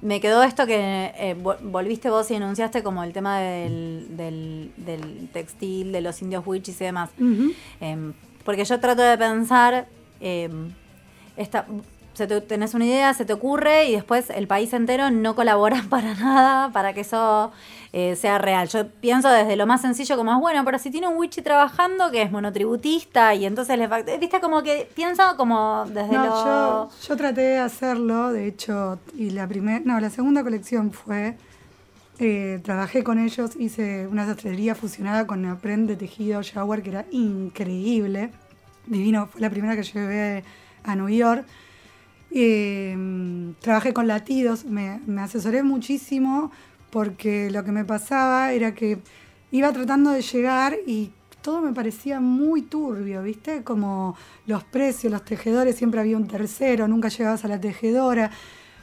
Me 0.00 0.20
quedó 0.20 0.44
esto 0.44 0.64
que 0.64 1.12
eh, 1.18 1.36
vo- 1.42 1.56
volviste 1.60 2.08
vos 2.08 2.30
y 2.30 2.34
enunciaste 2.34 2.84
como 2.84 3.02
el 3.02 3.12
tema 3.12 3.40
del, 3.40 4.06
del, 4.16 4.70
del 4.76 5.28
textil, 5.32 5.90
de 5.90 6.00
los 6.00 6.22
indios 6.22 6.46
wichis 6.46 6.80
y 6.80 6.84
demás. 6.84 7.10
Em, 7.80 8.12
porque 8.44 8.64
yo 8.64 8.78
trato 8.78 9.02
de 9.02 9.18
pensar, 9.18 9.88
em, 10.20 10.70
esta, 11.36 11.66
se 12.18 12.26
te- 12.26 12.40
tenés 12.42 12.74
una 12.74 12.84
idea, 12.84 13.14
se 13.14 13.24
te 13.24 13.32
ocurre 13.32 13.86
y 13.86 13.92
después 13.92 14.28
el 14.30 14.46
país 14.46 14.72
entero 14.74 15.10
no 15.10 15.34
colabora 15.34 15.82
para 15.88 16.14
nada 16.14 16.70
para 16.72 16.92
que 16.92 17.00
eso 17.00 17.50
eh, 17.94 18.16
sea 18.16 18.36
real. 18.38 18.68
Yo 18.68 18.86
pienso 18.88 19.30
desde 19.30 19.56
lo 19.56 19.66
más 19.66 19.80
sencillo 19.80 20.16
como 20.16 20.32
es 20.32 20.38
bueno, 20.38 20.62
pero 20.64 20.78
si 20.78 20.90
tiene 20.90 21.08
un 21.08 21.16
wichi 21.16 21.40
trabajando 21.40 22.10
que 22.10 22.20
es 22.22 22.30
monotributista 22.30 23.34
y 23.34 23.46
entonces 23.46 23.78
le 23.78 23.88
fact- 23.88 24.18
viste 24.20 24.40
como 24.40 24.62
que 24.62 24.86
pienso 24.94 25.22
como 25.38 25.84
desde 25.86 26.12
No, 26.12 26.24
lo 26.26 26.44
yo, 26.44 26.88
yo 27.08 27.16
traté 27.16 27.40
de 27.40 27.58
hacerlo, 27.58 28.30
de 28.32 28.46
hecho, 28.48 28.98
y 29.16 29.30
la 29.30 29.46
primera, 29.46 29.80
no, 29.84 29.98
la 30.00 30.10
segunda 30.10 30.42
colección 30.42 30.92
fue, 30.92 31.36
eh, 32.18 32.60
trabajé 32.64 33.04
con 33.04 33.18
ellos, 33.18 33.52
hice 33.56 34.06
una 34.08 34.26
sastrería 34.26 34.74
fusionada 34.74 35.26
con 35.26 35.40
neopren 35.42 35.86
de 35.86 35.96
tejido 35.96 36.42
shower 36.42 36.82
que 36.82 36.90
era 36.90 37.04
increíble, 37.12 38.32
divino, 38.86 39.26
fue 39.28 39.40
la 39.40 39.50
primera 39.50 39.76
que 39.76 39.82
llevé 39.84 40.44
a 40.84 40.94
New 40.96 41.08
York. 41.08 41.44
Eh, 42.30 43.54
trabajé 43.60 43.92
con 43.92 44.06
latidos, 44.06 44.64
me, 44.64 45.00
asesoré 45.20 45.62
muchísimo 45.62 46.50
porque 46.90 47.50
lo 47.50 47.64
que 47.64 47.72
me 47.72 47.84
pasaba 47.84 48.52
era 48.52 48.74
que 48.74 48.98
iba 49.50 49.72
tratando 49.72 50.10
de 50.10 50.22
llegar 50.22 50.76
y 50.86 51.10
todo 51.42 51.60
me 51.62 51.72
parecía 51.72 52.20
muy 52.20 52.62
turbio, 52.62 53.22
¿viste? 53.22 53.62
Como 53.62 54.16
los 54.46 54.64
precios, 54.64 55.12
los 55.12 55.24
tejedores, 55.24 55.76
siempre 55.76 56.00
había 56.00 56.16
un 56.16 56.26
tercero, 56.26 56.88
nunca 56.88 57.08
llegabas 57.08 57.44
a 57.44 57.48
la 57.48 57.60
tejedora. 57.60 58.30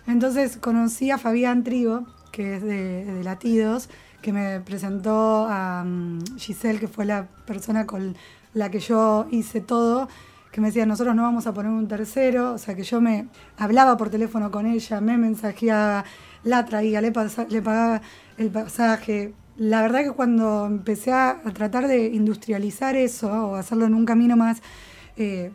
Entonces 0.07 0.57
conocí 0.57 1.11
a 1.11 1.17
Fabián 1.17 1.63
Trigo, 1.63 2.05
que 2.31 2.55
es 2.55 2.63
de, 2.63 3.05
de 3.05 3.23
Latidos, 3.23 3.89
que 4.21 4.33
me 4.33 4.59
presentó 4.59 5.45
a 5.47 5.83
mm, 5.85 6.37
Giselle, 6.37 6.79
que 6.79 6.87
fue 6.87 7.05
la 7.05 7.27
persona 7.45 7.85
con 7.85 8.15
la 8.53 8.71
que 8.71 8.79
yo 8.79 9.27
hice 9.29 9.61
todo, 9.61 10.07
que 10.55 10.61
me 10.61 10.67
decía, 10.67 10.85
nosotros 10.85 11.13
no 11.17 11.23
vamos 11.23 11.47
a 11.47 11.53
poner 11.53 11.69
un 11.69 11.85
tercero, 11.85 12.53
o 12.53 12.57
sea 12.57 12.75
que 12.75 12.83
yo 12.83 13.01
me 13.01 13.27
hablaba 13.57 13.97
por 13.97 14.09
teléfono 14.09 14.51
con 14.51 14.65
ella, 14.65 15.01
me 15.01 15.17
mensajeaba, 15.17 16.05
la 16.45 16.63
traía, 16.63 17.01
le, 17.01 17.11
pagaba 17.11 18.01
el 18.37 18.51
pasaje. 18.51 19.33
La 19.57 19.81
verdad 19.81 20.03
que 20.05 20.11
cuando 20.11 20.65
empecé 20.65 21.11
a, 21.11 21.41
a 21.43 21.51
tratar 21.51 21.89
de 21.89 22.05
industrializar 22.05 22.95
eso 22.95 23.49
o 23.49 23.55
hacerlo 23.55 23.85
en 23.85 23.95
un 23.95 24.05
camino 24.05 24.37
más, 24.37 24.61
eh, 25.17 25.51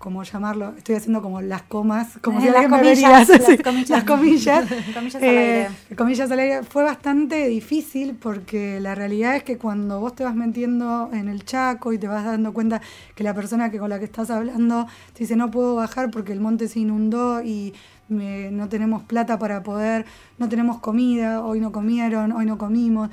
como 0.00 0.22
llamarlo, 0.24 0.72
estoy 0.78 0.94
haciendo 0.96 1.20
como 1.20 1.40
las 1.42 1.62
comas, 1.62 2.18
como 2.22 2.38
Eh, 2.38 2.42
si 2.42 2.48
las 2.48 2.62
me 2.62 2.68
comillas, 2.70 3.28
vería, 3.28 3.48
las 3.48 3.62
comillas. 3.62 3.90
las 3.90 4.04
comillas. 4.04 4.64
Comillas 4.94 5.22
Eh, 5.22 5.68
comillas 5.96 6.30
al 6.30 6.38
aire, 6.40 6.62
fue 6.64 6.82
bastante 6.82 7.46
difícil 7.48 8.14
porque 8.14 8.80
la 8.80 8.94
realidad 8.94 9.36
es 9.36 9.42
que 9.44 9.58
cuando 9.58 10.00
vos 10.00 10.14
te 10.14 10.24
vas 10.24 10.34
metiendo 10.34 11.10
en 11.12 11.28
el 11.28 11.44
chaco 11.44 11.92
y 11.92 11.98
te 11.98 12.08
vas 12.08 12.24
dando 12.24 12.52
cuenta 12.54 12.80
que 13.14 13.22
la 13.22 13.34
persona 13.34 13.70
que 13.70 13.78
con 13.78 13.90
la 13.90 13.98
que 13.98 14.06
estás 14.06 14.30
hablando 14.30 14.86
te 15.12 15.20
dice 15.20 15.36
no 15.36 15.50
puedo 15.50 15.74
bajar 15.76 16.10
porque 16.10 16.32
el 16.32 16.40
monte 16.40 16.66
se 16.66 16.80
inundó 16.80 17.42
y 17.42 17.74
me- 18.08 18.50
no 18.50 18.68
tenemos 18.68 19.02
plata 19.04 19.38
para 19.38 19.62
poder, 19.62 20.06
no 20.38 20.48
tenemos 20.48 20.78
comida, 20.80 21.44
hoy 21.44 21.60
no 21.60 21.70
comieron, 21.72 22.32
hoy 22.32 22.46
no 22.46 22.56
comimos. 22.58 23.10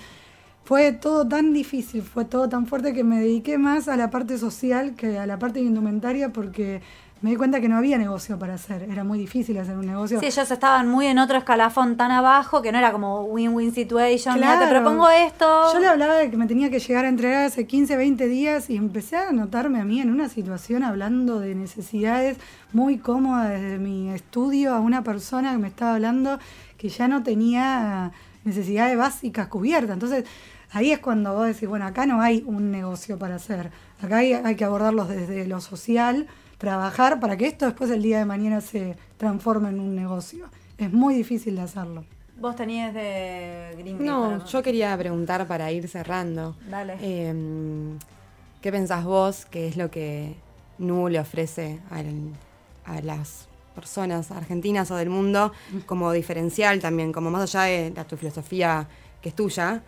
Fue 0.68 0.92
todo 0.92 1.26
tan 1.26 1.54
difícil, 1.54 2.02
fue 2.02 2.26
todo 2.26 2.50
tan 2.50 2.66
fuerte 2.68 2.94
que 2.94 3.02
me 3.06 3.22
dediqué 3.22 3.58
más 3.58 3.88
a 3.88 3.96
la 3.96 4.10
parte 4.10 4.38
social 4.38 4.96
que 4.96 5.18
a 5.18 5.26
la 5.26 5.40
parte 5.40 5.60
de 5.60 5.66
indumentaria 5.66 6.34
porque 6.34 6.82
me 7.22 7.30
di 7.30 7.38
cuenta 7.38 7.62
que 7.62 7.70
no 7.70 7.78
había 7.78 7.98
negocio 7.98 8.38
para 8.38 8.56
hacer, 8.56 8.84
era 8.84 9.06
muy 9.06 9.18
difícil 9.18 9.58
hacer 9.60 9.78
un 9.78 9.86
negocio. 9.86 10.20
Sí, 10.20 10.26
ellos 10.26 10.52
estaban 10.52 10.90
muy 10.90 11.06
en 11.08 11.20
otro 11.20 11.38
escalafón 11.38 11.96
tan 11.96 12.12
abajo 12.12 12.62
que 12.62 12.74
no 12.74 12.80
era 12.80 12.92
como 12.92 13.24
win-win 13.24 13.74
situation. 13.74 14.36
Mira, 14.36 14.60
te 14.60 14.66
Claro. 14.68 14.82
propongo 14.84 15.10
esto. 15.10 15.72
Yo 15.72 15.80
le 15.80 15.88
hablaba 15.88 16.16
de 16.16 16.30
que 16.30 16.36
me 16.36 16.48
tenía 16.48 16.70
que 16.70 16.80
llegar 16.80 17.06
a 17.06 17.08
entregar 17.08 17.46
hace 17.46 17.66
15, 17.66 17.96
20 17.96 18.28
días 18.28 18.70
y 18.70 18.76
empecé 18.76 19.16
a 19.16 19.32
notarme 19.32 19.80
a 19.80 19.86
mí 19.86 20.02
en 20.02 20.12
una 20.12 20.28
situación 20.28 20.84
hablando 20.84 21.40
de 21.40 21.56
necesidades 21.56 22.36
muy 22.74 22.98
cómoda 22.98 23.48
desde 23.52 23.78
mi 23.78 24.10
estudio 24.12 24.74
a 24.74 24.82
una 24.82 25.02
persona 25.02 25.54
que 25.54 25.60
me 25.60 25.70
estaba 25.70 25.94
hablando 25.94 26.40
que 26.78 26.90
ya 26.90 27.08
no 27.08 27.24
tenía 27.24 28.12
necesidades 28.44 28.98
básicas 28.98 29.48
cubiertas. 29.48 29.94
Entonces 29.94 30.26
ahí 30.72 30.92
es 30.92 31.00
cuando 31.00 31.34
vos 31.34 31.48
decís, 31.48 31.68
bueno, 31.68 31.86
acá 31.86 32.06
no 32.06 32.22
hay 32.22 32.44
un 32.46 32.72
negocio 32.72 33.18
para 33.18 33.36
hacer. 33.36 33.72
Acá 34.02 34.18
hay, 34.18 34.34
hay 34.34 34.56
que 34.56 34.66
abordarlos 34.66 35.10
desde 35.10 35.48
lo 35.48 35.62
social, 35.62 36.28
trabajar 36.58 37.20
para 37.20 37.38
que 37.38 37.48
esto 37.48 37.66
después 37.66 37.90
el 37.92 38.02
día 38.02 38.20
de 38.20 38.26
mañana 38.26 38.62
se 38.62 38.96
transforme 39.18 39.70
en 39.70 39.80
un 39.80 39.96
negocio. 39.96 40.46
Es 40.78 40.92
muy 40.92 41.16
difícil 41.16 41.56
de 41.56 41.62
hacerlo. 41.62 42.06
Vos 42.40 42.56
tenías 42.56 42.94
de 42.94 43.74
Greenpeace. 43.80 44.04
No, 44.10 44.22
para- 44.38 44.46
yo 44.46 44.62
quería 44.64 44.96
preguntar 44.98 45.48
para 45.48 45.72
ir 45.72 45.88
cerrando. 45.88 46.56
Dale. 46.70 46.96
Em, 47.02 47.98
¿Qué 48.62 48.72
pensás 48.72 49.04
vos 49.06 49.46
que 49.46 49.68
es 49.68 49.78
lo 49.78 49.90
que 49.90 50.36
Nu 50.80 51.10
le 51.10 51.20
ofrece 51.20 51.80
al- 51.90 52.34
a 52.86 53.02
las 53.02 53.48
personas 53.74 54.30
argentinas 54.32 54.90
o 54.92 54.96
del 54.96 55.10
mundo 55.10 55.52
como 55.88 56.12
diferencial 56.12 56.80
también, 56.80 57.12
como 57.12 57.30
más 57.32 57.42
allá 57.56 57.64
de 57.64 57.92
la, 57.96 58.04
tu 58.06 58.18
filosofía 58.18 58.88
que 59.22 59.30
es 59.30 59.36
tuya, 59.36 59.82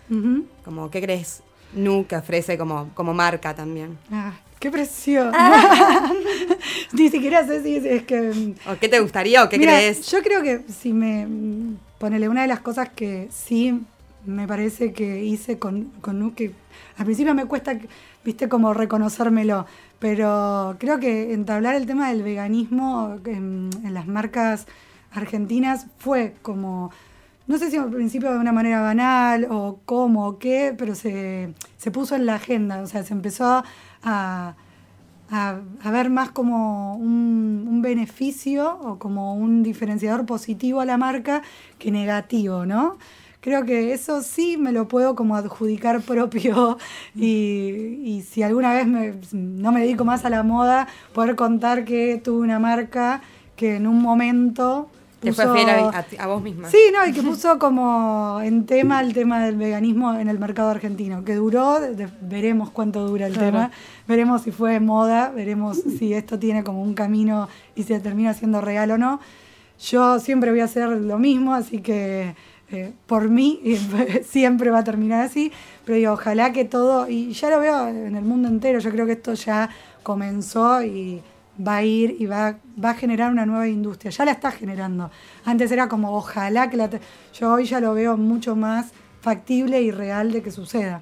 como 0.63 0.89
qué 0.89 1.01
crees 1.01 1.41
Nu 1.73 2.05
que 2.07 2.15
ofrece 2.15 2.57
como, 2.57 2.89
como 2.95 3.13
marca 3.13 3.53
también? 3.53 3.97
Ah, 4.11 4.33
¡Qué 4.59 4.71
presión! 4.71 5.31
Ah. 5.33 6.11
Ni 6.93 7.09
siquiera 7.09 7.45
sé 7.45 7.63
si 7.63 7.75
es, 7.75 8.03
que... 8.03 8.19
mm, 8.21 8.69
¿O 8.71 8.75
qué 8.79 8.89
te 8.89 8.99
gustaría 8.99 9.43
o 9.43 9.49
qué 9.49 9.57
Mira, 9.57 9.73
crees? 9.73 10.09
Yo 10.11 10.21
creo 10.21 10.41
que 10.41 10.61
si 10.71 10.91
me... 10.93 11.25
mm, 11.27 11.77
Ponele, 11.99 12.27
una 12.27 12.41
de 12.41 12.47
las 12.47 12.59
cosas 12.61 12.89
que 12.89 13.27
sí 13.31 13.81
me 14.25 14.47
parece 14.47 14.93
que 14.93 15.23
hice 15.23 15.59
con, 15.59 15.85
con 16.01 16.19
Nu, 16.19 16.33
que 16.33 16.51
al 16.97 17.05
principio 17.05 17.33
me 17.35 17.45
cuesta, 17.45 17.77
viste, 18.25 18.49
como 18.49 18.73
reconocérmelo, 18.73 19.65
pero 19.99 20.75
creo 20.79 20.99
que 20.99 21.33
entablar 21.33 21.75
el 21.75 21.85
tema 21.85 22.09
del 22.09 22.23
veganismo 22.23 23.17
en, 23.25 23.69
en 23.83 23.93
las 23.93 24.07
marcas 24.07 24.65
argentinas 25.11 25.87
fue 25.99 26.33
como 26.41 26.91
no 27.49 27.57
sé 27.57 27.71
si 27.71 27.77
al 27.77 27.89
principio 27.89 28.31
de 28.31 28.37
una 28.37 28.51
manera 28.51 28.79
banal 28.79 29.47
o 29.49 29.79
cómo 29.83 30.27
o 30.27 30.37
qué, 30.37 30.75
pero 30.77 30.93
se, 30.93 31.51
se 31.77 31.89
puso 31.89 32.15
en 32.15 32.27
la 32.27 32.35
agenda, 32.35 32.79
o 32.81 32.85
sea, 32.85 33.03
se 33.03 33.11
empezó 33.11 33.63
a, 34.03 34.55
a, 35.31 35.91
ver 35.91 36.11
más 36.11 36.29
como 36.29 36.95
un, 36.95 37.65
un 37.67 37.81
beneficio 37.81 38.77
o 38.83 38.99
como 38.99 39.33
un 39.33 39.63
diferenciador 39.63 40.27
positivo 40.27 40.79
a 40.79 40.85
la 40.85 40.97
marca 40.97 41.41
que 41.79 41.89
negativo, 41.89 42.67
¿no? 42.67 42.99
Creo 43.41 43.65
que 43.65 43.93
eso 43.93 44.21
sí 44.21 44.57
me 44.57 44.71
lo 44.71 44.87
puedo 44.87 45.15
como 45.15 45.35
adjudicar 45.35 46.01
propio 46.13 46.77
y, 47.15 47.99
y 48.03 48.21
si 48.29 48.43
alguna 48.43 48.73
vez 48.75 48.85
me- 48.85 49.15
no 49.31 49.71
me 49.71 49.81
dedico 49.81 50.05
más 50.05 50.23
a 50.23 50.29
la 50.29 50.43
moda, 50.43 50.87
poder 51.15 51.35
contar 51.35 51.83
que 51.83 52.21
tuve 52.23 52.41
una 52.41 52.59
marca 52.59 53.21
que 53.55 53.77
en 53.77 53.87
un 53.87 54.03
momento... 54.03 54.87
Te 55.19 55.33
fue 55.33 55.45
puso- 55.45 55.53
fiel 55.55 55.69
a, 55.69 55.97
a 55.97 56.03
ti- 56.03 56.15
a 56.17 56.27
vos 56.27 56.41
misma. 56.41 56.69
Sí, 56.69 56.77
no, 56.93 57.05
y 57.05 57.11
que 57.11 57.21
puso 57.21 57.59
como 57.59 58.39
en 58.41 58.65
tema 58.65 59.01
el 59.01 59.13
tema 59.13 59.43
del 59.43 59.57
veganismo 59.57 60.13
en 60.17 60.29
el 60.29 60.39
mercado 60.39 60.69
argentino, 60.69 61.23
que 61.25 61.35
duró, 61.35 61.79
de- 61.81 61.95
de- 61.95 62.07
veremos 62.21 62.69
cuánto 62.69 63.05
dura 63.07 63.27
el 63.27 63.33
Claro. 63.33 63.47
tema, 63.47 63.71
veremos 64.07 64.43
si 64.43 64.51
fue 64.51 64.79
moda, 64.79 65.29
veremos 65.29 65.77
si 65.97 66.13
esto 66.13 66.39
tiene 66.39 66.63
como 66.63 66.81
un 66.81 66.93
camino 66.93 67.49
y 67.75 67.83
si 67.83 67.97
termina 67.99 68.33
siendo 68.33 68.61
real 68.61 68.91
o 68.91 68.97
no. 68.97 69.19
Yo 69.81 70.19
siempre 70.19 70.51
voy 70.51 70.59
a 70.61 70.65
hacer 70.65 70.87
lo 70.89 71.17
mismo, 71.19 71.53
así 71.53 71.79
que 71.79 72.35
eh, 72.71 72.93
por 73.07 73.29
mí 73.29 73.59
siempre 74.23 74.69
va 74.71 74.79
a 74.79 74.83
terminar 74.83 75.21
así, 75.25 75.51
pero 75.85 75.97
digo, 75.97 76.13
ojalá 76.13 76.53
que 76.53 76.65
todo, 76.65 77.09
y 77.09 77.31
ya 77.33 77.49
lo 77.49 77.59
veo 77.59 77.87
en 77.87 78.15
el 78.15 78.23
mundo 78.23 78.47
entero, 78.47 78.79
yo 78.79 78.89
creo 78.91 79.05
que 79.05 79.13
esto 79.13 79.33
ya 79.33 79.69
comenzó 80.03 80.81
y 80.83 81.21
va 81.65 81.77
a 81.77 81.83
ir 81.83 82.15
y 82.19 82.25
va, 82.25 82.57
va 82.83 82.91
a 82.91 82.93
generar 82.95 83.31
una 83.31 83.45
nueva 83.45 83.67
industria, 83.67 84.11
ya 84.11 84.25
la 84.25 84.31
está 84.31 84.51
generando. 84.51 85.11
Antes 85.45 85.71
era 85.71 85.87
como, 85.89 86.15
ojalá 86.15 86.69
que 86.69 86.77
la... 86.77 86.89
Yo 87.37 87.53
hoy 87.53 87.65
ya 87.65 87.79
lo 87.79 87.93
veo 87.93 88.15
mucho 88.17 88.55
más 88.55 88.87
factible 89.21 89.81
y 89.81 89.91
real 89.91 90.31
de 90.31 90.41
que 90.41 90.51
suceda. 90.51 91.01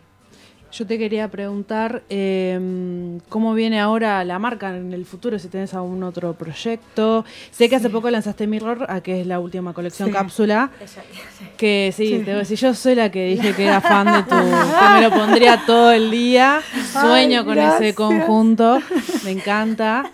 Yo 0.70 0.86
te 0.86 0.98
quería 1.00 1.30
preguntar 1.30 2.04
eh, 2.10 3.18
cómo 3.30 3.54
viene 3.54 3.80
ahora 3.80 4.26
la 4.26 4.38
marca 4.38 4.76
en 4.76 4.92
el 4.92 5.06
futuro, 5.06 5.40
si 5.40 5.48
tenés 5.48 5.74
algún 5.74 6.04
otro 6.04 6.34
proyecto. 6.34 7.24
Sé 7.52 7.70
que 7.70 7.78
hace 7.78 7.90
poco 7.90 8.10
lanzaste 8.10 8.48
Mirror, 8.48 8.86
a 8.90 9.00
que 9.00 9.22
es 9.22 9.28
la 9.28 9.40
última 9.40 9.72
colección 9.74 10.10
Sí. 10.10 10.14
cápsula. 10.14 10.70
Que 11.58 11.92
sí, 11.96 12.08
Sí. 12.08 12.18
te 12.20 12.26
voy 12.26 12.34
a 12.34 12.38
decir, 12.40 12.58
yo 12.58 12.74
soy 12.74 12.96
la 12.96 13.10
que 13.10 13.26
dije 13.30 13.54
que 13.54 13.64
era 13.66 13.80
fan 13.82 14.06
de 14.12 14.24
tu. 14.24 14.36
que 14.36 14.90
me 14.94 15.02
lo 15.02 15.10
pondría 15.12 15.64
todo 15.66 15.92
el 15.92 16.12
día. 16.12 16.60
Sueño 16.92 17.40
Ay, 17.40 17.46
con 17.46 17.56
gracias. 17.56 17.82
ese 17.82 17.96
conjunto. 17.96 18.80
Me 19.24 19.32
encanta. 19.32 20.12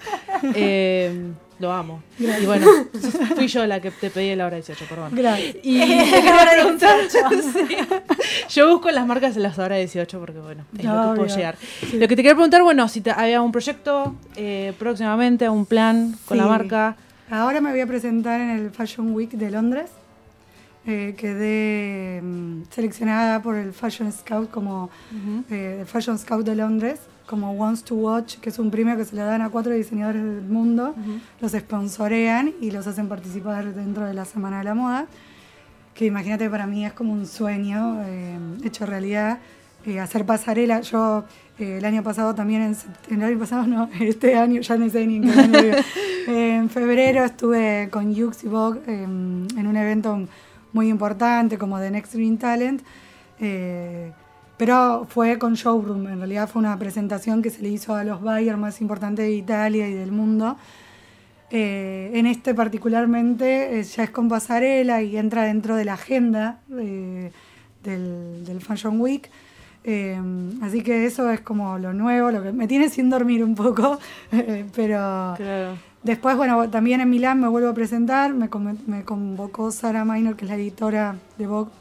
Eh, 0.55 1.31
lo 1.59 1.71
amo. 1.71 2.03
Y 2.19 2.45
bueno, 2.45 2.67
fui 3.35 3.47
yo 3.47 3.65
la 3.65 3.79
que 3.79 3.91
te 3.91 4.09
pedí 4.09 4.35
la 4.35 4.47
hora 4.47 4.57
18, 4.57 4.85
perdón. 4.89 5.11
Gracias. 5.13 5.55
Y 5.63 5.79
te 5.79 5.85
quería 5.87 6.49
preguntar, 6.51 6.99
sí. 7.09 7.77
yo 8.49 8.69
busco 8.69 8.91
las 8.91 9.07
marcas 9.07 9.37
en 9.37 9.43
las 9.43 9.57
horas 9.59 9.77
18 9.77 10.19
porque 10.19 10.39
bueno, 10.39 10.65
es 10.77 10.83
lo 10.83 10.91
que 10.91 11.21
puedo 11.21 11.35
llegar. 11.35 11.57
Lo 11.93 12.07
que 12.07 12.15
te 12.15 12.17
quería 12.17 12.33
preguntar, 12.33 12.63
bueno, 12.63 12.87
si 12.89 13.01
te, 13.01 13.11
había 13.11 13.41
un 13.41 13.51
proyecto 13.51 14.15
eh, 14.35 14.73
próximamente, 14.77 15.47
un 15.47 15.65
plan 15.65 16.15
con 16.25 16.37
la 16.37 16.47
marca. 16.47 16.97
Ahora 17.31 17.61
me 17.61 17.71
voy 17.71 17.79
a 17.79 17.87
presentar 17.87 18.41
en 18.41 18.49
el 18.49 18.71
Fashion 18.71 19.13
Week 19.13 19.31
de 19.31 19.49
Londres. 19.49 19.89
Eh, 20.85 21.15
quedé 21.17 22.21
mm, 22.21 22.63
seleccionada 22.69 23.41
por 23.41 23.55
el 23.55 23.71
Fashion 23.71 24.11
Scout 24.11 24.51
como 24.51 24.89
eh, 25.49 25.77
el 25.79 25.85
Fashion 25.85 26.19
Scout 26.19 26.45
de 26.45 26.55
Londres 26.55 26.99
como 27.25 27.51
Wants 27.53 27.83
to 27.83 27.95
Watch, 27.95 28.37
que 28.37 28.49
es 28.49 28.59
un 28.59 28.69
premio 28.71 28.97
que 28.97 29.05
se 29.05 29.15
le 29.15 29.21
dan 29.21 29.41
a 29.41 29.49
cuatro 29.49 29.73
diseñadores 29.73 30.23
del 30.23 30.43
mundo, 30.43 30.93
los 31.39 31.51
sponsorean 31.51 32.53
y 32.61 32.71
los 32.71 32.87
hacen 32.87 33.07
participar 33.07 33.73
dentro 33.73 34.05
de 34.05 34.13
la 34.13 34.25
Semana 34.25 34.59
de 34.59 34.63
la 34.65 34.75
Moda, 34.75 35.07
que 35.93 36.05
imagínate 36.05 36.49
para 36.49 36.67
mí 36.67 36.85
es 36.85 36.93
como 36.93 37.13
un 37.13 37.25
sueño 37.25 38.01
eh, 38.03 38.37
hecho 38.63 38.85
realidad, 38.85 39.39
eh, 39.85 39.99
hacer 39.99 40.25
pasarela. 40.25 40.81
Yo 40.81 41.23
eh, 41.59 41.77
el 41.77 41.85
año 41.85 42.03
pasado 42.03 42.33
también, 42.33 42.75
en, 43.09 43.21
el 43.21 43.23
año 43.23 43.39
pasado 43.39 43.67
no, 43.67 43.89
este 43.99 44.35
año 44.35 44.61
ya 44.61 44.75
no 44.77 44.89
sé 44.89 45.05
ni 45.05 45.17
en 45.17 45.23
qué 45.23 45.39
año 45.39 45.61
vivo. 45.61 45.75
En 46.25 46.69
febrero 46.69 47.25
estuve 47.25 47.89
con 47.91 48.15
Yux 48.15 48.45
y 48.45 48.47
Vogue 48.47 48.79
en 48.87 49.67
un 49.67 49.75
evento 49.75 50.25
muy 50.73 50.89
importante 50.89 51.57
como 51.57 51.79
The 51.79 51.91
Next 51.91 52.13
Green 52.15 52.37
Talent. 52.37 52.81
eh, 53.39 54.11
pero 54.57 55.05
fue 55.09 55.37
con 55.39 55.53
showroom, 55.55 56.07
en 56.07 56.17
realidad 56.19 56.47
fue 56.49 56.59
una 56.61 56.77
presentación 56.77 57.41
que 57.41 57.49
se 57.49 57.61
le 57.61 57.69
hizo 57.69 57.95
a 57.95 58.03
los 58.03 58.21
buyers 58.21 58.57
más 58.57 58.81
importantes 58.81 59.25
de 59.25 59.33
Italia 59.33 59.87
y 59.87 59.93
del 59.93 60.11
mundo. 60.11 60.57
Eh, 61.49 62.11
en 62.15 62.25
este 62.25 62.55
particularmente 62.55 63.79
eh, 63.79 63.83
ya 63.83 64.03
es 64.05 64.09
con 64.09 64.27
pasarela 64.27 65.03
y 65.03 65.17
entra 65.17 65.43
dentro 65.43 65.75
de 65.75 65.85
la 65.85 65.93
agenda 65.93 66.59
eh, 66.79 67.31
del, 67.83 68.43
del 68.45 68.61
Fashion 68.61 68.99
Week. 68.99 69.29
Eh, 69.83 70.17
así 70.61 70.81
que 70.81 71.05
eso 71.05 71.29
es 71.29 71.41
como 71.41 71.77
lo 71.77 71.93
nuevo, 71.93 72.31
lo 72.31 72.41
que 72.41 72.51
me 72.53 72.67
tiene 72.67 72.89
sin 72.89 73.09
dormir 73.09 73.43
un 73.43 73.53
poco, 73.53 73.99
pero 74.75 75.33
Claro. 75.35 75.77
después, 76.03 76.37
bueno, 76.37 76.69
también 76.69 77.01
en 77.01 77.09
Milán 77.09 77.41
me 77.41 77.49
vuelvo 77.49 77.67
a 77.69 77.73
presentar, 77.73 78.33
me, 78.33 78.49
me 78.87 79.03
convocó 79.03 79.71
Sara 79.71 80.05
Minor, 80.05 80.35
que 80.37 80.45
es 80.45 80.49
la 80.49 80.55
editora 80.55 81.15
de 81.37 81.47
Vogue, 81.47 81.71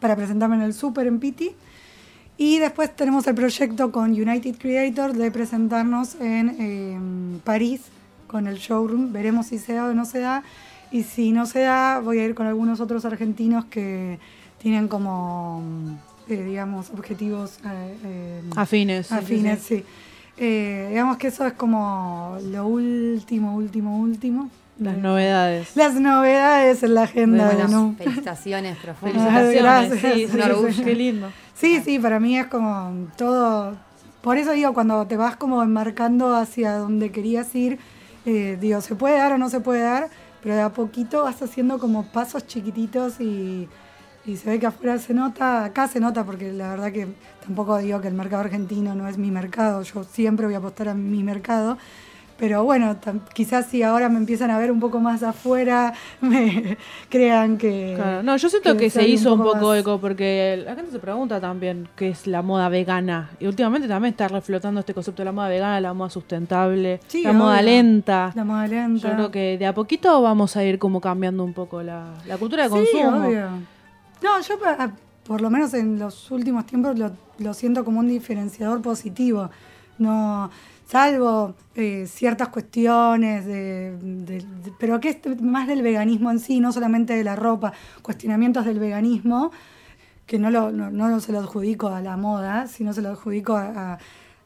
para 0.00 0.16
presentarme 0.16 0.56
en 0.56 0.62
el 0.62 0.72
Super 0.74 1.06
en 1.06 1.18
Pitti. 1.20 1.50
Y 2.36 2.58
después 2.58 2.94
tenemos 2.94 3.26
el 3.26 3.34
proyecto 3.34 3.92
con 3.92 4.12
United 4.12 4.56
Creator 4.58 5.12
de 5.12 5.30
presentarnos 5.30 6.16
en 6.16 6.56
eh, 6.58 7.40
París 7.44 7.82
con 8.26 8.46
el 8.46 8.56
showroom. 8.56 9.12
Veremos 9.12 9.46
si 9.46 9.58
se 9.58 9.74
da 9.74 9.86
o 9.86 9.94
no 9.94 10.04
se 10.04 10.20
da. 10.20 10.42
Y 10.90 11.04
si 11.04 11.32
no 11.32 11.46
se 11.46 11.60
da, 11.60 12.00
voy 12.00 12.18
a 12.18 12.24
ir 12.24 12.34
con 12.34 12.46
algunos 12.46 12.80
otros 12.80 13.04
argentinos 13.04 13.64
que 13.66 14.18
tienen 14.58 14.88
como, 14.88 15.62
eh, 16.28 16.42
digamos, 16.42 16.90
objetivos 16.90 17.58
eh, 17.64 17.96
eh, 18.04 18.42
Afines. 18.56 19.06
sí, 19.06 19.14
sí, 19.14 19.18
afines, 19.18 19.60
sí. 19.60 19.84
sí. 20.36 20.44
Digamos 20.88 21.18
que 21.18 21.28
eso 21.28 21.46
es 21.46 21.52
como 21.52 22.38
lo 22.50 22.66
último, 22.66 23.54
último, 23.54 23.98
último. 23.98 24.50
Las 24.78 24.96
novedades. 24.98 25.76
Las 25.76 25.94
novedades 25.94 26.82
en 26.82 26.94
la 26.94 27.02
agenda 27.02 27.52
Bueno, 27.52 27.68
Nu. 27.68 27.94
felicitaciones 27.96 28.76
profundas. 28.82 29.22
Felicitaciones. 29.22 29.62
gracias, 29.62 30.00
sí, 30.14 30.24
Un 30.24 30.30
sí, 30.32 30.40
orgullo. 30.40 30.72
sí, 30.72 30.82
Qué 30.84 30.94
lindo. 30.94 31.32
Sí, 31.54 31.80
sí, 31.84 31.98
para 31.98 32.18
mí 32.18 32.38
es 32.38 32.46
como 32.46 33.08
todo. 33.16 33.76
Por 34.22 34.38
eso 34.38 34.52
digo, 34.52 34.72
cuando 34.72 35.06
te 35.06 35.16
vas 35.16 35.36
como 35.36 35.62
enmarcando 35.62 36.34
hacia 36.34 36.76
donde 36.76 37.10
querías 37.12 37.54
ir, 37.54 37.78
eh, 38.24 38.56
digo, 38.60 38.80
se 38.80 38.94
puede 38.94 39.18
dar 39.18 39.32
o 39.32 39.38
no 39.38 39.48
se 39.50 39.60
puede 39.60 39.82
dar, 39.82 40.08
pero 40.42 40.54
de 40.54 40.62
a 40.62 40.70
poquito 40.70 41.24
vas 41.24 41.42
haciendo 41.42 41.78
como 41.78 42.04
pasos 42.06 42.46
chiquititos 42.46 43.20
y, 43.20 43.68
y 44.24 44.36
se 44.36 44.48
ve 44.50 44.58
que 44.60 44.66
afuera 44.66 44.98
se 44.98 45.12
nota, 45.12 45.64
acá 45.64 45.86
se 45.88 45.98
nota, 46.00 46.24
porque 46.24 46.52
la 46.52 46.70
verdad 46.70 46.92
que 46.92 47.08
tampoco 47.44 47.78
digo 47.78 48.00
que 48.00 48.08
el 48.08 48.14
mercado 48.14 48.42
argentino 48.42 48.94
no 48.94 49.06
es 49.08 49.18
mi 49.18 49.30
mercado, 49.32 49.82
yo 49.82 50.04
siempre 50.04 50.46
voy 50.46 50.54
a 50.54 50.58
apostar 50.58 50.88
a 50.88 50.94
mi 50.94 51.22
mercado. 51.24 51.76
Pero 52.42 52.64
bueno, 52.64 52.96
quizás 53.34 53.66
si 53.66 53.84
ahora 53.84 54.08
me 54.08 54.16
empiezan 54.16 54.50
a 54.50 54.58
ver 54.58 54.72
un 54.72 54.80
poco 54.80 54.98
más 54.98 55.22
afuera, 55.22 55.94
me 56.20 56.76
crean 57.08 57.56
que... 57.56 57.92
Claro. 57.94 58.24
No, 58.24 58.36
yo 58.36 58.48
siento 58.48 58.76
que, 58.76 58.90
se 58.90 59.06
hizo 59.06 59.34
un 59.34 59.44
poco, 59.44 59.68
más- 59.68 59.78
eco 59.78 60.00
porque 60.00 60.60
la 60.66 60.74
gente 60.74 60.90
se 60.90 60.98
pregunta 60.98 61.40
también 61.40 61.88
qué 61.94 62.08
es 62.08 62.26
la 62.26 62.42
moda 62.42 62.68
vegana. 62.68 63.30
Y 63.38 63.46
últimamente 63.46 63.86
también 63.86 64.10
está 64.10 64.26
reflotando 64.26 64.80
este 64.80 64.92
concepto 64.92 65.22
de 65.22 65.26
la 65.26 65.30
moda 65.30 65.46
vegana, 65.50 65.80
la 65.80 65.94
moda 65.94 66.10
sustentable, 66.10 66.98
Sí, 67.06 67.22
la 67.22 67.32
moda 67.32 67.62
lenta. 67.62 68.32
La 68.34 68.42
moda 68.44 68.66
lenta. 68.66 69.08
Yo 69.10 69.14
creo 69.14 69.30
que 69.30 69.56
de 69.56 69.66
a 69.66 69.72
poquito 69.72 70.20
vamos 70.20 70.56
a 70.56 70.64
ir 70.64 70.80
como 70.80 71.00
cambiando 71.00 71.44
un 71.44 71.52
poco 71.52 71.80
la, 71.80 72.06
la 72.26 72.38
cultura 72.38 72.64
de 72.68 72.70
Sí, 72.70 72.74
consumo. 72.92 73.24
obvio. 73.24 73.46
No, 74.20 74.40
yo 74.40 74.58
pa- 74.58 74.90
por 75.28 75.40
lo 75.40 75.48
menos 75.48 75.72
en 75.74 75.96
los 76.00 76.28
últimos 76.32 76.66
tiempos 76.66 76.98
lo, 76.98 77.12
lo 77.38 77.54
siento 77.54 77.84
como 77.84 78.00
un 78.00 78.08
diferenciador 78.08 78.82
positivo. 78.82 79.48
No, 79.98 80.50
salvo 80.92 81.54
eh, 81.74 82.04
ciertas 82.06 82.48
cuestiones 82.48 83.46
de, 83.46 83.96
de- 83.98 84.38
de- 84.40 84.72
pero 84.78 85.00
que 85.00 85.08
es 85.08 85.40
más 85.40 85.66
del 85.66 85.80
veganismo 85.80 86.30
en 86.30 86.38
sí, 86.38 86.60
no 86.60 86.70
solamente 86.70 87.14
de 87.16 87.24
la 87.24 87.34
ropa, 87.34 87.72
cuestionamientos 88.02 88.66
del 88.66 88.78
veganismo, 88.78 89.50
que 90.26 90.38
no, 90.38 90.50
lo, 90.50 90.70
no, 90.70 90.90
no 90.90 91.18
se 91.20 91.32
lo 91.32 91.38
adjudico 91.38 91.88
a 91.88 92.02
la 92.02 92.18
moda, 92.18 92.66
sino 92.66 92.92
se 92.92 93.00
lo 93.00 93.08
adjudico 93.08 93.56
a- 93.56 93.92
a- 93.94 93.98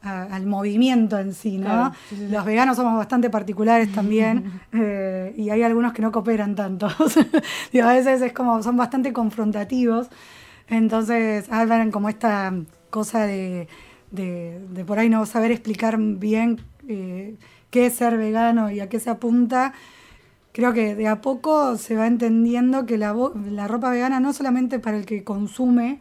a- 0.03 0.23
al 0.23 0.45
movimiento 0.45 1.19
en 1.19 1.33
sí, 1.33 1.57
¿no? 1.57 1.65
Claro, 1.65 1.91
sí, 2.07 2.15
sí, 2.15 2.25
sí. 2.27 2.31
Los 2.31 2.45
veganos 2.45 2.77
somos 2.77 2.95
bastante 2.97 3.29
particulares 3.29 3.91
también 3.91 4.61
eh, 4.71 5.33
y 5.35 5.49
hay 5.49 5.63
algunos 5.63 5.91
que 5.91 6.01
no 6.01 6.13
cooperan 6.13 6.55
tanto. 6.55 6.87
Digo, 7.73 7.87
a 7.89 7.93
veces 7.93 8.21
es 8.21 8.31
como, 8.31 8.63
son 8.63 8.77
bastante 8.77 9.11
confrontativos. 9.11 10.07
Entonces 10.69 11.51
hablan 11.51 11.91
como 11.91 12.07
esta 12.07 12.53
cosa 12.89 13.23
de, 13.25 13.67
de- 14.11 14.59
de 14.73 14.85
por 14.85 14.99
ahí 14.99 15.09
no 15.09 15.25
saber 15.25 15.51
explicar 15.51 15.97
bien 15.99 16.61
eh, 16.87 17.35
qué 17.69 17.87
es 17.87 17.93
ser 17.95 18.17
vegano 18.17 18.71
y 18.71 18.79
a 18.79 18.87
qué 18.89 18.99
se 18.99 19.09
apunta. 19.09 19.73
Creo 20.53 20.73
que 20.73 20.95
de 20.95 21.07
a 21.07 21.21
poco 21.21 21.77
se 21.77 21.95
va 21.95 22.07
entendiendo 22.07 22.85
que 22.85 22.97
la, 22.97 23.15
la 23.51 23.67
ropa 23.67 23.89
vegana 23.91 24.19
no 24.19 24.33
solamente 24.33 24.79
para 24.79 24.97
el 24.97 25.05
que 25.05 25.23
consume 25.23 25.99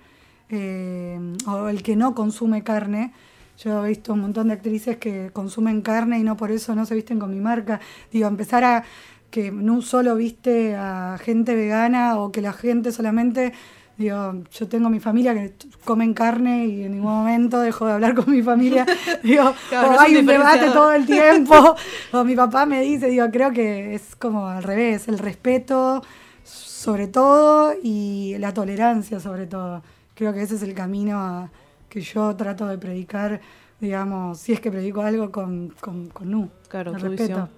eh, 0.49 1.19
o 1.47 1.69
el 1.69 1.83
que 1.83 1.97
no 1.97 2.15
consume 2.15 2.63
carne. 2.63 3.13
Yo 3.59 3.85
he 3.85 3.89
visto 3.89 4.13
un 4.13 4.21
montón 4.21 4.49
de 4.49 4.55
actrices 4.55 4.97
que 4.99 5.31
consumen 5.33 5.83
carne 5.83 6.19
y 6.19 6.23
no 6.23 6.37
por 6.37 6.51
eso 6.53 6.75
no 6.75 6.87
se 6.87 6.95
visten 6.95 7.19
con 7.19 7.31
mi 7.31 7.41
marca. 7.41 7.81
Digo, 8.13 8.29
empezar 8.29 8.65
a 8.65 8.85
que 9.31 9.51
no 9.51 9.83
solo 9.83 10.15
viste 10.17 10.77
a 10.77 11.19
gente 11.21 11.55
vegana 11.55 12.19
o 12.19 12.33
que 12.33 12.41
la 12.41 12.53
gente 12.53 12.93
solamente 12.93 13.53
Digo, 13.99 14.35
yo 14.53 14.69
tengo 14.69 14.91
mi 14.91 15.01
familia 15.01 15.33
que 15.33 15.55
comen 15.85 16.13
carne 16.13 16.67
y 16.67 16.85
en 16.85 16.93
ningún 16.93 17.13
momento 17.13 17.61
dejo 17.61 17.87
de 17.87 17.93
hablar 17.93 18.15
con 18.15 18.31
mi 18.31 18.43
familia. 18.43 18.85
Digo, 19.23 19.55
Claro, 19.71 19.89
o 19.89 19.93
no 19.95 20.01
hay 20.01 20.17
un 20.17 20.27
debate 20.27 20.67
todo 20.71 20.93
el 20.93 21.07
tiempo. 21.07 21.77
o 22.13 22.25
mi 22.25 22.37
papá 22.37 22.67
me 22.67 22.83
dice, 22.83 23.09
digo, 23.09 23.27
creo 23.33 23.53
que 23.53 23.95
es 23.95 24.15
como 24.17 24.47
al 24.49 24.63
revés, 24.63 25.09
el 25.09 25.19
respeto 25.19 26.03
sobre 26.45 27.09
todo 27.09 27.73
y 27.83 28.37
la 28.39 28.53
tolerancia 28.53 29.19
sobre 29.19 29.47
todo. 29.47 29.83
Creo 30.15 30.33
que 30.33 30.43
ese 30.43 30.57
es 30.57 30.63
el 30.63 30.75
camino 30.75 31.19
a- 31.19 31.51
que 31.89 32.01
yo 32.03 32.37
trato 32.37 32.67
de 32.67 32.77
predicar, 32.79 33.41
digamos, 33.81 34.39
si 34.39 34.53
es 34.53 34.61
que 34.61 34.71
predico 34.71 35.01
algo 35.03 35.31
con, 35.33 35.73
con, 35.81 36.09
con 36.11 36.31
Nu. 36.31 36.51
Claro, 36.69 36.91
el 36.93 37.01
respeto. 37.01 37.49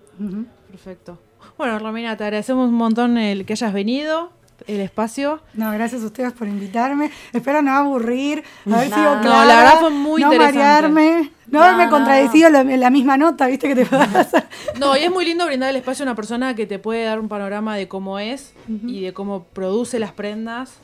Perfecto. 0.70 1.18
Bueno, 1.56 1.78
Romina, 1.78 2.16
te 2.16 2.24
agradecemos 2.24 2.68
un 2.68 2.74
montón 2.74 3.16
el 3.18 3.44
que 3.46 3.52
hayas 3.54 3.72
venido, 3.72 4.30
el 4.66 4.80
espacio. 4.80 5.40
No, 5.54 5.70
gracias 5.72 6.02
a 6.02 6.06
ustedes 6.06 6.32
por 6.32 6.46
invitarme. 6.48 7.10
Espero 7.32 7.62
no 7.62 7.72
aburrir, 7.72 8.42
haber 8.66 8.90
No. 8.90 8.96
sido 8.96 9.14
No, 9.16 9.20
clara, 9.22 9.44
la 9.44 9.56
verdad 9.56 9.80
fue 9.80 9.90
muy 9.90 10.20
no 10.22 10.32
interesante. 10.32 10.58
marearme, 10.64 11.30
no 11.46 11.58
No, 11.60 11.64
haberme 11.64 11.84
no, 11.86 11.90
contradecido 11.90 12.50
la- 12.50 12.60
en 12.60 12.80
la 12.80 12.90
misma 12.90 13.16
nota, 13.16 13.46
viste 13.46 13.68
que 13.68 13.74
te 13.76 13.86
pasa. 13.86 14.44
No, 14.78 14.96
y 14.96 15.00
es 15.00 15.10
muy 15.10 15.24
lindo 15.24 15.46
brindar 15.46 15.70
el 15.70 15.76
espacio 15.76 16.02
a 16.02 16.06
una 16.06 16.14
persona 16.16 16.54
que 16.54 16.66
te 16.66 16.78
puede 16.78 17.04
dar 17.04 17.20
un 17.20 17.28
panorama 17.28 17.76
de 17.76 17.88
cómo 17.88 18.18
es 18.18 18.52
y 18.86 19.02
de 19.02 19.12
cómo 19.12 19.44
produce 19.44 19.98
las 19.98 20.12
prendas. 20.12 20.78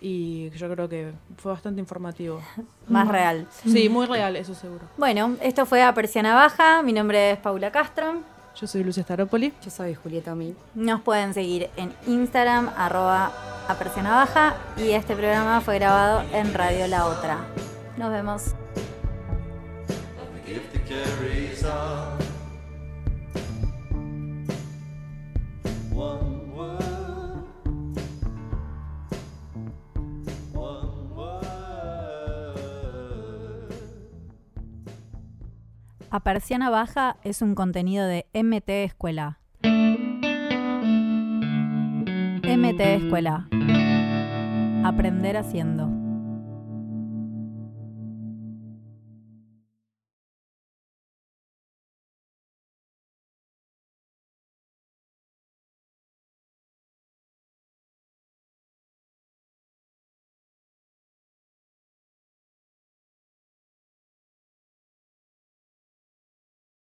Y 0.00 0.50
yo 0.50 0.70
creo 0.70 0.88
que 0.88 1.10
fue 1.38 1.50
bastante 1.50 1.80
informativo. 1.80 2.40
Más 2.88 3.08
real. 3.08 3.48
Sí, 3.66 3.88
muy 3.88 4.06
real, 4.06 4.36
eso 4.36 4.54
seguro. 4.54 4.82
Bueno, 4.96 5.34
esto 5.42 5.66
fue 5.66 5.82
a 5.82 5.92
Persiana 5.92 6.34
Baja. 6.36 6.82
Mi 6.84 6.92
nombre 6.92 7.32
es 7.32 7.38
Paula 7.38 7.72
Castro. 7.72 8.22
Yo 8.60 8.66
soy 8.66 8.82
Lucia 8.82 9.02
Staropoli. 9.04 9.52
Yo 9.64 9.70
soy 9.70 9.94
Julieta 9.94 10.34
Mil. 10.34 10.56
Nos 10.74 11.00
pueden 11.02 11.32
seguir 11.32 11.70
en 11.76 11.92
Instagram, 12.06 12.70
arroba 12.76 13.32
a 13.68 13.74
Persiana 13.78 14.10
Baja 14.10 14.56
y 14.76 14.90
este 14.90 15.14
programa 15.14 15.60
fue 15.60 15.78
grabado 15.78 16.22
en 16.32 16.52
Radio 16.54 16.88
La 16.88 17.06
Otra. 17.06 17.38
Nos 17.96 18.10
vemos. 18.10 18.54
A 36.10 36.20
Persiana 36.20 36.70
Baja 36.70 37.18
es 37.22 37.42
un 37.42 37.54
contenido 37.54 38.06
de 38.06 38.26
MT 38.32 38.70
Escuela. 38.84 39.40
MT 42.44 42.80
Escuela. 42.80 43.46
Aprender 44.84 45.36
haciendo. 45.36 46.07